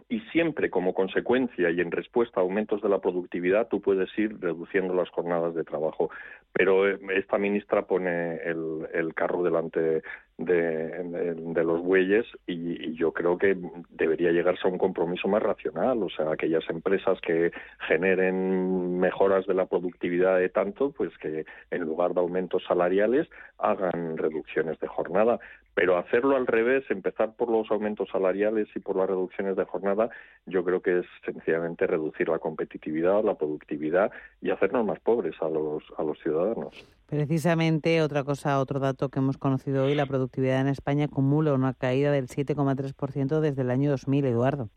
y 0.09 0.21
siempre 0.33 0.71
como 0.71 0.95
consecuencia 0.95 1.71
y 1.71 1.81
en 1.81 1.91
respuesta 1.91 2.41
a 2.41 2.43
aumentos 2.43 2.81
de 2.81 2.89
la 2.89 2.99
productividad 2.99 3.69
tú 3.69 3.83
puedes 3.83 4.09
ir 4.19 4.41
reduciendo 4.41 4.95
las 4.95 5.11
jornadas 5.11 5.55
de 5.55 5.65
trabajo. 5.65 6.11
Pero 6.53 6.89
eh, 6.89 6.99
esta 7.15 7.37
ministra 7.37 7.83
pone 7.83 8.37
el, 8.37 9.13
carro 9.15 9.43
delante 9.43 10.03
de, 10.39 11.65
los 11.65 11.83
bueyes 11.83 12.25
y 12.47 12.95
yo 12.95 13.13
creo 13.13 13.37
que 13.37 13.57
debería 13.91 14.31
llegarse 14.33 14.67
a 14.67 14.71
un 14.71 14.79
compromiso 14.79 15.29
más 15.29 15.43
racional. 15.43 16.03
O 16.03 16.09
sea, 16.09 16.33
aquellas 16.33 16.65
empresas 16.71 17.21
que 17.21 17.53
generen 17.87 18.99
mejoras 18.99 19.47
de 19.47 19.55
la 19.55 19.67
productividad 19.67 20.39
de 20.39 20.49
tanto, 20.49 20.93
pues 20.93 21.11
que 21.19 21.45
en 21.71 21.83
lugar 21.83 22.15
de 22.15 22.21
aumentos 22.21 22.65
salariales 22.67 23.29
hagan 23.59 24.17
reducciones 24.17 24.79
de 24.81 24.87
jornada. 24.87 25.39
Pero 25.79 25.97
hacerlo 25.97 26.37
al 26.37 26.49
revés, 26.49 26.83
empezar 26.91 27.37
por 27.37 27.49
los 27.49 27.71
aumentos 27.71 28.09
salariales 28.11 28.67
y 28.75 28.81
por 28.81 28.97
las 28.97 29.07
reducciones 29.07 29.55
de 29.55 29.65
jornada, 29.65 30.11
yo 30.45 30.65
creo 30.65 30.83
que 30.83 30.99
es 30.99 31.07
sencillamente 31.25 31.87
reducir 31.87 32.29
la 32.29 32.41
competitividad, 32.41 33.23
la 33.23 33.37
productividad 33.37 34.11
y 34.43 34.51
hacernos 34.51 34.85
más 34.85 34.99
pobres 34.99 35.37
a 35.41 35.49
los, 35.49 35.85
a 35.97 36.03
los 36.03 36.19
ciudadanos. 36.19 36.75
Precisamente 37.07 38.03
otra 38.03 38.25
cosa, 38.25 38.59
otro 38.59 38.81
dato 38.81 39.09
que 39.09 39.21
hemos 39.21 39.39
conocido 39.39 39.85
hoy, 39.85 39.95
la 39.95 40.07
productividad 40.07 40.61
en 40.61 40.67
España 40.67 41.05
acumula 41.05 41.55
una 41.55 41.75
caída 41.75 42.11
del 42.11 42.27
7,3% 42.27 43.39
desde 43.39 43.63
el 43.63 43.71
año 43.71 43.93
2000, 43.93 44.25
Eduardo. 44.25 44.71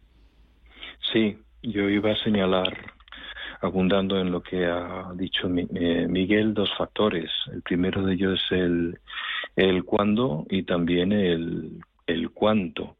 Sí, 1.11 1.35
yo 1.63 1.89
iba 1.89 2.11
a 2.11 2.15
señalar, 2.17 2.77
abundando 3.62 4.20
en 4.20 4.32
lo 4.32 4.41
que 4.41 4.66
ha 4.66 5.12
dicho 5.16 5.47
eh, 5.47 6.07
Miguel, 6.09 6.53
dos 6.53 6.72
factores. 6.78 7.30
El 7.51 7.62
primero 7.62 8.03
de 8.03 8.14
ellos 8.14 8.41
es 8.45 8.51
el, 8.51 8.99
el 9.55 9.84
cuándo 9.84 10.45
y 10.49 10.64
también 10.64 11.12
el, 11.12 11.80
el 12.07 12.32
cuánto. 12.32 12.97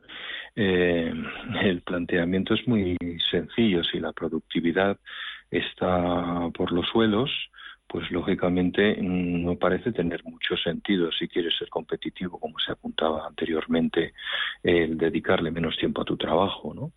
Eh, 0.56 1.14
el 1.64 1.82
planteamiento 1.82 2.54
es 2.54 2.68
muy 2.68 2.98
sencillo. 3.30 3.84
Si 3.84 4.00
la 4.00 4.14
productividad 4.14 4.98
está 5.50 6.50
por 6.54 6.72
los 6.72 6.88
suelos, 6.88 7.32
pues 7.88 8.10
lógicamente 8.12 8.96
mm, 9.02 9.44
no 9.44 9.56
parece 9.56 9.92
tener 9.92 10.24
mucho 10.24 10.56
sentido 10.58 11.12
si 11.12 11.28
quieres 11.28 11.58
ser 11.58 11.70
competitivo, 11.70 12.40
como 12.40 12.58
se 12.60 12.72
apuntaba 12.72 13.28
anteriormente, 13.28 14.14
el 14.64 14.98
dedicarle 14.98 15.52
menos 15.52 15.76
tiempo 15.78 16.02
a 16.02 16.06
tu 16.06 16.16
trabajo, 16.18 16.74
¿no? 16.74 16.92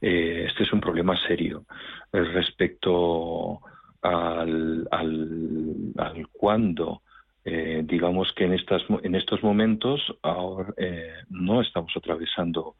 Eh, 0.00 0.44
este 0.48 0.64
es 0.64 0.72
un 0.72 0.80
problema 0.80 1.16
serio 1.26 1.64
respecto 2.12 3.60
al, 4.02 4.86
al, 4.90 5.92
al 5.96 6.28
cuándo. 6.32 7.02
Eh, 7.44 7.82
digamos 7.84 8.32
que 8.34 8.44
en, 8.44 8.54
estas, 8.54 8.82
en 9.02 9.14
estos 9.14 9.42
momentos 9.42 10.00
ahora, 10.22 10.74
eh, 10.76 11.14
no 11.30 11.62
estamos 11.62 11.92
atravesando 11.96 12.74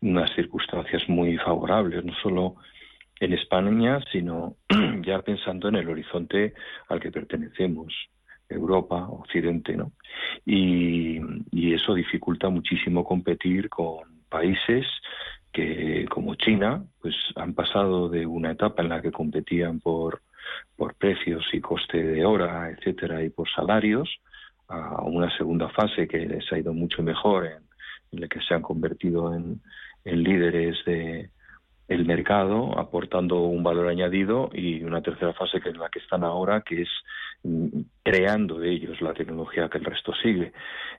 unas 0.00 0.32
circunstancias 0.34 1.02
muy 1.08 1.36
favorables, 1.38 2.04
no 2.04 2.14
solo 2.22 2.56
en 3.20 3.32
España, 3.34 4.00
sino 4.10 4.56
ya 5.04 5.20
pensando 5.22 5.68
en 5.68 5.76
el 5.76 5.88
horizonte 5.88 6.54
al 6.88 7.00
que 7.00 7.10
pertenecemos, 7.10 7.92
Europa, 8.48 9.08
Occidente, 9.08 9.76
¿no? 9.76 9.92
Y 10.44 11.74
eso 11.74 11.94
dificulta 11.94 12.50
muchísimo 12.50 13.04
competir 13.04 13.68
con 13.68 14.22
países 14.28 14.86
que, 15.54 16.06
como 16.10 16.34
China, 16.34 16.84
pues 17.00 17.14
han 17.36 17.54
pasado 17.54 18.10
de 18.10 18.26
una 18.26 18.50
etapa 18.50 18.82
en 18.82 18.90
la 18.90 19.00
que 19.00 19.10
competían 19.10 19.80
por 19.80 20.20
por 20.76 20.94
precios 20.94 21.42
y 21.52 21.60
coste 21.60 22.02
de 22.02 22.24
hora, 22.24 22.70
etcétera, 22.70 23.22
y 23.22 23.30
por 23.30 23.48
salarios, 23.50 24.08
a 24.68 25.02
una 25.02 25.34
segunda 25.36 25.68
fase 25.70 26.06
que 26.06 26.18
les 26.26 26.52
ha 26.52 26.58
ido 26.58 26.72
mucho 26.72 27.02
mejor, 27.02 27.46
en, 27.46 28.20
la 28.20 28.28
que 28.28 28.40
se 28.40 28.54
han 28.54 28.62
convertido 28.62 29.34
en, 29.34 29.60
en 30.04 30.22
líderes 30.22 30.76
de, 30.84 31.30
el 31.88 32.04
mercado 32.06 32.78
aportando 32.78 33.42
un 33.42 33.62
valor 33.62 33.88
añadido 33.88 34.50
y 34.52 34.82
una 34.82 35.02
tercera 35.02 35.32
fase 35.34 35.60
que 35.60 35.70
es 35.70 35.76
la 35.76 35.88
que 35.88 35.98
están 35.98 36.24
ahora 36.24 36.62
que 36.62 36.82
es 36.82 36.88
creando 38.02 38.62
ellos 38.62 39.00
la 39.00 39.12
tecnología 39.12 39.68
que 39.68 39.78
el 39.78 39.84
resto 39.84 40.12
sigue. 40.22 40.52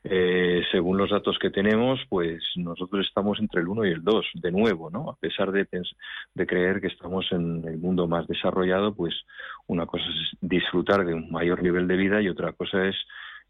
Eh, 0.04 0.62
según 0.72 0.98
los 0.98 1.10
datos 1.10 1.38
que 1.40 1.50
tenemos, 1.50 2.00
pues 2.10 2.44
nosotros 2.56 3.06
estamos 3.08 3.40
entre 3.40 3.62
el 3.62 3.68
1 3.68 3.86
y 3.86 3.92
el 3.92 4.04
2, 4.04 4.26
de 4.36 4.52
nuevo, 4.52 4.92
¿no? 4.92 5.10
A 5.10 5.16
pesar 5.16 5.52
de, 5.52 5.68
de 6.34 6.48
creer 6.48 6.82
que 6.82 6.88
estamos 6.88 7.26
en 7.32 7.68
el 7.68 7.78
mundo 7.78 8.08
más 8.08 8.28
desarrollado, 8.28 8.94
pues 8.94 9.14
una 9.68 9.86
cosa 9.88 10.06
es 10.06 10.38
disfrutar 10.42 11.06
de 11.06 11.14
un 11.14 11.32
mayor 11.32 11.64
nivel 11.64 11.88
de 11.88 11.98
vida 11.98 12.22
y 12.22 12.30
otra 12.30 12.54
cosa 12.54 12.86
es 12.88 12.96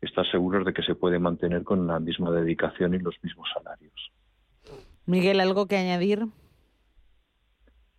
estar 0.02 0.30
seguros 0.30 0.66
de 0.66 0.74
que 0.74 0.84
se 0.84 0.96
puede 0.96 1.20
mantener 1.20 1.64
con 1.64 1.88
la 1.88 2.00
misma 2.00 2.32
dedicación 2.32 2.94
y 2.94 3.00
los 3.00 3.16
mismos 3.22 3.50
salarios. 3.54 4.12
Miguel, 5.06 5.40
¿algo 5.40 5.68
que 5.68 5.78
añadir? 5.78 6.26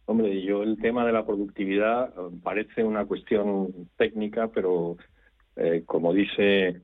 Hombre, 0.09 0.40
yo 0.42 0.62
el 0.62 0.78
tema 0.78 1.04
de 1.04 1.12
la 1.12 1.26
productividad 1.26 2.11
eh, 2.11 2.30
parece 2.42 2.84
una 2.84 3.04
cuestión 3.07 3.88
técnica, 3.96 4.48
pero 4.48 4.96
eh, 5.57 5.82
como 5.84 6.12
dice 6.12 6.80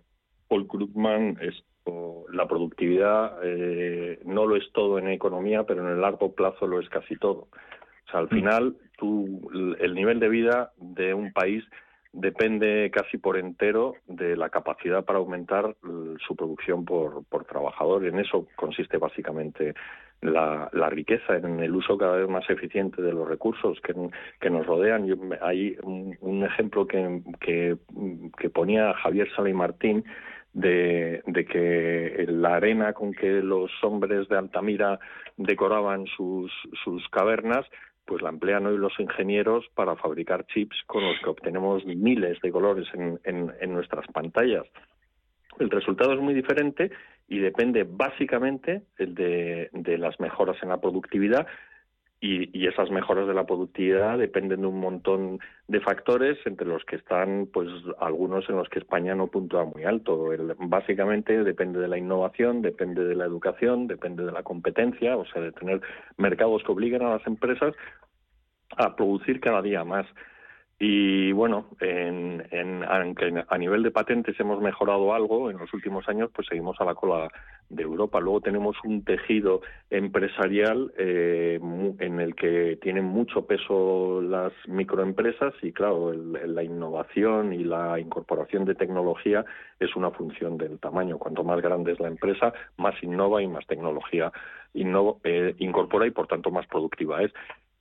Paul 0.49 0.67
Krugman, 0.67 1.39
esto, 1.41 2.25
la 2.33 2.49
productividad 2.49 3.39
eh, 3.45 4.21
no 4.25 4.45
lo 4.47 4.57
es 4.57 4.65
todo 4.73 4.99
en 4.99 5.09
economía, 5.09 5.63
pero 5.63 5.87
en 5.87 5.93
el 5.93 6.01
largo 6.01 6.35
plazo 6.35 6.67
lo 6.67 6.81
es 6.81 6.89
casi 6.89 7.17
todo. 7.17 7.49
O 8.07 8.11
sea, 8.11 8.21
al 8.21 8.27
mm. 8.27 8.31
final, 8.31 8.77
tú, 8.99 9.49
el 9.79 9.95
nivel 9.95 10.19
de 10.19 10.29
vida 10.29 10.73
de 10.79 11.15
un 11.15 11.33
país 11.33 11.63
depende 12.13 12.91
casi 12.93 13.19
por 13.19 13.39
entero 13.39 13.95
de 14.09 14.37
la 14.37 14.51
capacidad 14.51 15.05
para 15.05 15.21
aumentar 15.21 15.77
su 16.27 16.35
producción 16.35 16.85
por, 16.85 17.25
por 17.27 17.45
trabajador. 17.45 18.05
En 18.05 18.19
eso 18.19 18.49
consiste 18.57 18.99
básicamente 18.99 19.75
la, 20.23 20.71
la, 20.73 20.89
riqueza, 20.89 21.37
en 21.37 21.61
el 21.61 21.75
uso 21.75 21.99
cada 21.99 22.17
vez 22.17 22.29
más 22.29 22.49
eficiente 22.49 23.03
de 23.03 23.13
los 23.13 23.29
recursos 23.29 23.79
que, 23.81 24.51
nos 24.51 24.67
rodean. 24.67 25.07
hay 25.43 25.77
un, 25.83 26.45
ejemplo 26.45 26.87
que, 26.87 27.21
que, 27.41 28.51
ponía 28.51 28.95
Javier 28.95 29.29
Sala 29.35 29.51
y 29.51 29.55
Martín 29.55 30.05
de, 30.53 31.23
de, 31.27 31.45
que 31.45 32.25
la 32.29 32.57
arena 32.57 32.93
con 32.93 33.13
que 33.13 33.43
los 33.43 33.71
hombres 33.83 34.29
de 34.29 34.39
Altamira 34.39 35.01
decoraban 35.37 36.07
sus, 36.07 36.53
sus 36.85 37.07
cavernas 37.09 37.67
pues 38.05 38.21
la 38.21 38.31
emplean 38.31 38.67
hoy 38.67 38.77
los 38.79 38.99
ingenieros 38.99 39.65
para 39.75 39.95
fabricar 39.97 40.45
chips 40.47 40.77
con 40.87 41.05
los 41.05 41.19
que 41.21 41.31
obtenemos 41.31 41.85
miles 41.87 42.41
de 42.41 42.51
colores 42.51 42.89
en, 42.95 43.19
en 43.25 43.73
nuestras 43.73 44.07
pantallas. 44.09 44.67
El 45.59 45.71
resultado 45.71 46.13
es 46.15 46.21
muy 46.21 46.35
diferente 46.35 46.91
y 47.29 47.39
depende 47.39 47.85
básicamente 47.85 48.83
de, 48.99 49.71
de 49.73 49.99
las 49.99 50.19
mejoras 50.21 50.57
en 50.63 50.69
la 50.69 50.81
productividad. 50.81 51.47
Y, 52.25 52.57
y, 52.57 52.69
esas 52.69 52.89
mejoras 52.93 53.27
de 53.27 53.35
la 53.35 53.47
productividad 53.47 54.17
dependen 54.17 54.61
de 54.61 54.69
un 54.69 54.79
montón 54.79 55.41
de 55.67 55.81
factores 55.81 56.39
entre 56.47 56.69
los 56.69 56.85
que 56.85 56.95
están 56.95 57.49
pues 57.53 57.69
algunos 57.99 58.49
en 58.49 58.55
los 58.55 58.69
que 58.69 58.79
España 58.79 59.17
no 59.17 59.27
puntúa 59.27 59.65
muy 59.65 59.83
alto. 59.83 60.29
Básicamente 60.59 61.43
depende 61.43 61.81
de 61.81 61.89
la 61.89 61.99
innovación 61.99 62.63
depende 62.63 63.05
de 63.05 63.17
la 63.17 63.25
educación 63.25 63.89
depende 63.89 64.25
de 64.25 64.31
la 64.31 64.45
competencia 64.45 65.17
o 65.17 65.25
sea 65.27 65.43
de 65.43 65.51
tener 65.51 65.81
mercados 66.17 66.63
que 66.63 66.71
obliguen 66.71 67.03
a 67.03 67.17
las 67.17 67.27
empresas 67.27 67.75
a 68.77 68.95
producir 68.95 69.41
cada 69.41 69.61
día 69.61 69.83
más 69.83 70.07
y 70.85 71.31
bueno, 71.31 71.67
en, 71.79 72.43
en, 72.51 72.83
aunque 72.83 73.33
a 73.47 73.57
nivel 73.57 73.85
de 73.85 73.93
patentes 73.93 74.35
hemos 74.41 74.61
mejorado 74.61 75.15
algo 75.15 75.49
en 75.49 75.59
los 75.59 75.73
últimos 75.73 76.09
años, 76.09 76.29
pues 76.35 76.49
seguimos 76.49 76.81
a 76.81 76.85
la 76.85 76.97
cola 76.97 77.29
de 77.69 77.85
Europa. 77.85 78.19
Luego 78.19 78.41
tenemos 78.41 78.75
un 78.83 79.05
tejido 79.05 79.61
empresarial 79.91 80.93
eh, 80.99 81.61
en 82.01 82.19
el 82.19 82.35
que 82.35 82.81
tienen 82.83 83.05
mucho 83.05 83.47
peso 83.47 84.21
las 84.23 84.53
microempresas 84.67 85.55
y 85.63 85.71
claro, 85.71 86.13
la 86.13 86.65
innovación 86.65 87.53
y 87.53 87.63
la 87.63 88.01
incorporación 88.01 88.65
de 88.65 88.75
tecnología 88.75 89.45
es 89.79 89.95
una 89.95 90.11
función 90.11 90.59
del 90.59 90.81
tamaño. 90.81 91.17
Cuanto 91.17 91.45
más 91.45 91.63
grande 91.63 91.93
es 91.93 92.01
la 92.01 92.09
empresa, 92.09 92.53
más 92.77 93.01
innova 93.05 93.41
y 93.41 93.47
más 93.47 93.65
tecnología 93.69 94.33
eh, 94.75 95.55
incorpora 95.59 96.07
y 96.09 96.11
por 96.11 96.27
tanto 96.27 96.51
más 96.51 96.67
productiva 96.67 97.23
es. 97.23 97.33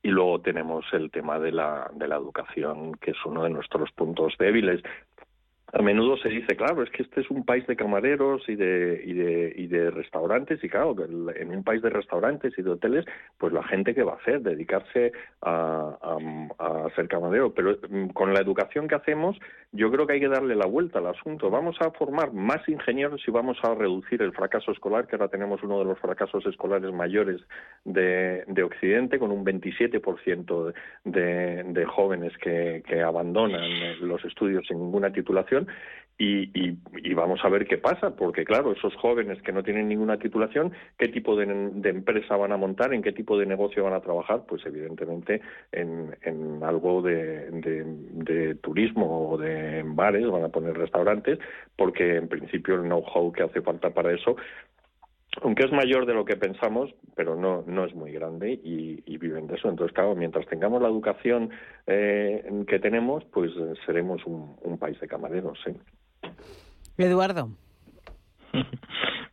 Y 0.02 0.08
luego 0.08 0.40
tenemos 0.40 0.84
el 0.92 1.10
tema 1.10 1.38
de 1.38 1.52
la, 1.52 1.90
de 1.94 2.08
la 2.08 2.16
educación, 2.16 2.94
que 2.96 3.12
es 3.12 3.16
uno 3.24 3.44
de 3.44 3.50
nuestros 3.50 3.90
puntos 3.92 4.34
débiles 4.38 4.82
a 5.72 5.80
menudo 5.80 6.18
se 6.18 6.28
dice, 6.28 6.54
claro, 6.54 6.82
es 6.82 6.90
que 6.90 7.02
este 7.02 7.22
es 7.22 7.30
un 7.30 7.44
país 7.44 7.66
de 7.66 7.76
camareros 7.76 8.46
y 8.46 8.56
de, 8.56 9.02
y 9.06 9.14
de, 9.14 9.54
y 9.56 9.66
de 9.68 9.90
restaurantes, 9.90 10.62
y 10.62 10.68
claro, 10.68 10.94
en 11.02 11.50
un 11.50 11.64
país 11.64 11.80
de 11.80 11.88
restaurantes 11.88 12.52
y 12.58 12.62
de 12.62 12.70
hoteles, 12.70 13.06
pues 13.38 13.54
la 13.54 13.62
gente 13.62 13.94
que 13.94 14.02
va 14.02 14.12
a 14.12 14.16
hacer, 14.16 14.42
dedicarse 14.42 15.12
a, 15.40 15.96
a, 16.58 16.94
ser 16.94 17.08
camarero. 17.08 17.54
Pero 17.54 17.78
mm, 17.88 18.08
con 18.08 18.34
la 18.34 18.40
educación 18.40 18.86
que 18.86 18.96
hacemos, 18.96 19.38
yo 19.72 19.90
creo 19.90 20.06
que 20.06 20.12
hay 20.12 20.20
que 20.20 20.28
darle 20.28 20.54
la 20.54 20.66
vuelta 20.66 20.98
al 20.98 21.06
asunto. 21.06 21.48
Vamos 21.48 21.76
a 21.80 21.90
formar 21.92 22.34
más 22.34 22.68
ingenieros 22.68 23.22
y 23.26 23.30
vamos 23.30 23.56
a 23.62 23.74
reducir 23.74 24.20
el 24.20 24.32
fracaso 24.32 24.72
escolar, 24.72 25.06
que 25.06 25.16
ahora 25.16 25.28
tenemos 25.28 25.62
uno 25.62 25.78
de 25.78 25.86
los 25.86 25.98
fracasos 25.98 26.44
escolares 26.44 26.92
mayores 26.92 27.40
de, 27.86 28.44
de 28.46 28.62
Occidente, 28.62 29.18
con 29.18 29.30
un 29.30 29.42
27% 29.42 30.74
de, 31.04 31.64
de 31.64 31.84
jóvenes 31.86 32.36
que, 32.38 32.82
que 32.86 33.00
abandonan 33.00 33.62
los 34.06 34.22
estudios 34.26 34.66
sin 34.66 34.78
ninguna 34.78 35.10
titulación 35.10 35.61
y, 36.18 37.14
vamos 37.14 37.40
a 37.42 37.48
ver 37.48 37.66
qué 37.66 37.78
pasa, 37.78 38.14
porque 38.14 38.44
claro, 38.44 38.72
esos 38.72 38.94
jóvenes 38.96 39.42
que 39.42 39.52
no 39.52 39.62
tienen 39.62 39.88
ninguna 39.88 40.18
titulación, 40.18 40.72
¿qué 40.96 41.08
tipo 41.08 41.34
de, 41.36 41.44
empresa 41.44 42.36
van 42.36 42.52
a 42.52 42.56
montar? 42.56 42.94
¿En 42.94 43.02
qué 43.02 43.12
tipo 43.12 43.36
de 43.36 43.46
negocio 43.46 43.82
van 43.82 43.94
a 43.94 44.00
trabajar? 44.00 44.44
Pues 44.46 44.64
evidentemente 44.64 45.40
en, 45.72 46.60
algo 46.62 47.02
de, 47.02 48.56
turismo 48.60 49.30
o 49.30 49.38
de 49.38 49.82
bares, 49.84 50.28
van 50.30 50.44
a 50.44 50.48
poner 50.48 50.76
restaurantes, 50.76 51.38
porque 51.76 52.16
en 52.16 52.28
principio 52.28 52.76
el 52.76 52.82
know-how 52.82 53.32
que 53.32 53.42
hace 53.42 53.60
falta 53.60 53.90
para 53.90 54.12
eso 54.12 54.36
aunque 55.40 55.64
es 55.64 55.72
mayor 55.72 56.04
de 56.06 56.14
lo 56.14 56.24
que 56.24 56.36
pensamos, 56.36 56.90
pero 57.16 57.34
no, 57.36 57.64
no 57.66 57.84
es 57.84 57.94
muy 57.94 58.12
grande 58.12 58.52
y, 58.52 59.00
viven 59.18 59.46
de 59.46 59.54
eso. 59.54 59.68
Entonces, 59.68 59.94
claro, 59.94 60.16
mientras 60.16 60.46
tengamos 60.46 60.82
la 60.82 60.88
educación 60.88 61.50
eh, 61.86 62.44
que 62.66 62.80
tenemos, 62.80 63.24
pues 63.32 63.52
seremos 63.86 64.20
un, 64.26 64.78
país 64.78 64.98
de 65.00 65.06
camareros. 65.06 65.58
¿sí? 65.64 65.72
Eduardo. 66.98 67.50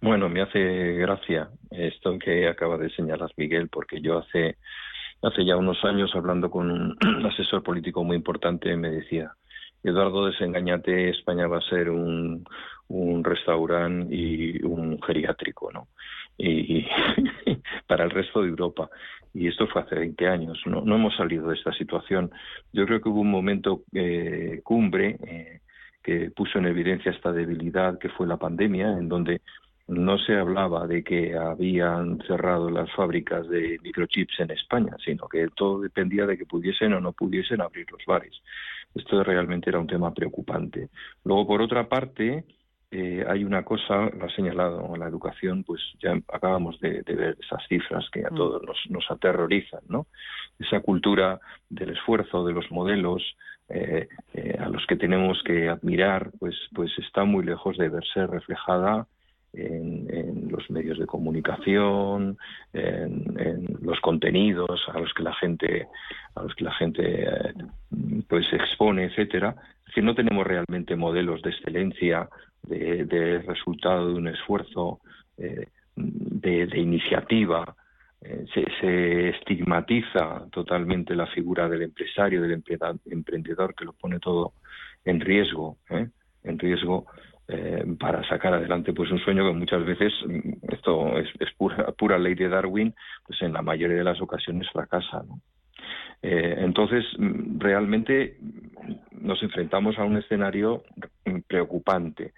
Bueno, 0.01 0.29
me 0.29 0.41
hace 0.41 0.93
gracia 0.93 1.49
esto 1.71 2.17
que 2.17 2.47
acaba 2.47 2.77
de 2.77 2.89
señalar 2.91 3.29
Miguel, 3.35 3.67
porque 3.67 3.99
yo 3.99 4.17
hace, 4.17 4.55
hace 5.21 5.43
ya 5.43 5.57
unos 5.57 5.83
años, 5.83 6.11
hablando 6.15 6.49
con 6.49 6.71
un 6.71 6.97
asesor 7.25 7.63
político 7.63 8.01
muy 8.05 8.15
importante, 8.15 8.77
me 8.77 8.91
decía, 8.91 9.33
Eduardo, 9.83 10.27
desengañate, 10.27 11.09
España 11.09 11.47
va 11.47 11.57
a 11.57 11.69
ser 11.69 11.89
un, 11.89 12.45
un 12.89 13.23
restaurante 13.23 14.13
y 14.13 14.61
un 14.63 15.01
geriátrico, 15.01 15.71
¿no? 15.71 15.87
Y, 16.37 16.85
para 17.87 18.03
el 18.03 18.11
resto 18.11 18.41
de 18.41 18.49
Europa. 18.49 18.89
Y 19.33 19.47
esto 19.47 19.67
fue 19.67 19.81
hace 19.81 19.95
20 19.95 20.27
años. 20.27 20.59
No, 20.65 20.81
no 20.81 20.95
hemos 20.95 21.15
salido 21.15 21.49
de 21.49 21.55
esta 21.55 21.71
situación. 21.73 22.31
Yo 22.73 22.85
creo 22.85 23.01
que 23.01 23.09
hubo 23.09 23.21
un 23.21 23.31
momento 23.31 23.83
eh, 23.93 24.61
cumbre 24.63 25.17
eh, 25.25 25.59
que 26.03 26.31
puso 26.31 26.59
en 26.59 26.65
evidencia 26.65 27.11
esta 27.11 27.31
debilidad 27.31 27.99
que 27.99 28.09
fue 28.09 28.25
la 28.25 28.37
pandemia, 28.37 28.97
en 28.97 29.09
donde 29.09 29.41
no 29.87 30.17
se 30.19 30.35
hablaba 30.35 30.87
de 30.87 31.03
que 31.03 31.35
habían 31.35 32.19
cerrado 32.27 32.69
las 32.69 32.91
fábricas 32.93 33.47
de 33.49 33.77
microchips 33.83 34.39
en 34.39 34.51
España, 34.51 34.95
sino 35.03 35.27
que 35.27 35.47
todo 35.55 35.81
dependía 35.81 36.25
de 36.25 36.37
que 36.37 36.45
pudiesen 36.45 36.93
o 36.93 37.01
no 37.01 37.11
pudiesen 37.11 37.61
abrir 37.61 37.91
los 37.91 38.05
bares. 38.05 38.39
Esto 38.93 39.23
realmente 39.23 39.69
era 39.69 39.79
un 39.79 39.87
tema 39.87 40.13
preocupante. 40.13 40.89
Luego, 41.23 41.47
por 41.47 41.61
otra 41.61 41.87
parte, 41.89 42.45
eh, 42.91 43.23
hay 43.27 43.43
una 43.43 43.63
cosa, 43.63 44.09
lo 44.09 44.25
ha 44.25 44.35
señalado 44.35 44.95
la 44.97 45.07
educación, 45.07 45.63
pues 45.63 45.79
ya 46.01 46.19
acabamos 46.33 46.79
de, 46.79 47.03
ver 47.03 47.37
esas 47.39 47.61
cifras 47.67 48.09
que 48.11 48.25
a 48.25 48.31
mm. 48.31 48.35
todos 48.35 48.63
nos, 48.89 49.11
aterrorizan, 49.11 49.81
¿no? 49.87 50.07
Esa 50.57 50.79
cultura 50.79 51.39
del 51.69 51.91
esfuerzo, 51.91 52.43
de 52.45 52.53
los 52.53 52.71
modelos, 52.71 53.21
eh, 53.69 54.07
eh, 54.33 54.57
a 54.59 54.69
los 54.69 54.87
que 54.87 54.95
tenemos 54.95 55.43
que 55.43 55.69
admirar, 55.69 56.31
pues, 56.39 56.55
pues 56.73 56.91
está 56.97 57.25
muy 57.25 57.45
lejos 57.45 57.77
de 57.77 57.89
verse 57.89 58.25
reflejada 58.25 59.05
en, 59.53 60.49
los 60.49 60.67
medios 60.71 60.97
de 60.97 61.05
comunicación, 61.05 62.37
en, 62.73 63.77
los 63.81 63.99
contenidos 63.99 64.81
a 64.91 64.99
los 64.99 65.13
que 65.13 65.23
la 65.23 65.33
gente, 65.35 65.87
a 66.35 66.41
los 66.41 66.55
que 66.55 66.63
la 66.63 66.73
gente 66.73 67.27
pues 68.27 68.51
expone, 68.51 69.05
etcétera. 69.05 69.55
que 69.93 70.01
no 70.01 70.13
tenemos 70.13 70.45
realmente 70.45 70.95
modelos 70.95 71.41
de 71.41 71.51
excelencia 71.51 72.29
de, 72.63 73.43
resultado 73.45 74.07
de 74.07 74.13
un 74.13 74.27
esfuerzo 74.27 74.99
eh, 75.37 75.67
de, 75.95 76.79
iniciativa 76.79 77.75
eh, 78.21 78.45
se, 78.53 79.29
estigmatiza 79.29 80.45
totalmente 80.51 81.15
la 81.15 81.27
figura 81.27 81.67
del 81.69 81.83
empresario, 81.83 82.41
del 82.41 82.61
emprendedor 83.05 83.73
que 83.75 83.85
lo 83.85 83.93
pone 83.93 84.19
todo 84.19 84.53
en 85.05 85.19
riesgo, 85.19 85.77
¿eh? 85.89 86.07
en 86.43 86.59
riesgo 86.59 87.05
para 87.99 88.23
sacar 88.29 88.53
adelante 88.53 88.93
pues 88.93 89.09
un 89.09 89.17
sueño 89.17 89.43
que 89.43 89.57
muchas 89.57 89.83
veces 89.83 90.13
mm, 90.23 90.71
esto 90.71 91.17
es, 91.17 91.51
pura, 91.57 91.91
pura, 91.93 92.19
ley 92.19 92.35
de 92.35 92.47
Darwin, 92.47 92.93
pues 93.25 93.41
en 93.41 93.53
la 93.53 93.63
mayoría 93.63 93.97
de 93.97 94.03
las 94.03 94.21
ocasiones 94.21 94.69
fracasa. 94.71 95.23
Entonces 96.21 97.05
mm, 97.17 97.59
realmente 97.59 98.37
nos 99.11 99.41
enfrentamos 99.43 99.97
a 99.97 100.03
un 100.03 100.17
escenario 100.17 100.83
preocupante, 101.47 102.33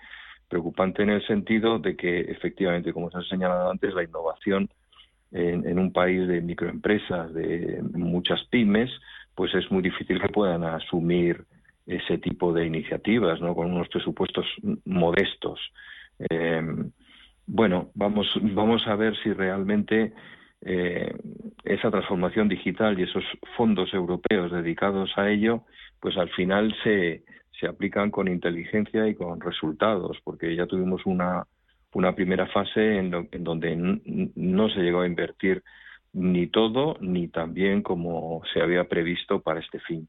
preocupante 0.48 1.04
en 1.04 1.12
el 1.12 1.26
sentido 1.26 1.80
de 1.80 1.96
que 1.96 2.20
efectivamente, 2.22 2.94
como 2.94 3.10
se 3.10 3.18
ha 3.18 3.24
señalado 3.24 3.72
antes, 3.72 3.94
la 3.94 4.04
innovación 4.04 4.70
en, 5.32 5.80
un 5.80 5.94
país 5.94 6.28
de 6.28 6.42
microempresas, 6.42 7.34
de 7.34 7.82
muchas 7.94 8.44
pymes, 8.50 8.90
pues 9.34 9.54
es 9.56 9.72
muy 9.72 9.82
difícil 9.82 10.20
que 10.20 10.28
puedan 10.28 10.64
asumir 10.64 11.46
ese 11.86 12.18
tipo 12.18 12.54
de 12.54 12.66
iniciativas, 12.66 13.40
¿no? 13.42 13.56
Con 13.56 13.72
unos 13.72 13.88
presupuestos 13.88 14.46
modestos. 14.86 15.60
Em, 16.30 16.92
bueno, 17.48 17.90
vamos, 17.96 18.28
vamos 18.42 18.86
a 18.88 18.96
ver 18.96 19.16
si 19.24 19.34
realmente 19.34 20.14
eh, 20.62 21.14
esa 21.64 21.92
transformación 21.92 22.48
digital 22.48 23.00
y 23.00 23.04
esos 23.04 23.24
fondos 23.58 23.94
europeos 23.94 24.52
dedicados 24.52 25.12
a 25.18 25.30
ello, 25.30 25.64
pues 26.00 26.18
al 26.18 26.30
final 26.30 26.76
se, 26.84 27.24
se 27.60 27.68
aplican 27.68 28.12
con 28.12 28.28
inteligencia 28.28 29.08
y 29.08 29.16
con 29.16 29.40
resultados, 29.40 30.18
porque 30.24 30.56
ya 30.56 30.66
tuvimos 30.68 31.06
una 31.06 31.46
una 31.94 32.16
primera 32.16 32.48
fase 32.48 32.98
en, 32.98 33.12
donde 33.44 33.76
no 33.76 34.70
se 34.70 34.80
llegó 34.80 35.02
a 35.02 35.08
invertir 35.08 35.64
ni 36.14 36.48
todo 36.48 36.98
ni 37.00 37.28
también 37.28 37.82
como 37.82 38.42
se 38.54 38.62
había 38.62 38.86
previsto 38.86 39.42
para 39.42 39.60
este 39.60 39.80
fin. 39.80 40.08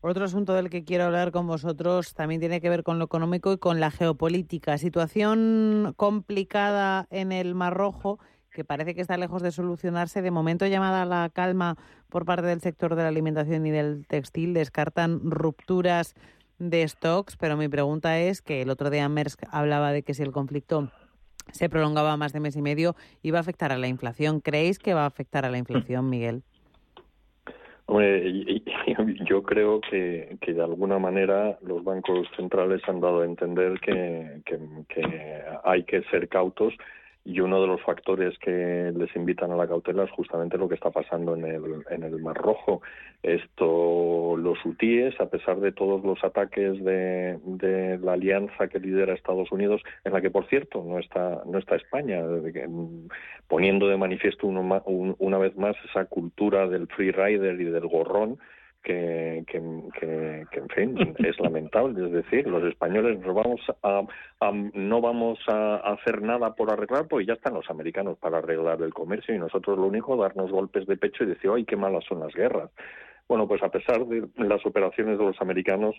Otro 0.00 0.24
asunto 0.24 0.54
del 0.54 0.70
que 0.70 0.84
quiero 0.84 1.04
hablar 1.04 1.32
con 1.32 1.48
vosotros 1.48 2.14
también 2.14 2.40
tiene 2.40 2.60
que 2.60 2.68
ver 2.68 2.84
con 2.84 2.98
lo 2.98 3.06
económico 3.06 3.52
y 3.52 3.58
con 3.58 3.80
la 3.80 3.90
geopolítica. 3.90 4.78
Situación 4.78 5.94
complicada 5.96 7.08
en 7.10 7.32
el 7.32 7.54
Mar 7.56 7.74
Rojo 7.74 8.20
que 8.56 8.64
parece 8.64 8.94
que 8.94 9.02
está 9.02 9.18
lejos 9.18 9.42
de 9.42 9.52
solucionarse. 9.52 10.22
De 10.22 10.30
momento 10.30 10.66
llamada 10.66 11.02
a 11.02 11.04
la 11.04 11.28
calma 11.28 11.76
por 12.08 12.24
parte 12.24 12.46
del 12.46 12.62
sector 12.62 12.94
de 12.94 13.02
la 13.02 13.08
alimentación 13.08 13.66
y 13.66 13.70
del 13.70 14.06
textil. 14.06 14.54
Descartan 14.54 15.20
rupturas 15.30 16.14
de 16.58 16.88
stocks, 16.88 17.36
pero 17.36 17.58
mi 17.58 17.68
pregunta 17.68 18.18
es 18.18 18.40
que 18.40 18.62
el 18.62 18.70
otro 18.70 18.88
día 18.88 19.06
Merck 19.10 19.46
hablaba 19.50 19.92
de 19.92 20.02
que 20.02 20.14
si 20.14 20.22
el 20.22 20.32
conflicto 20.32 20.90
se 21.52 21.68
prolongaba 21.68 22.16
más 22.16 22.32
de 22.32 22.40
mes 22.40 22.56
y 22.56 22.62
medio, 22.62 22.96
iba 23.22 23.36
a 23.36 23.42
afectar 23.42 23.72
a 23.72 23.76
la 23.76 23.88
inflación. 23.88 24.40
¿Creéis 24.40 24.78
que 24.78 24.94
va 24.94 25.02
a 25.02 25.06
afectar 25.06 25.44
a 25.44 25.50
la 25.50 25.58
inflación, 25.58 26.08
Miguel? 26.10 26.42
yo 29.28 29.44
creo 29.44 29.80
que, 29.80 30.38
que 30.40 30.54
de 30.54 30.62
alguna 30.62 30.98
manera 30.98 31.56
los 31.62 31.84
bancos 31.84 32.26
centrales 32.34 32.82
han 32.88 33.00
dado 33.00 33.20
a 33.20 33.24
entender 33.26 33.78
que, 33.78 34.40
que 34.44 35.42
hay 35.62 35.84
que 35.84 36.02
ser 36.10 36.28
cautos 36.28 36.74
y 37.26 37.40
uno 37.40 37.60
de 37.60 37.66
los 37.66 37.82
factores 37.82 38.38
que 38.38 38.92
les 38.96 39.14
invitan 39.16 39.50
a 39.50 39.56
la 39.56 39.66
cautela 39.66 40.04
es 40.04 40.10
justamente 40.12 40.56
lo 40.56 40.68
que 40.68 40.76
está 40.76 40.90
pasando 40.90 41.34
en 41.34 41.44
el, 41.44 41.64
en 41.90 42.04
el 42.04 42.22
Mar 42.22 42.36
Rojo. 42.36 42.82
Esto, 43.24 44.36
los 44.36 44.64
hutíes, 44.64 45.20
a 45.20 45.26
pesar 45.28 45.58
de 45.58 45.72
todos 45.72 46.04
los 46.04 46.22
ataques 46.22 46.82
de, 46.84 47.98
la 48.00 48.12
alianza 48.12 48.68
que 48.68 48.78
lidera 48.78 49.12
Estados 49.12 49.50
Unidos, 49.50 49.82
en 50.04 50.12
la 50.12 50.20
que, 50.20 50.30
por 50.30 50.46
cierto, 50.46 50.84
no 50.86 51.00
está, 51.00 51.42
no 51.46 51.58
está 51.58 51.74
España, 51.74 52.22
poniendo 53.48 53.88
de 53.88 53.96
manifiesto 53.96 54.46
uno, 54.46 54.84
una 55.18 55.38
vez 55.38 55.56
más 55.56 55.74
esa 55.90 56.04
cultura 56.04 56.68
del 56.68 56.86
free 56.86 57.10
rider 57.10 57.60
y 57.60 57.64
del 57.64 57.88
gorrón, 57.88 58.38
que, 58.86 59.42
que, 59.48 59.58
en 59.58 60.68
fin, 60.68 61.14
es 61.18 61.40
lamentable. 61.40 62.06
Es 62.06 62.12
decir, 62.12 62.46
los 62.46 62.62
españoles 62.64 63.18
nos 63.18 63.34
vamos 63.34 63.60
a, 63.82 64.02
no 64.74 65.00
vamos 65.00 65.40
a 65.48 65.76
hacer 65.92 66.22
nada 66.22 66.54
por 66.54 66.72
arreglar, 66.72 67.08
porque 67.08 67.26
ya 67.26 67.32
están 67.32 67.54
los 67.54 67.68
americanos 67.68 68.16
para 68.18 68.38
arreglar 68.38 68.80
el 68.82 68.94
comercio 68.94 69.34
y 69.34 69.38
nosotros 69.38 69.76
lo 69.76 69.86
único, 69.86 70.16
darnos 70.16 70.52
golpes 70.52 70.86
de 70.86 70.96
pecho 70.96 71.24
y 71.24 71.28
decir, 71.28 71.50
¡ay, 71.52 71.64
qué 71.64 71.76
malas 71.76 72.04
son 72.04 72.20
las 72.20 72.32
guerras! 72.32 72.70
Bueno, 73.28 73.48
pues 73.48 73.60
a 73.64 73.70
pesar 73.70 74.06
de 74.06 74.28
las 74.36 74.64
operaciones 74.64 75.18
de 75.18 75.24
los 75.24 75.40
americanos, 75.40 75.96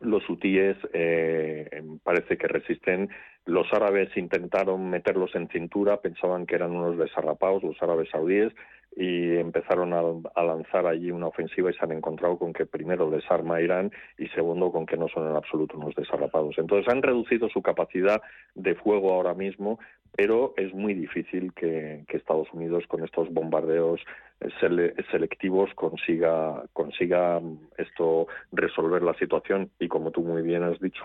los 0.00 0.28
hutíes 0.28 0.76
eh, 0.92 1.84
parece 2.02 2.36
que 2.36 2.48
resisten. 2.48 3.10
Los 3.44 3.72
árabes 3.72 4.14
intentaron 4.16 4.90
meterlos 4.90 5.36
en 5.36 5.48
cintura, 5.48 6.00
pensaban 6.00 6.46
que 6.46 6.56
eran 6.56 6.72
unos 6.72 6.98
desarrapados, 6.98 7.62
los 7.62 7.80
árabes 7.80 8.10
saudíes, 8.10 8.52
y 8.96 9.36
empezaron 9.36 9.92
a, 9.92 10.42
lanzar 10.42 10.86
allí 10.86 11.10
una 11.10 11.26
ofensiva 11.26 11.70
y 11.70 11.74
se 11.74 11.84
han 11.84 11.92
encontrado 11.92 12.38
con 12.38 12.54
que 12.54 12.64
primero 12.64 13.10
desarma 13.10 13.60
Irán 13.60 13.92
y 14.16 14.26
segundo 14.28 14.72
con 14.72 14.86
que 14.86 14.96
no 14.96 15.06
son 15.08 15.28
en 15.28 15.36
absoluto 15.36 15.76
unos 15.76 15.94
desarrapados. 15.94 16.56
Entonces 16.56 16.90
han 16.90 17.02
reducido 17.02 17.50
su 17.50 17.60
capacidad 17.60 18.22
de 18.54 18.74
fuego 18.74 19.12
ahora 19.12 19.34
mismo, 19.34 19.78
pero 20.16 20.54
es 20.56 20.72
muy 20.72 20.94
difícil 20.94 21.52
que, 21.52 22.04
Estados 22.08 22.50
Unidos 22.54 22.84
con 22.88 23.04
estos 23.04 23.30
bombardeos 23.30 24.00
eh, 24.40 24.94
selectivos 25.12 25.70
consiga 25.74 26.64
consiga 26.72 27.42
esto 27.76 28.26
resolver 28.52 29.02
la 29.02 29.12
situación 29.14 29.70
y 29.78 29.86
como 29.86 30.10
tú 30.10 30.22
muy 30.22 30.40
bien 30.40 30.62
has 30.62 30.80
dicho, 30.80 31.04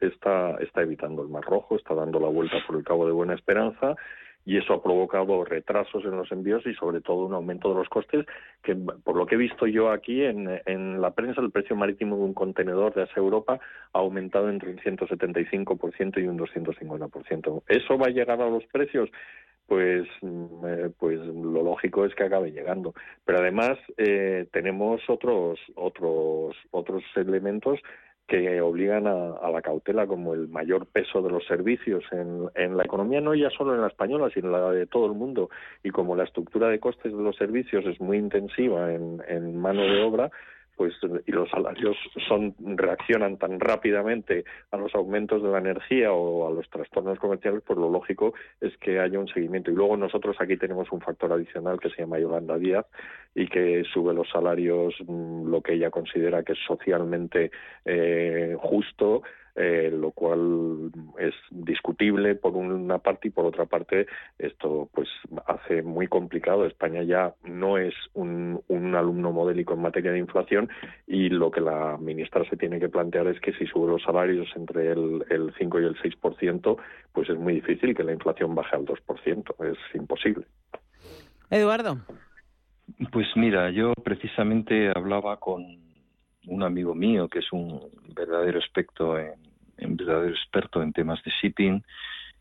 está 0.00 0.56
está 0.60 0.82
evitando 0.82 1.22
el 1.22 1.28
Mar 1.28 1.44
Rojo, 1.44 1.76
está 1.76 1.94
dando 1.94 2.20
la 2.20 2.28
vuelta 2.28 2.58
por 2.66 2.76
el 2.76 2.84
Cabo 2.84 3.06
de 3.06 3.12
Buena 3.12 3.34
Esperanza 3.34 3.96
y 4.48 4.56
eso 4.56 4.72
ha 4.72 4.82
provocado 4.82 5.44
retrasos 5.44 6.02
en 6.06 6.12
los 6.12 6.32
envíos 6.32 6.64
y 6.64 6.72
sobre 6.72 7.02
todo 7.02 7.26
un 7.26 7.34
aumento 7.34 7.68
de 7.68 7.74
los 7.74 7.88
costes 7.90 8.24
que 8.62 8.74
por 8.74 9.14
lo 9.14 9.26
que 9.26 9.34
he 9.34 9.38
visto 9.38 9.66
yo 9.66 9.90
aquí 9.90 10.24
en, 10.24 10.62
en 10.64 11.02
la 11.02 11.10
prensa 11.10 11.42
el 11.42 11.50
precio 11.50 11.76
marítimo 11.76 12.16
de 12.16 12.22
un 12.22 12.32
contenedor 12.32 12.94
de 12.94 13.02
Asia 13.02 13.20
Europa 13.20 13.60
ha 13.92 13.98
aumentado 13.98 14.48
entre 14.48 14.70
un 14.70 14.78
175% 14.78 16.22
y 16.22 16.26
un 16.26 16.38
250%. 16.38 17.62
¿Eso 17.68 17.98
va 17.98 18.06
a 18.06 18.10
llegar 18.10 18.40
a 18.40 18.48
los 18.48 18.64
precios? 18.72 19.10
pues 19.66 20.08
mm, 20.22 20.66
eh, 20.66 20.90
pues 20.98 21.18
lo 21.20 21.62
lógico 21.62 22.06
es 22.06 22.14
que 22.14 22.24
acabe 22.24 22.50
llegando 22.50 22.94
pero 23.26 23.40
además 23.40 23.76
eh, 23.98 24.46
tenemos 24.50 25.02
otros 25.08 25.60
otros 25.74 26.56
otros 26.70 27.04
elementos 27.16 27.78
que 28.28 28.60
obligan 28.60 29.06
a, 29.06 29.50
la 29.50 29.62
cautela 29.62 30.06
como 30.06 30.34
el 30.34 30.48
mayor 30.48 30.86
peso 30.86 31.22
de 31.22 31.30
los 31.30 31.46
servicios 31.46 32.04
en, 32.12 32.50
en, 32.54 32.76
la 32.76 32.84
economía, 32.84 33.22
no 33.22 33.34
ya 33.34 33.48
solo 33.48 33.74
en 33.74 33.80
la 33.80 33.86
española, 33.86 34.28
sino 34.32 34.48
en 34.48 34.52
la 34.52 34.70
de 34.70 34.86
todo 34.86 35.06
el 35.06 35.14
mundo. 35.14 35.48
Y 35.82 35.90
como 35.90 36.14
la 36.14 36.24
estructura 36.24 36.68
de 36.68 36.78
costes 36.78 37.10
de 37.10 37.22
los 37.22 37.36
servicios 37.36 37.86
es 37.86 37.98
muy 38.02 38.18
intensiva 38.18 38.92
en, 38.92 39.22
en 39.26 39.56
mano 39.56 39.80
de 39.80 40.02
obra, 40.02 40.30
pues 40.78 40.94
y 41.26 41.32
los 41.32 41.50
salarios 41.50 41.96
son 42.28 42.54
reaccionan 42.58 43.36
tan 43.36 43.58
rápidamente 43.58 44.44
a 44.70 44.76
los 44.76 44.94
aumentos 44.94 45.42
de 45.42 45.50
la 45.50 45.58
energía 45.58 46.12
o 46.12 46.48
a 46.48 46.52
los 46.52 46.70
trastornos 46.70 47.18
comerciales, 47.18 47.62
pues 47.66 47.76
lo 47.78 47.90
lógico 47.90 48.32
es 48.60 48.76
que 48.78 49.00
haya 49.00 49.18
un 49.18 49.26
seguimiento. 49.26 49.72
Y 49.72 49.74
luego 49.74 49.96
nosotros 49.96 50.36
aquí 50.38 50.56
tenemos 50.56 50.90
un 50.92 51.00
factor 51.00 51.32
adicional 51.32 51.80
que 51.80 51.90
se 51.90 52.02
llama 52.02 52.20
Yolanda 52.20 52.56
Díaz 52.56 52.86
y 53.34 53.48
que 53.48 53.82
sube 53.92 54.14
los 54.14 54.30
salarios 54.30 54.94
mm, 55.04 55.50
lo 55.50 55.60
que 55.60 55.74
ella 55.74 55.90
considera 55.90 56.44
que 56.44 56.52
es 56.52 56.58
socialmente 56.64 57.50
eh, 57.84 58.56
justo 58.60 59.22
eh, 59.60 59.90
lo 59.92 60.12
cual 60.12 60.92
es 61.18 61.34
discutible 61.50 62.36
por 62.36 62.56
una 62.56 62.98
parte 62.98 63.26
y 63.26 63.30
por 63.32 63.44
otra 63.44 63.66
parte 63.66 64.06
esto 64.38 64.88
pues 64.94 65.08
hace 65.46 65.82
muy 65.82 66.06
complicado. 66.06 66.64
España 66.64 67.02
ya 67.02 67.34
no 67.42 67.76
es 67.76 67.92
un, 68.14 68.62
alumno 68.94 69.32
modélico 69.32 69.74
en 69.74 69.82
materia 69.82 70.12
de 70.12 70.18
inflación 70.20 70.68
y 71.08 71.28
lo 71.28 71.50
que 71.50 71.60
la 71.60 71.98
ministra 71.98 72.48
se 72.48 72.56
tiene 72.56 72.78
que 72.78 72.88
plantear 72.88 73.26
es 73.26 73.40
que 73.40 73.52
si 73.54 73.66
sube 73.66 73.90
los 73.90 74.02
salarios 74.02 74.48
entre 74.54 74.92
el, 74.92 75.24
el 75.28 75.52
5 75.58 75.80
y 75.80 75.84
el 75.84 75.96
6%, 75.96 76.76
pues 77.12 77.28
es 77.28 77.36
muy 77.36 77.54
difícil 77.54 77.96
que 77.96 78.04
la 78.04 78.12
inflación 78.12 78.54
baje 78.54 78.76
al 78.76 78.86
2%. 78.86 79.72
Es 79.72 79.78
imposible. 79.94 80.46
Eduardo. 81.50 81.98
Pues 83.10 83.26
mira, 83.34 83.70
yo 83.70 83.92
precisamente 84.04 84.92
hablaba 84.94 85.38
con 85.38 85.64
un 86.46 86.62
amigo 86.62 86.94
mío 86.94 87.28
que 87.28 87.40
es 87.40 87.52
un 87.52 87.80
verdadero 88.14 88.58
experto 88.58 89.18
en, 89.18 89.47
un 89.80 89.96
verdadero 89.96 90.30
experto 90.30 90.82
en 90.82 90.92
temas 90.92 91.22
de 91.24 91.32
shipping, 91.42 91.82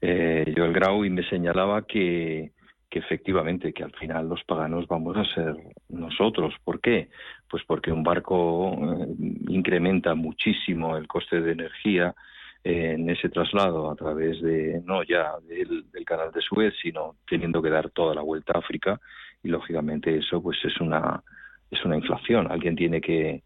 eh, 0.02 0.54
Joel 0.56 0.74
Grau, 0.74 1.06
y 1.06 1.10
me 1.10 1.28
señalaba 1.30 1.84
que, 1.84 2.52
que 2.90 3.00
efectivamente 3.00 3.74
que 3.74 3.84
al 3.84 3.94
final 3.94 4.30
los 4.30 4.44
paganos 4.44 4.88
vamos 4.88 5.18
a 5.18 5.26
ser 5.34 5.56
nosotros. 5.90 6.54
¿Por 6.64 6.80
qué? 6.82 7.10
Pues 7.50 7.64
porque 7.66 7.92
un 7.92 8.04
barco 8.04 8.74
eh, 8.74 9.08
incrementa 9.50 10.16
muchísimo 10.16 10.98
el 10.98 11.08
coste 11.08 11.42
de 11.42 11.52
energía 11.52 12.16
en 12.64 13.10
ese 13.10 13.30
traslado 13.30 13.90
a 13.90 13.96
través 13.96 14.42
de 14.42 14.82
no 14.84 15.04
ya 15.04 15.34
del, 15.48 15.86
canal 16.06 16.32
de 16.32 16.42
Suez, 16.42 16.74
sino 16.82 17.16
teniendo 17.28 17.62
que 17.62 17.70
dar 17.70 17.90
toda 17.92 18.16
la 18.16 18.22
vuelta 18.22 18.54
a 18.56 18.60
África 18.60 19.00
y 19.44 19.50
lógicamente 19.50 20.18
eso 20.18 20.42
pues 20.42 20.58
es 20.64 20.80
una 20.82 21.24
es 21.70 21.84
una 21.84 21.98
inflación. 21.98 22.50
Alguien 22.50 22.76
tiene 22.76 23.02
que, 23.02 23.44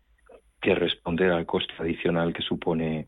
que 0.62 0.76
responder 0.76 1.32
al 1.32 1.46
coste 1.46 1.74
adicional 1.80 2.34
que 2.34 2.44
supone 2.44 3.08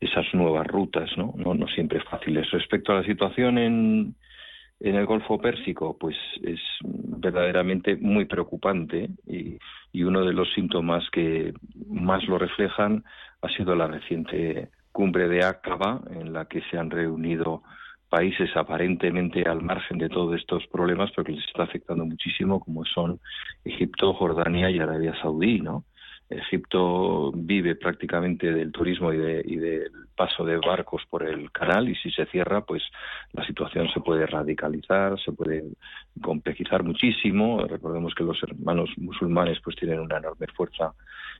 esas 0.00 0.26
nuevas 0.32 0.66
rutas, 0.66 1.10
¿no? 1.16 1.34
No, 1.36 1.66
siempre 1.68 2.00
fáciles. 2.00 2.50
Respecto 2.50 2.92
a 2.92 2.96
la 2.96 3.04
situación 3.04 3.58
en, 3.58 4.14
en 4.80 4.94
el 4.94 5.06
Golfo 5.06 5.38
Pérsico, 5.38 5.96
pues 5.98 6.16
es 6.42 6.60
verdaderamente 6.82 7.96
muy 7.96 8.26
preocupante 8.26 9.08
y, 9.26 9.58
y, 9.92 10.02
uno 10.04 10.24
de 10.24 10.32
los 10.32 10.52
síntomas 10.54 11.08
que 11.10 11.52
más 11.88 12.24
lo 12.28 12.38
reflejan 12.38 13.04
ha 13.42 13.48
sido 13.48 13.74
la 13.74 13.86
reciente 13.88 14.68
cumbre 14.92 15.28
de 15.28 15.44
Aqaba, 15.44 16.00
en 16.10 16.32
la 16.32 16.46
que 16.46 16.62
se 16.70 16.78
han 16.78 16.90
reunido 16.90 17.62
países 18.08 18.50
aparentemente 18.56 19.42
al 19.42 19.62
margen 19.62 19.98
de 19.98 20.08
todos 20.08 20.34
estos 20.36 20.66
problemas, 20.68 21.10
pero 21.14 21.24
que 21.24 21.32
les 21.32 21.46
está 21.46 21.64
afectando 21.64 22.04
muchísimo, 22.04 22.60
como 22.60 22.84
son 22.84 23.20
Egipto, 23.64 24.14
Jordania 24.14 24.70
y 24.70 24.78
Arabia 24.78 25.14
Saudí, 25.20 25.60
¿no? 25.60 25.84
Egipto 26.30 27.32
vive 27.34 27.74
prácticamente 27.74 28.52
del 28.52 28.70
turismo 28.70 29.12
y, 29.12 29.16
de, 29.16 29.42
y 29.44 29.56
del 29.56 29.90
paso 30.14 30.44
de 30.44 30.58
barcos 30.58 31.02
por 31.08 31.22
el 31.22 31.50
canal 31.52 31.88
y 31.88 31.94
si 31.94 32.10
se 32.10 32.26
cierra, 32.26 32.60
pues 32.62 32.82
la 33.32 33.46
situación 33.46 33.88
se 33.94 34.00
puede 34.00 34.26
radicalizar, 34.26 35.18
se 35.20 35.32
puede 35.32 35.64
complejizar 36.20 36.82
muchísimo. 36.82 37.64
Recordemos 37.66 38.14
que 38.14 38.24
los 38.24 38.42
hermanos 38.42 38.90
musulmanes 38.98 39.58
pues 39.62 39.76
tienen 39.76 40.00
una 40.00 40.18
enorme 40.18 40.46
fuerza 40.54 40.92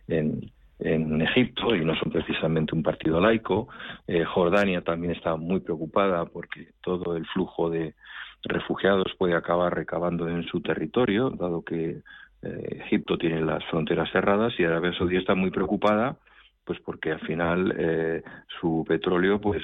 en, 0.07 0.51
en 0.79 1.21
Egipto 1.21 1.75
y 1.75 1.85
no 1.85 1.95
son 1.97 2.11
precisamente 2.11 2.75
un 2.75 2.83
partido 2.83 3.21
laico. 3.21 3.69
Eh, 4.07 4.25
Jordania 4.25 4.83
también 4.83 5.13
está 5.13 5.37
muy 5.37 5.61
preocupada 5.61 6.25
porque 6.25 6.69
todo 6.83 7.17
el 7.17 7.27
flujo 7.27 7.69
de 7.69 7.95
refugiados 8.43 9.13
puede 9.19 9.35
acabar 9.35 9.75
recabando 9.75 10.29
en 10.29 10.45
su 10.45 10.61
territorio, 10.61 11.31
dado 11.31 11.63
que 11.63 12.03
eh, 12.43 12.83
Egipto 12.85 13.19
tiene 13.19 13.41
las 13.41 13.65
fronteras 13.67 14.11
cerradas 14.13 14.53
y 14.59 14.65
Arabia 14.65 14.93
Saudí 14.97 15.17
está 15.17 15.35
muy 15.35 15.51
preocupada 15.51 16.17
pues 16.65 16.81
porque 16.81 17.13
al 17.13 17.21
final 17.21 17.75
eh, 17.79 18.23
su 18.61 18.85
petróleo 18.87 19.41
pues 19.41 19.63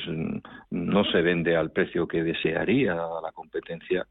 no 0.70 1.04
se 1.04 1.20
vende 1.20 1.54
al 1.54 1.70
precio 1.70 2.08
que 2.08 2.22
desearía 2.22 2.94
la 2.94 3.30
competencia 3.34 4.06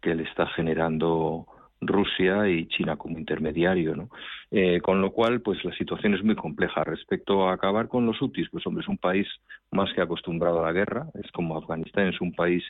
que 0.00 0.14
le 0.14 0.22
está 0.22 0.46
generando 0.46 1.46
Rusia 1.80 2.48
y 2.48 2.66
China 2.68 2.96
como 2.96 3.18
intermediario, 3.18 3.94
¿no? 3.94 4.08
Eh, 4.50 4.80
con 4.80 5.00
lo 5.00 5.12
cual, 5.12 5.40
pues 5.40 5.62
la 5.64 5.74
situación 5.76 6.14
es 6.14 6.24
muy 6.24 6.34
compleja. 6.34 6.82
Respecto 6.84 7.48
a 7.48 7.52
acabar 7.52 7.88
con 7.88 8.06
los 8.06 8.20
UTIs, 8.20 8.48
pues 8.50 8.66
hombre, 8.66 8.82
es 8.82 8.88
un 8.88 8.98
país 8.98 9.28
más 9.70 9.92
que 9.92 10.00
acostumbrado 10.00 10.60
a 10.60 10.66
la 10.66 10.72
guerra, 10.72 11.06
es 11.22 11.30
como 11.32 11.56
Afganistán, 11.56 12.08
es 12.08 12.20
un 12.20 12.32
país 12.32 12.64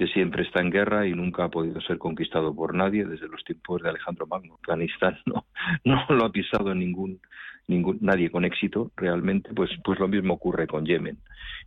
que 0.00 0.06
siempre 0.06 0.44
está 0.44 0.62
en 0.62 0.70
guerra 0.70 1.06
y 1.06 1.12
nunca 1.12 1.44
ha 1.44 1.50
podido 1.50 1.78
ser 1.82 1.98
conquistado 1.98 2.54
por 2.54 2.74
nadie 2.74 3.04
desde 3.04 3.28
los 3.28 3.44
tiempos 3.44 3.82
de 3.82 3.90
Alejandro 3.90 4.26
Magno. 4.26 4.54
Afganistán 4.54 5.18
no, 5.26 5.44
no 5.84 6.06
lo 6.08 6.24
ha 6.24 6.32
pisado 6.32 6.74
ningún, 6.74 7.20
nadie 8.00 8.30
con 8.30 8.46
éxito 8.46 8.92
realmente, 8.96 9.50
pues, 9.52 9.68
pues 9.84 9.98
lo 9.98 10.08
mismo 10.08 10.32
ocurre 10.32 10.66
con 10.66 10.86
Yemen. 10.86 11.18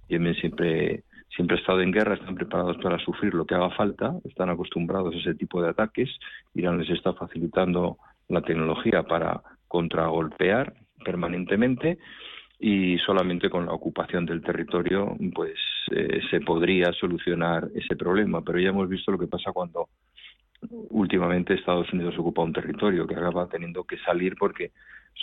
Yemen 0.09 0.33
siempre 0.33 1.03
siempre 1.35 1.57
ha 1.57 1.59
estado 1.59 1.81
en 1.81 1.91
guerra, 1.91 2.15
están 2.15 2.33
preparados 2.33 2.77
para 2.77 2.97
sufrir 2.97 3.35
lo 3.35 3.45
que 3.45 3.53
haga 3.53 3.69
falta, 3.69 4.15
están 4.23 4.49
acostumbrados 4.49 5.13
a 5.13 5.19
ese 5.19 5.35
tipo 5.35 5.61
de 5.61 5.69
ataques. 5.69 6.09
Irán 6.55 6.79
les 6.79 6.89
está 6.89 7.13
facilitando 7.13 7.99
la 8.29 8.41
tecnología 8.41 9.03
para 9.03 9.43
contragolpear 9.67 10.73
permanentemente 11.05 11.99
y 12.65 12.97
solamente 12.99 13.49
con 13.49 13.65
la 13.65 13.73
ocupación 13.73 14.25
del 14.25 14.41
territorio 14.41 15.17
pues 15.35 15.55
eh, 15.91 16.21
se 16.31 16.39
podría 16.39 16.93
solucionar 16.93 17.67
ese 17.75 17.97
problema. 17.97 18.41
Pero 18.41 18.57
ya 18.57 18.69
hemos 18.69 18.87
visto 18.87 19.11
lo 19.11 19.19
que 19.19 19.27
pasa 19.27 19.51
cuando 19.51 19.89
últimamente 20.91 21.55
Estados 21.55 21.91
Unidos 21.91 22.15
ocupa 22.17 22.41
un 22.41 22.53
territorio 22.53 23.05
que 23.05 23.15
acaba 23.15 23.47
teniendo 23.47 23.83
que 23.83 23.97
salir 23.97 24.35
porque 24.39 24.71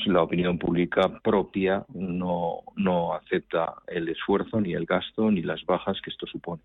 la 0.05 0.23
opinión 0.23 0.59
pública 0.59 1.19
propia 1.23 1.83
no, 1.95 2.61
no 2.77 3.15
acepta 3.15 3.73
el 3.87 4.11
esfuerzo, 4.11 4.61
ni 4.61 4.75
el 4.75 4.85
gasto, 4.85 5.31
ni 5.31 5.41
las 5.41 5.65
bajas 5.65 5.99
que 6.03 6.11
esto 6.11 6.27
supone. 6.27 6.63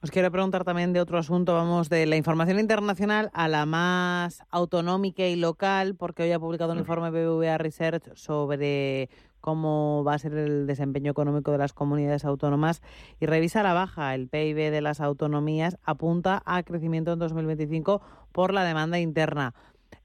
Os 0.00 0.10
quiero 0.10 0.32
preguntar 0.32 0.64
también 0.64 0.94
de 0.94 1.00
otro 1.00 1.18
asunto, 1.18 1.54
vamos 1.54 1.90
de 1.90 2.06
la 2.06 2.16
información 2.16 2.58
internacional 2.58 3.30
a 3.34 3.46
la 3.46 3.66
más 3.66 4.42
autonómica 4.50 5.24
y 5.26 5.36
local, 5.36 5.96
porque 5.96 6.24
hoy 6.24 6.32
ha 6.32 6.40
publicado 6.40 6.72
un 6.72 6.78
informe 6.78 7.10
BBVA 7.10 7.58
Research 7.58 8.10
sobre 8.14 9.10
cómo 9.42 10.02
va 10.04 10.14
a 10.14 10.18
ser 10.18 10.32
el 10.32 10.66
desempeño 10.66 11.10
económico 11.10 11.52
de 11.52 11.58
las 11.58 11.74
comunidades 11.74 12.24
autónomas 12.24 12.80
y 13.20 13.26
revisa 13.26 13.62
la 13.62 13.74
baja. 13.74 14.14
El 14.14 14.28
PIB 14.28 14.70
de 14.70 14.80
las 14.80 15.02
autonomías 15.02 15.76
apunta 15.84 16.42
a 16.46 16.62
crecimiento 16.62 17.12
en 17.12 17.18
2025 17.18 18.00
por 18.32 18.54
la 18.54 18.64
demanda 18.64 18.98
interna. 18.98 19.52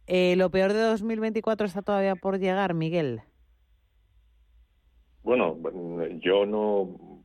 Eh, 0.07 0.35
¿Lo 0.35 0.49
peor 0.49 0.73
de 0.73 0.81
2024 0.81 1.67
está 1.67 1.81
todavía 1.81 2.15
por 2.15 2.39
llegar, 2.39 2.73
Miguel? 2.73 3.21
Bueno, 5.23 5.57
yo 6.19 6.45
no 6.45 7.17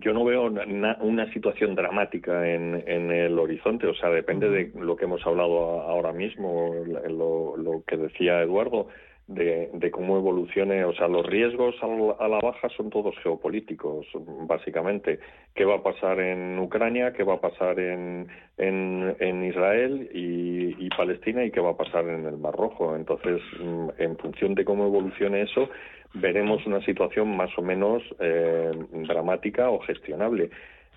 yo 0.00 0.12
no 0.12 0.24
veo 0.24 0.46
una, 0.46 1.32
situación 1.32 1.74
dramática 1.74 2.48
en, 2.48 2.82
en, 2.86 3.12
el 3.12 3.38
horizonte, 3.38 3.86
o 3.86 3.94
sea, 3.94 4.10
depende 4.10 4.48
de 4.50 4.72
lo 4.74 4.96
que 4.96 5.04
hemos 5.04 5.24
hablado 5.24 5.82
ahora 5.82 6.12
mismo, 6.12 6.74
lo, 7.08 7.56
lo 7.56 7.84
que 7.86 7.96
decía 7.96 8.42
Eduardo 8.42 8.88
de, 9.34 9.90
cómo 9.90 10.16
evolucione, 10.16 10.84
o 10.84 10.94
sea, 10.94 11.08
los 11.08 11.26
riesgos 11.26 11.74
a 11.82 12.28
la, 12.28 12.38
baja 12.40 12.68
son 12.76 12.90
todos 12.90 13.14
geopolíticos, 13.22 14.06
básicamente. 14.46 15.18
¿Qué 15.54 15.64
va 15.64 15.76
a 15.76 15.82
pasar 15.82 16.20
en 16.20 16.58
Ucrania? 16.58 17.12
¿Qué 17.12 17.24
va 17.24 17.34
a 17.34 17.40
pasar 17.40 17.78
en, 17.78 18.28
en, 18.58 19.44
Israel 19.44 20.08
y, 20.12 20.88
Palestina? 20.96 21.44
¿Y 21.44 21.50
qué 21.50 21.60
va 21.60 21.70
a 21.70 21.76
pasar 21.76 22.06
en 22.08 22.26
el 22.26 22.36
Mar 22.36 22.54
Rojo? 22.54 22.94
Entonces, 22.94 23.40
mm, 23.58 23.88
en 23.98 24.16
función 24.18 24.54
de 24.54 24.64
cómo 24.64 24.86
evolucione 24.86 25.42
eso, 25.42 25.68
veremos 26.14 26.66
una 26.66 26.84
situación 26.84 27.36
más 27.36 27.50
o 27.56 27.62
menos 27.62 28.02
eh, 28.20 28.72
dramática 29.08 29.70
o 29.70 29.80
gestionable. 29.80 30.50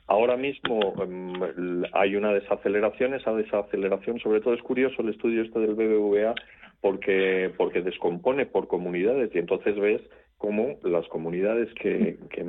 Ahora 0.08 0.38
mismo 0.38 0.94
mm, 0.96 1.84
hay 1.94 2.16
una 2.16 2.32
desaceleración, 2.32 3.16
esa 3.16 3.34
desaceleración, 3.34 4.20
sobre 4.20 4.42
todo 4.42 4.54
es 4.54 4.62
curioso 4.62 5.02
el 5.02 5.10
estudio 5.10 5.42
este 5.42 5.60
del 5.60 5.74
BBVA, 5.74 6.36
porque, 6.86 7.52
porque 7.58 7.82
descompone 7.82 8.46
por 8.46 8.68
comunidades. 8.68 9.32
Y 9.34 9.40
entonces 9.40 9.76
ves 9.76 10.04
cómo 10.38 10.76
las 10.84 11.08
comunidades 11.08 11.68
que, 11.74 12.20
que 12.30 12.46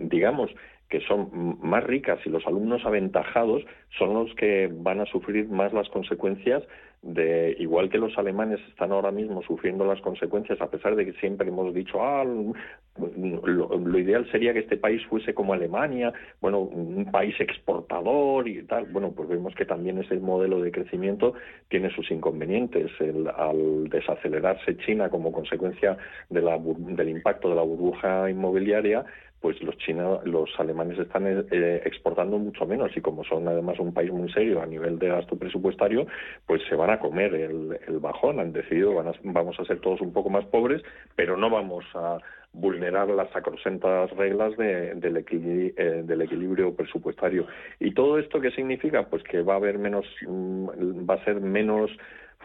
digamos, 0.00 0.50
que 0.88 1.00
son 1.00 1.58
más 1.62 1.84
ricas 1.84 2.20
y 2.24 2.30
los 2.30 2.46
alumnos 2.46 2.84
aventajados 2.84 3.64
son 3.98 4.14
los 4.14 4.34
que 4.34 4.70
van 4.72 5.00
a 5.00 5.06
sufrir 5.06 5.48
más 5.48 5.72
las 5.72 5.88
consecuencias 5.88 6.62
de 7.02 7.54
igual 7.60 7.88
que 7.88 7.98
los 7.98 8.16
alemanes 8.18 8.58
están 8.68 8.90
ahora 8.90 9.10
mismo 9.10 9.42
sufriendo 9.42 9.84
las 9.84 10.00
consecuencias 10.00 10.60
a 10.60 10.70
pesar 10.70 10.96
de 10.96 11.04
que 11.04 11.12
siempre 11.20 11.48
hemos 11.48 11.72
dicho 11.74 12.02
ah 12.02 12.24
lo, 12.24 13.98
ideal 13.98 14.28
sería 14.32 14.52
que 14.52 14.60
este 14.60 14.76
país 14.76 15.04
fuese 15.06 15.34
como 15.34 15.52
Alemania 15.52 16.12
bueno 16.40 16.60
un 16.60 17.04
país 17.12 17.34
exportador 17.38 18.48
y 18.48 18.62
tal 18.64 18.86
bueno 18.86 19.12
pues 19.12 19.28
vemos 19.28 19.54
que 19.54 19.66
también 19.66 19.98
ese 19.98 20.18
modelo 20.18 20.60
de 20.60 20.72
crecimiento 20.72 21.34
tiene 21.68 21.90
sus 21.90 22.10
inconvenientes 22.10 22.90
el, 23.00 23.28
al 23.28 23.88
desacelerarse 23.88 24.76
China 24.78 25.08
como 25.08 25.32
consecuencia 25.32 25.96
de 26.30 26.40
la, 26.40 26.58
del 26.58 27.08
impacto 27.08 27.50
de 27.50 27.56
la 27.56 27.62
burbuja 27.62 28.30
inmobiliaria 28.30 29.04
pues 29.40 29.62
los 29.62 29.76
chinos, 29.78 30.24
los 30.26 30.48
alemanes 30.58 30.98
están 30.98 31.26
eh, 31.26 31.82
exportando 31.84 32.38
mucho 32.38 32.66
menos 32.66 32.96
y 32.96 33.00
como 33.00 33.24
son 33.24 33.46
además 33.48 33.78
un 33.78 33.92
país 33.92 34.10
muy 34.10 34.30
serio 34.32 34.62
a 34.62 34.66
nivel 34.66 34.98
de 34.98 35.08
gasto 35.08 35.36
presupuestario, 35.36 36.06
pues 36.46 36.62
se 36.68 36.74
van 36.74 36.90
a 36.90 36.98
comer 36.98 37.34
el, 37.34 37.98
bajón. 38.00 38.40
Han 38.40 38.52
decidido, 38.52 38.94
van 38.94 39.12
vamos 39.22 39.58
a 39.58 39.64
ser 39.64 39.80
todos 39.80 40.00
un 40.00 40.12
poco 40.12 40.30
más 40.30 40.44
pobres, 40.46 40.82
pero 41.14 41.36
no 41.36 41.50
vamos 41.50 41.84
a 41.94 42.18
vulnerar 42.52 43.08
las 43.08 43.30
sacrosentas 43.30 44.10
reglas 44.12 44.56
del, 44.56 45.24
eh, 45.30 46.02
del 46.04 46.22
equilibrio 46.22 46.74
presupuestario. 46.74 47.46
¿Y 47.78 47.92
todo 47.92 48.18
esto 48.18 48.40
qué 48.40 48.50
significa? 48.50 49.08
Pues 49.08 49.22
que 49.24 49.42
va 49.42 49.54
a 49.54 49.56
haber 49.56 49.78
menos, 49.78 50.06
mm, 50.26 51.08
va 51.08 51.14
a 51.14 51.24
ser 51.24 51.40
menos 51.40 51.90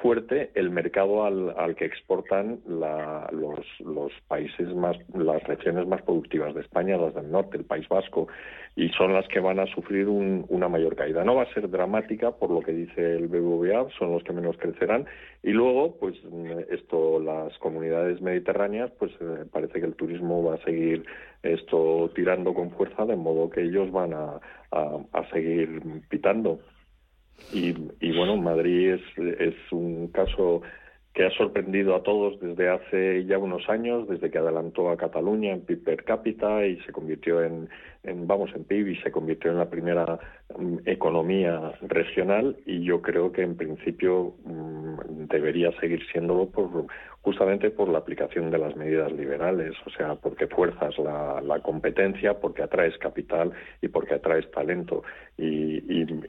fuerte 0.01 0.51
el 0.55 0.71
mercado 0.71 1.25
al, 1.25 1.53
al 1.57 1.75
que 1.75 1.85
exportan 1.85 2.59
la, 2.67 3.29
los, 3.31 3.65
los, 3.79 4.11
países 4.27 4.73
más, 4.75 4.97
las 5.13 5.43
regiones 5.43 5.87
más 5.87 6.01
productivas 6.01 6.55
de 6.55 6.61
España, 6.61 6.97
las 6.97 7.13
del 7.13 7.31
norte, 7.31 7.57
el 7.57 7.65
País 7.65 7.87
Vasco, 7.87 8.27
y 8.75 8.89
son 8.89 9.13
las 9.13 9.27
que 9.27 9.39
van 9.39 9.59
a 9.59 9.67
sufrir 9.67 10.07
una 10.07 10.67
mayor 10.67 10.95
caída. 10.95 11.23
No 11.23 11.35
va 11.35 11.43
a 11.43 11.53
ser 11.53 11.69
dramática 11.69 12.31
por 12.31 12.49
lo 12.49 12.61
que 12.61 12.71
dice 12.71 13.15
el 13.15 13.27
BBVA, 13.27 13.89
son 13.99 14.11
los 14.13 14.23
que 14.23 14.33
menos 14.33 14.57
crecerán, 14.57 15.05
y 15.43 15.51
luego, 15.51 15.95
pues 15.99 16.15
esto, 16.69 17.19
las 17.19 17.57
comunidades 17.59 18.21
mediterráneas, 18.21 18.91
pues 18.97 19.11
eh, 19.19 19.45
parece 19.51 19.79
que 19.79 19.85
el 19.85 19.95
turismo 19.95 20.43
va 20.43 20.55
a 20.55 20.63
seguir 20.63 21.05
esto 21.43 22.11
tirando 22.15 22.53
con 22.53 22.71
fuerza, 22.71 23.05
de 23.05 23.15
modo 23.15 23.49
que 23.49 23.61
ellos 23.61 23.91
van 23.91 24.13
a 24.13 24.39
seguir 25.31 25.81
pitando. 26.09 26.59
Y, 27.53 27.75
y 27.99 28.17
bueno, 28.17 28.37
Madrid 28.37 28.93
es, 28.93 29.01
es 29.39 29.55
un 29.71 30.07
caso 30.07 30.61
que 31.13 31.25
ha 31.25 31.31
sorprendido 31.31 31.95
a 31.95 32.03
todos 32.03 32.39
desde 32.39 32.69
hace 32.69 33.25
ya 33.25 33.37
unos 33.37 33.67
años, 33.69 34.07
desde 34.07 34.31
que 34.31 34.37
adelantó 34.37 34.89
a 34.89 34.97
Cataluña 34.97 35.51
en 35.51 35.61
PIB 35.61 35.83
per 35.83 36.03
cápita 36.05 36.65
y 36.65 36.79
se 36.81 36.93
convirtió 36.93 37.43
en, 37.43 37.67
vamos, 38.27 38.51
en 38.55 38.63
PIB 38.63 38.87
y 38.87 38.95
se 39.01 39.11
convirtió 39.11 39.51
en 39.51 39.57
la 39.57 39.69
primera 39.69 40.19
mm, 40.57 40.77
economía 40.85 41.73
regional 41.81 42.55
y 42.65 42.83
yo 42.83 43.01
creo 43.01 43.31
que 43.33 43.41
en 43.41 43.57
principio 43.57 44.35
mm, 44.45 45.25
debería 45.27 45.77
seguir 45.81 46.01
siéndolo 46.13 46.49
por, 46.49 46.85
justamente 47.21 47.69
por 47.69 47.89
la 47.89 47.99
aplicación 47.99 48.49
de 48.49 48.57
las 48.57 48.75
medidas 48.75 49.11
liberales, 49.11 49.73
o 49.85 49.89
sea, 49.91 50.15
porque 50.15 50.47
fuerzas 50.47 50.97
la, 50.97 51.59
competencia, 51.61 52.39
porque 52.39 52.63
atraes 52.63 52.97
capital 52.97 53.51
y 53.81 53.87
porque 53.87 54.15
atraes 54.15 54.49
talento. 54.51 55.03
y, 55.37 55.81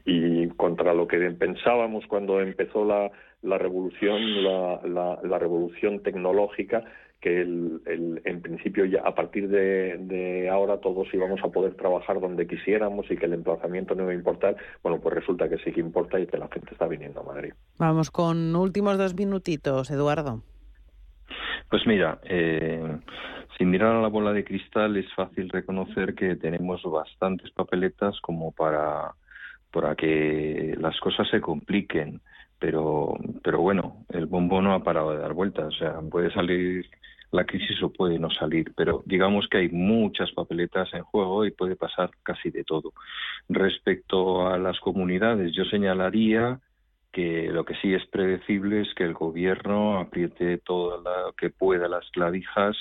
y 0.05 0.49
contra 0.57 0.93
lo 0.95 1.07
que 1.07 1.19
pensábamos 1.31 2.07
cuando 2.07 2.41
empezó 2.41 2.85
la 2.85 3.11
la 3.43 3.59
revolución, 3.59 4.45
la, 4.45 5.19
la, 5.23 5.39
revolución 5.39 6.01
tecnológica 6.03 6.85
que 7.21 7.41
el, 7.41 8.21
en 8.25 8.43
principio 8.43 8.85
ya 8.85 9.03
a 9.03 9.15
partir 9.15 9.49
de, 9.49 10.49
ahora 10.51 10.79
todos 10.79 11.07
íbamos 11.13 11.41
a 11.45 11.49
poder 11.49 11.75
trabajar 11.75 12.21
donde 12.21 12.47
quisiéramos 12.49 13.09
y 13.11 13.17
que 13.17 13.27
el 13.27 13.35
emplazamiento 13.35 13.95
no 13.95 14.03
iba 14.03 14.13
a 14.13 14.15
importar, 14.15 14.57
bueno, 14.83 15.01
pues 15.01 15.15
resulta 15.15 15.49
que 15.49 15.59
sí 15.59 15.71
que 15.73 15.81
importa 15.81 16.19
y 16.19 16.27
que 16.27 16.37
la 16.37 16.49
gente 16.49 16.71
está 16.73 16.89
viniendo 16.89 17.21
a 17.21 17.25
Madrid. 17.25 17.53
Vamos 17.79 18.11
con 18.11 18.57
últimos 18.57 18.99
dos 18.99 19.15
minutitos, 19.15 19.91
Eduardo. 19.91 20.43
Pues 21.73 21.87
mira, 21.87 22.19
eh, 22.25 22.99
sin 23.57 23.71
mirar 23.71 23.97
a 23.97 24.03
la 24.03 24.09
bola 24.09 24.35
de 24.35 24.45
cristal 24.45 24.95
es 24.99 25.11
fácil 25.15 25.49
reconocer 25.49 26.15
que 26.15 26.37
tenemos 26.37 26.83
bastantes 26.83 27.51
papeletas 27.53 28.21
como 28.21 28.53
para, 28.53 29.15
que 29.97 30.77
las 30.79 31.01
cosas 31.01 31.31
se 31.31 31.41
compliquen. 31.41 32.21
Pero, 32.59 33.15
pero 33.43 33.63
bueno, 33.63 34.05
el 34.11 34.27
bombo 34.27 34.61
no 34.61 34.75
ha 34.75 34.85
parado 34.85 35.13
de 35.13 35.21
dar 35.21 35.33
vueltas, 35.33 35.69
o 35.69 35.79
sea, 35.79 35.99
puede 36.11 36.31
salir 36.35 36.85
la 37.31 37.47
crisis 37.47 37.83
o 37.83 37.91
puede 37.91 38.19
no 38.19 38.29
salir, 38.29 38.75
pero 38.77 39.03
digamos 39.07 39.49
que 39.49 39.57
hay 39.57 39.71
muchas 39.71 40.31
papeletas 40.33 40.93
en 40.93 41.05
juego 41.05 41.47
y 41.47 41.53
puede 41.53 41.77
pasar 41.77 42.11
casi 42.23 42.51
de 42.51 42.65
todo. 42.65 42.93
Respecto 43.49 44.47
a 44.47 44.59
las 44.59 44.79
comunidades, 44.81 45.55
yo 45.55 45.65
señalaría 45.65 46.61
que 47.13 47.49
lo 47.53 47.65
que 47.65 47.75
sí 47.77 47.93
es 47.95 48.07
predecible 48.07 48.81
es 48.81 48.95
que 48.95 49.05
el 49.05 49.15
gobierno 49.15 49.99
apriete 49.99 50.59
todo 50.59 51.01
lo 51.03 51.33
que 51.35 51.51
pueda 51.51 51.87
las 51.89 52.09
clavijas 52.11 52.77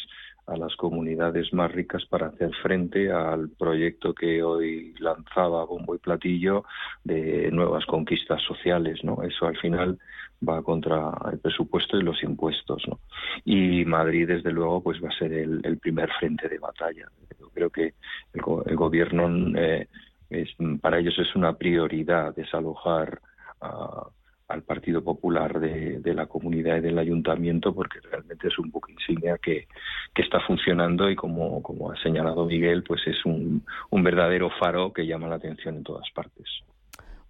a 0.48 0.58
las 0.58 0.76
comunidades 0.76 1.54
más 1.54 1.72
ricas 1.72 2.06
para 2.06 2.28
hacer 2.28 2.52
frente 2.62 3.12
al 3.12 3.50
proyecto 3.50 4.14
que 4.14 4.42
hoy 4.42 4.94
lanzaba 5.00 5.66
bombo 5.66 5.96
y 5.96 6.00
platillo 6.00 6.66
de 7.04 7.50
nuevas 7.52 7.86
conquistas 7.86 8.42
sociales, 8.44 9.04
¿no? 9.04 9.22
Eso 9.24 9.46
al 9.46 9.58
final 9.58 10.00
va 10.48 10.64
contra 10.64 11.12
el 11.32 11.40
presupuesto 11.40 11.98
y 11.98 12.04
los 12.04 12.22
impuestos, 12.24 12.84
¿no? 12.88 13.00
Y 13.46 13.86
Madrid, 13.86 14.28
desde 14.28 14.52
luego, 14.52 14.82
pues 14.82 15.02
va 15.04 15.10
a 15.10 15.18
ser 15.18 15.32
el, 15.32 15.78
primer 15.78 16.10
frente 16.20 16.50
de 16.50 16.58
batalla. 16.58 17.08
Yo 17.40 17.50
creo 17.50 17.70
que 17.70 17.94
el, 18.34 18.76
gobierno, 18.76 19.58
eh, 19.58 19.88
es, 20.30 20.50
para 20.82 21.00
ellos 21.00 21.18
es 21.20 21.36
una 21.36 21.54
prioridad 21.54 22.36
desalojar 22.36 23.22
a 23.62 24.08
al 24.52 24.64
Partido 24.64 25.04
Popular 25.04 25.60
de, 25.60 26.14
la 26.14 26.26
comunidad 26.26 26.78
y 26.78 26.82
del 26.82 27.00
ayuntamiento 27.00 27.74
porque 27.74 28.00
realmente 28.02 28.48
es 28.48 28.60
un 28.60 28.70
buque 28.70 28.92
insignia 28.92 29.38
que, 29.38 29.68
está 30.16 30.40
funcionando 30.42 31.10
y 31.10 31.16
como, 31.16 31.64
como 31.64 31.92
ha 31.92 31.98
señalado 32.04 32.46
Miguel, 32.46 32.84
pues 32.84 33.02
es 33.08 33.26
un, 33.26 33.66
un 33.90 34.04
verdadero 34.04 34.52
faro 34.60 34.94
que 34.94 35.08
llama 35.08 35.28
la 35.28 35.36
atención 35.36 35.78
en 35.78 35.84
todas 35.84 36.08
partes. 36.12 36.48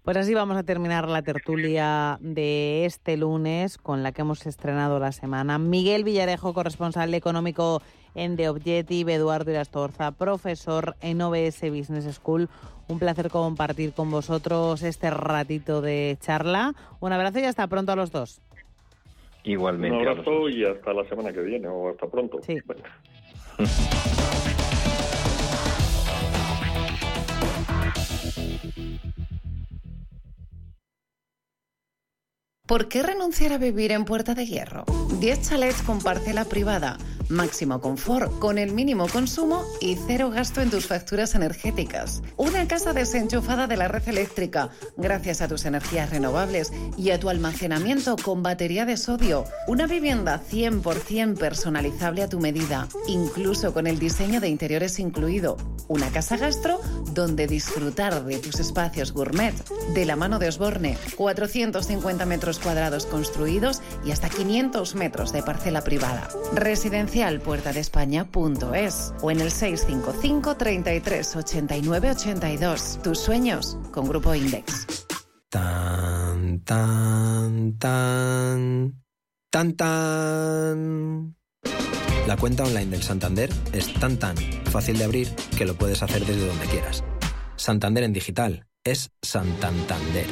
Pues 0.04 0.16
así 0.16 0.34
vamos 0.34 0.56
a 0.56 0.64
terminar 0.64 1.08
la 1.08 1.22
tertulia 1.22 2.18
de 2.20 2.84
este 2.86 3.16
lunes 3.16 3.78
con 3.78 4.02
la 4.02 4.10
que 4.10 4.22
hemos 4.22 4.44
estrenado 4.46 4.98
la 4.98 5.12
semana. 5.12 5.58
Miguel 5.58 6.02
Villarejo, 6.02 6.52
corresponsal 6.54 7.14
económico 7.14 7.80
en 8.16 8.36
The 8.36 8.48
Objective, 8.48 9.14
Eduardo 9.14 9.52
Irastorza, 9.52 10.10
profesor 10.10 10.96
en 11.02 11.22
OBS 11.22 11.60
Business 11.70 12.12
School. 12.16 12.48
Un 12.88 12.98
placer 12.98 13.30
compartir 13.30 13.92
con 13.92 14.10
vosotros 14.10 14.82
este 14.82 15.08
ratito 15.10 15.80
de 15.80 16.16
charla. 16.20 16.74
Un 16.98 17.12
abrazo 17.12 17.38
y 17.38 17.44
hasta 17.44 17.68
pronto 17.68 17.92
a 17.92 17.96
los 17.96 18.10
dos. 18.10 18.42
Igualmente. 19.44 19.96
Un 19.96 20.08
abrazo 20.08 20.48
y 20.48 20.64
hasta 20.64 20.92
la 20.92 21.08
semana 21.08 21.32
que 21.32 21.42
viene 21.42 21.68
o 21.68 21.90
hasta 21.90 22.08
pronto. 22.08 22.40
Sí. 22.42 22.58
¿Por 32.72 32.88
qué 32.88 33.02
renunciar 33.02 33.52
a 33.52 33.58
vivir 33.58 33.92
en 33.92 34.06
Puerta 34.06 34.34
de 34.34 34.46
Hierro? 34.46 34.86
10 35.20 35.42
chalets 35.42 35.82
con 35.82 36.00
parcela 36.00 36.46
privada 36.46 36.96
máximo 37.32 37.80
confort, 37.80 38.38
con 38.38 38.58
el 38.58 38.72
mínimo 38.72 39.08
consumo 39.08 39.64
y 39.80 39.96
cero 40.06 40.30
gasto 40.30 40.60
en 40.60 40.70
tus 40.70 40.86
facturas 40.86 41.34
energéticas. 41.34 42.22
Una 42.36 42.68
casa 42.68 42.92
desenchufada 42.92 43.66
de 43.66 43.76
la 43.76 43.88
red 43.88 44.08
eléctrica, 44.08 44.70
gracias 44.96 45.40
a 45.40 45.48
tus 45.48 45.64
energías 45.64 46.10
renovables 46.10 46.72
y 46.96 47.10
a 47.10 47.18
tu 47.18 47.28
almacenamiento 47.28 48.16
con 48.16 48.42
batería 48.42 48.84
de 48.84 48.96
sodio. 48.96 49.44
Una 49.66 49.86
vivienda 49.86 50.40
100% 50.40 51.38
personalizable 51.38 52.22
a 52.22 52.28
tu 52.28 52.38
medida, 52.40 52.88
incluso 53.06 53.72
con 53.72 53.86
el 53.86 53.98
diseño 53.98 54.40
de 54.40 54.48
interiores 54.48 54.98
incluido. 54.98 55.56
Una 55.88 56.10
casa 56.10 56.36
gastro 56.36 56.80
donde 57.12 57.46
disfrutar 57.46 58.24
de 58.24 58.38
tus 58.38 58.60
espacios 58.60 59.12
gourmet, 59.12 59.54
de 59.94 60.04
la 60.04 60.16
mano 60.16 60.38
de 60.38 60.48
Osborne, 60.48 60.96
450 61.16 62.26
metros 62.26 62.58
cuadrados 62.58 63.06
construidos 63.06 63.80
y 64.04 64.10
hasta 64.10 64.28
500 64.28 64.94
metros 64.94 65.32
de 65.32 65.42
parcela 65.42 65.82
privada. 65.82 66.28
Residencia 66.54 67.21
España.es 67.22 69.14
o 69.22 69.30
en 69.30 69.40
el 69.40 69.50
655 69.50 70.56
33 70.56 71.36
89 71.36 72.10
82. 72.10 72.98
Tus 73.02 73.18
sueños 73.18 73.78
con 73.92 74.08
Grupo 74.08 74.34
Index. 74.34 75.06
Tan, 75.48 76.60
tan, 76.60 77.78
tan, 77.78 79.02
tan, 79.50 79.72
tan. 79.74 81.36
La 82.26 82.36
cuenta 82.36 82.64
online 82.64 82.86
del 82.86 83.02
Santander 83.02 83.50
es 83.72 83.92
tan 83.94 84.16
tan 84.16 84.36
fácil 84.66 84.98
de 84.98 85.04
abrir 85.04 85.28
que 85.56 85.64
lo 85.64 85.74
puedes 85.74 86.02
hacer 86.02 86.24
desde 86.24 86.46
donde 86.46 86.66
quieras. 86.66 87.04
Santander 87.56 88.04
en 88.04 88.12
digital 88.12 88.66
es 88.84 89.10
Santander. 89.22 90.26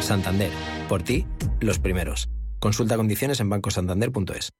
Santander, 0.00 0.50
por 0.88 1.02
ti, 1.02 1.26
los 1.60 1.78
primeros. 1.78 2.28
Consulta 2.58 2.96
condiciones 2.96 3.40
en 3.40 3.48
bancosantander.es. 3.48 4.52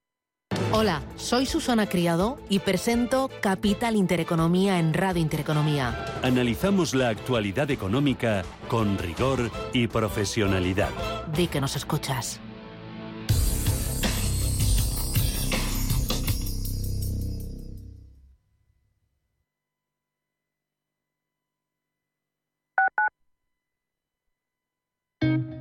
Hola, 0.75 1.03
soy 1.17 1.45
Susana 1.45 1.87
Criado 1.87 2.39
y 2.49 2.61
presento 2.61 3.29
Capital 3.43 3.95
Intereconomía 3.95 4.79
en 4.79 4.95
Radio 4.95 5.21
Intereconomía. 5.21 6.07
Analizamos 6.23 6.95
la 6.95 7.11
actualidad 7.11 7.71
económica 7.71 8.43
con 8.69 8.97
rigor 8.97 9.51
y 9.75 9.87
profesionalidad. 9.87 10.89
Di 11.37 11.49
que 11.49 11.61
nos 11.61 11.77
escuchas. 11.77 12.41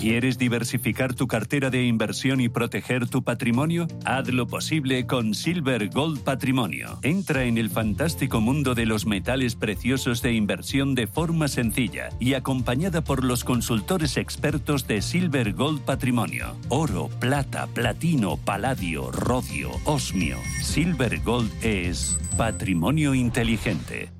¿Quieres 0.00 0.38
diversificar 0.38 1.12
tu 1.12 1.28
cartera 1.28 1.68
de 1.68 1.84
inversión 1.84 2.40
y 2.40 2.48
proteger 2.48 3.06
tu 3.06 3.22
patrimonio? 3.22 3.86
Haz 4.06 4.28
lo 4.28 4.46
posible 4.46 5.06
con 5.06 5.34
Silver 5.34 5.90
Gold 5.90 6.20
Patrimonio. 6.20 6.98
Entra 7.02 7.44
en 7.44 7.58
el 7.58 7.68
fantástico 7.68 8.40
mundo 8.40 8.74
de 8.74 8.86
los 8.86 9.04
metales 9.04 9.56
preciosos 9.56 10.22
de 10.22 10.32
inversión 10.32 10.94
de 10.94 11.06
forma 11.06 11.48
sencilla 11.48 12.08
y 12.18 12.32
acompañada 12.32 13.04
por 13.04 13.24
los 13.24 13.44
consultores 13.44 14.16
expertos 14.16 14.86
de 14.86 15.02
Silver 15.02 15.52
Gold 15.52 15.82
Patrimonio. 15.82 16.56
Oro, 16.70 17.10
plata, 17.20 17.66
platino, 17.66 18.38
paladio, 18.38 19.10
rodio, 19.10 19.70
osmio. 19.84 20.38
Silver 20.62 21.20
Gold 21.20 21.52
es 21.62 22.16
patrimonio 22.38 23.14
inteligente. 23.14 24.19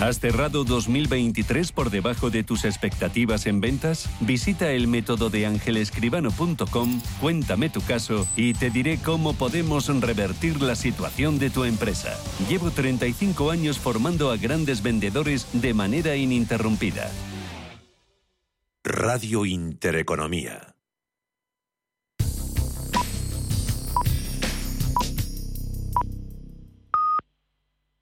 ¿Has 0.00 0.18
cerrado 0.18 0.64
2023 0.64 1.70
por 1.70 1.88
debajo 1.88 2.28
de 2.28 2.42
tus 2.42 2.64
expectativas 2.64 3.46
en 3.46 3.60
ventas? 3.60 4.10
Visita 4.20 4.72
el 4.72 4.88
método 4.88 5.30
de 5.30 5.46
angelescribano.com, 5.46 7.00
cuéntame 7.20 7.70
tu 7.70 7.80
caso 7.80 8.26
y 8.36 8.54
te 8.54 8.70
diré 8.70 8.98
cómo 8.98 9.34
podemos 9.34 9.88
revertir 10.00 10.60
la 10.60 10.74
situación 10.74 11.38
de 11.38 11.50
tu 11.50 11.64
empresa. 11.64 12.18
Llevo 12.48 12.72
35 12.72 13.52
años 13.52 13.78
formando 13.78 14.32
a 14.32 14.36
grandes 14.36 14.82
vendedores 14.82 15.46
de 15.52 15.74
manera 15.74 16.16
ininterrumpida. 16.16 17.10
Radio 18.82 19.46
Intereconomía. 19.46 20.73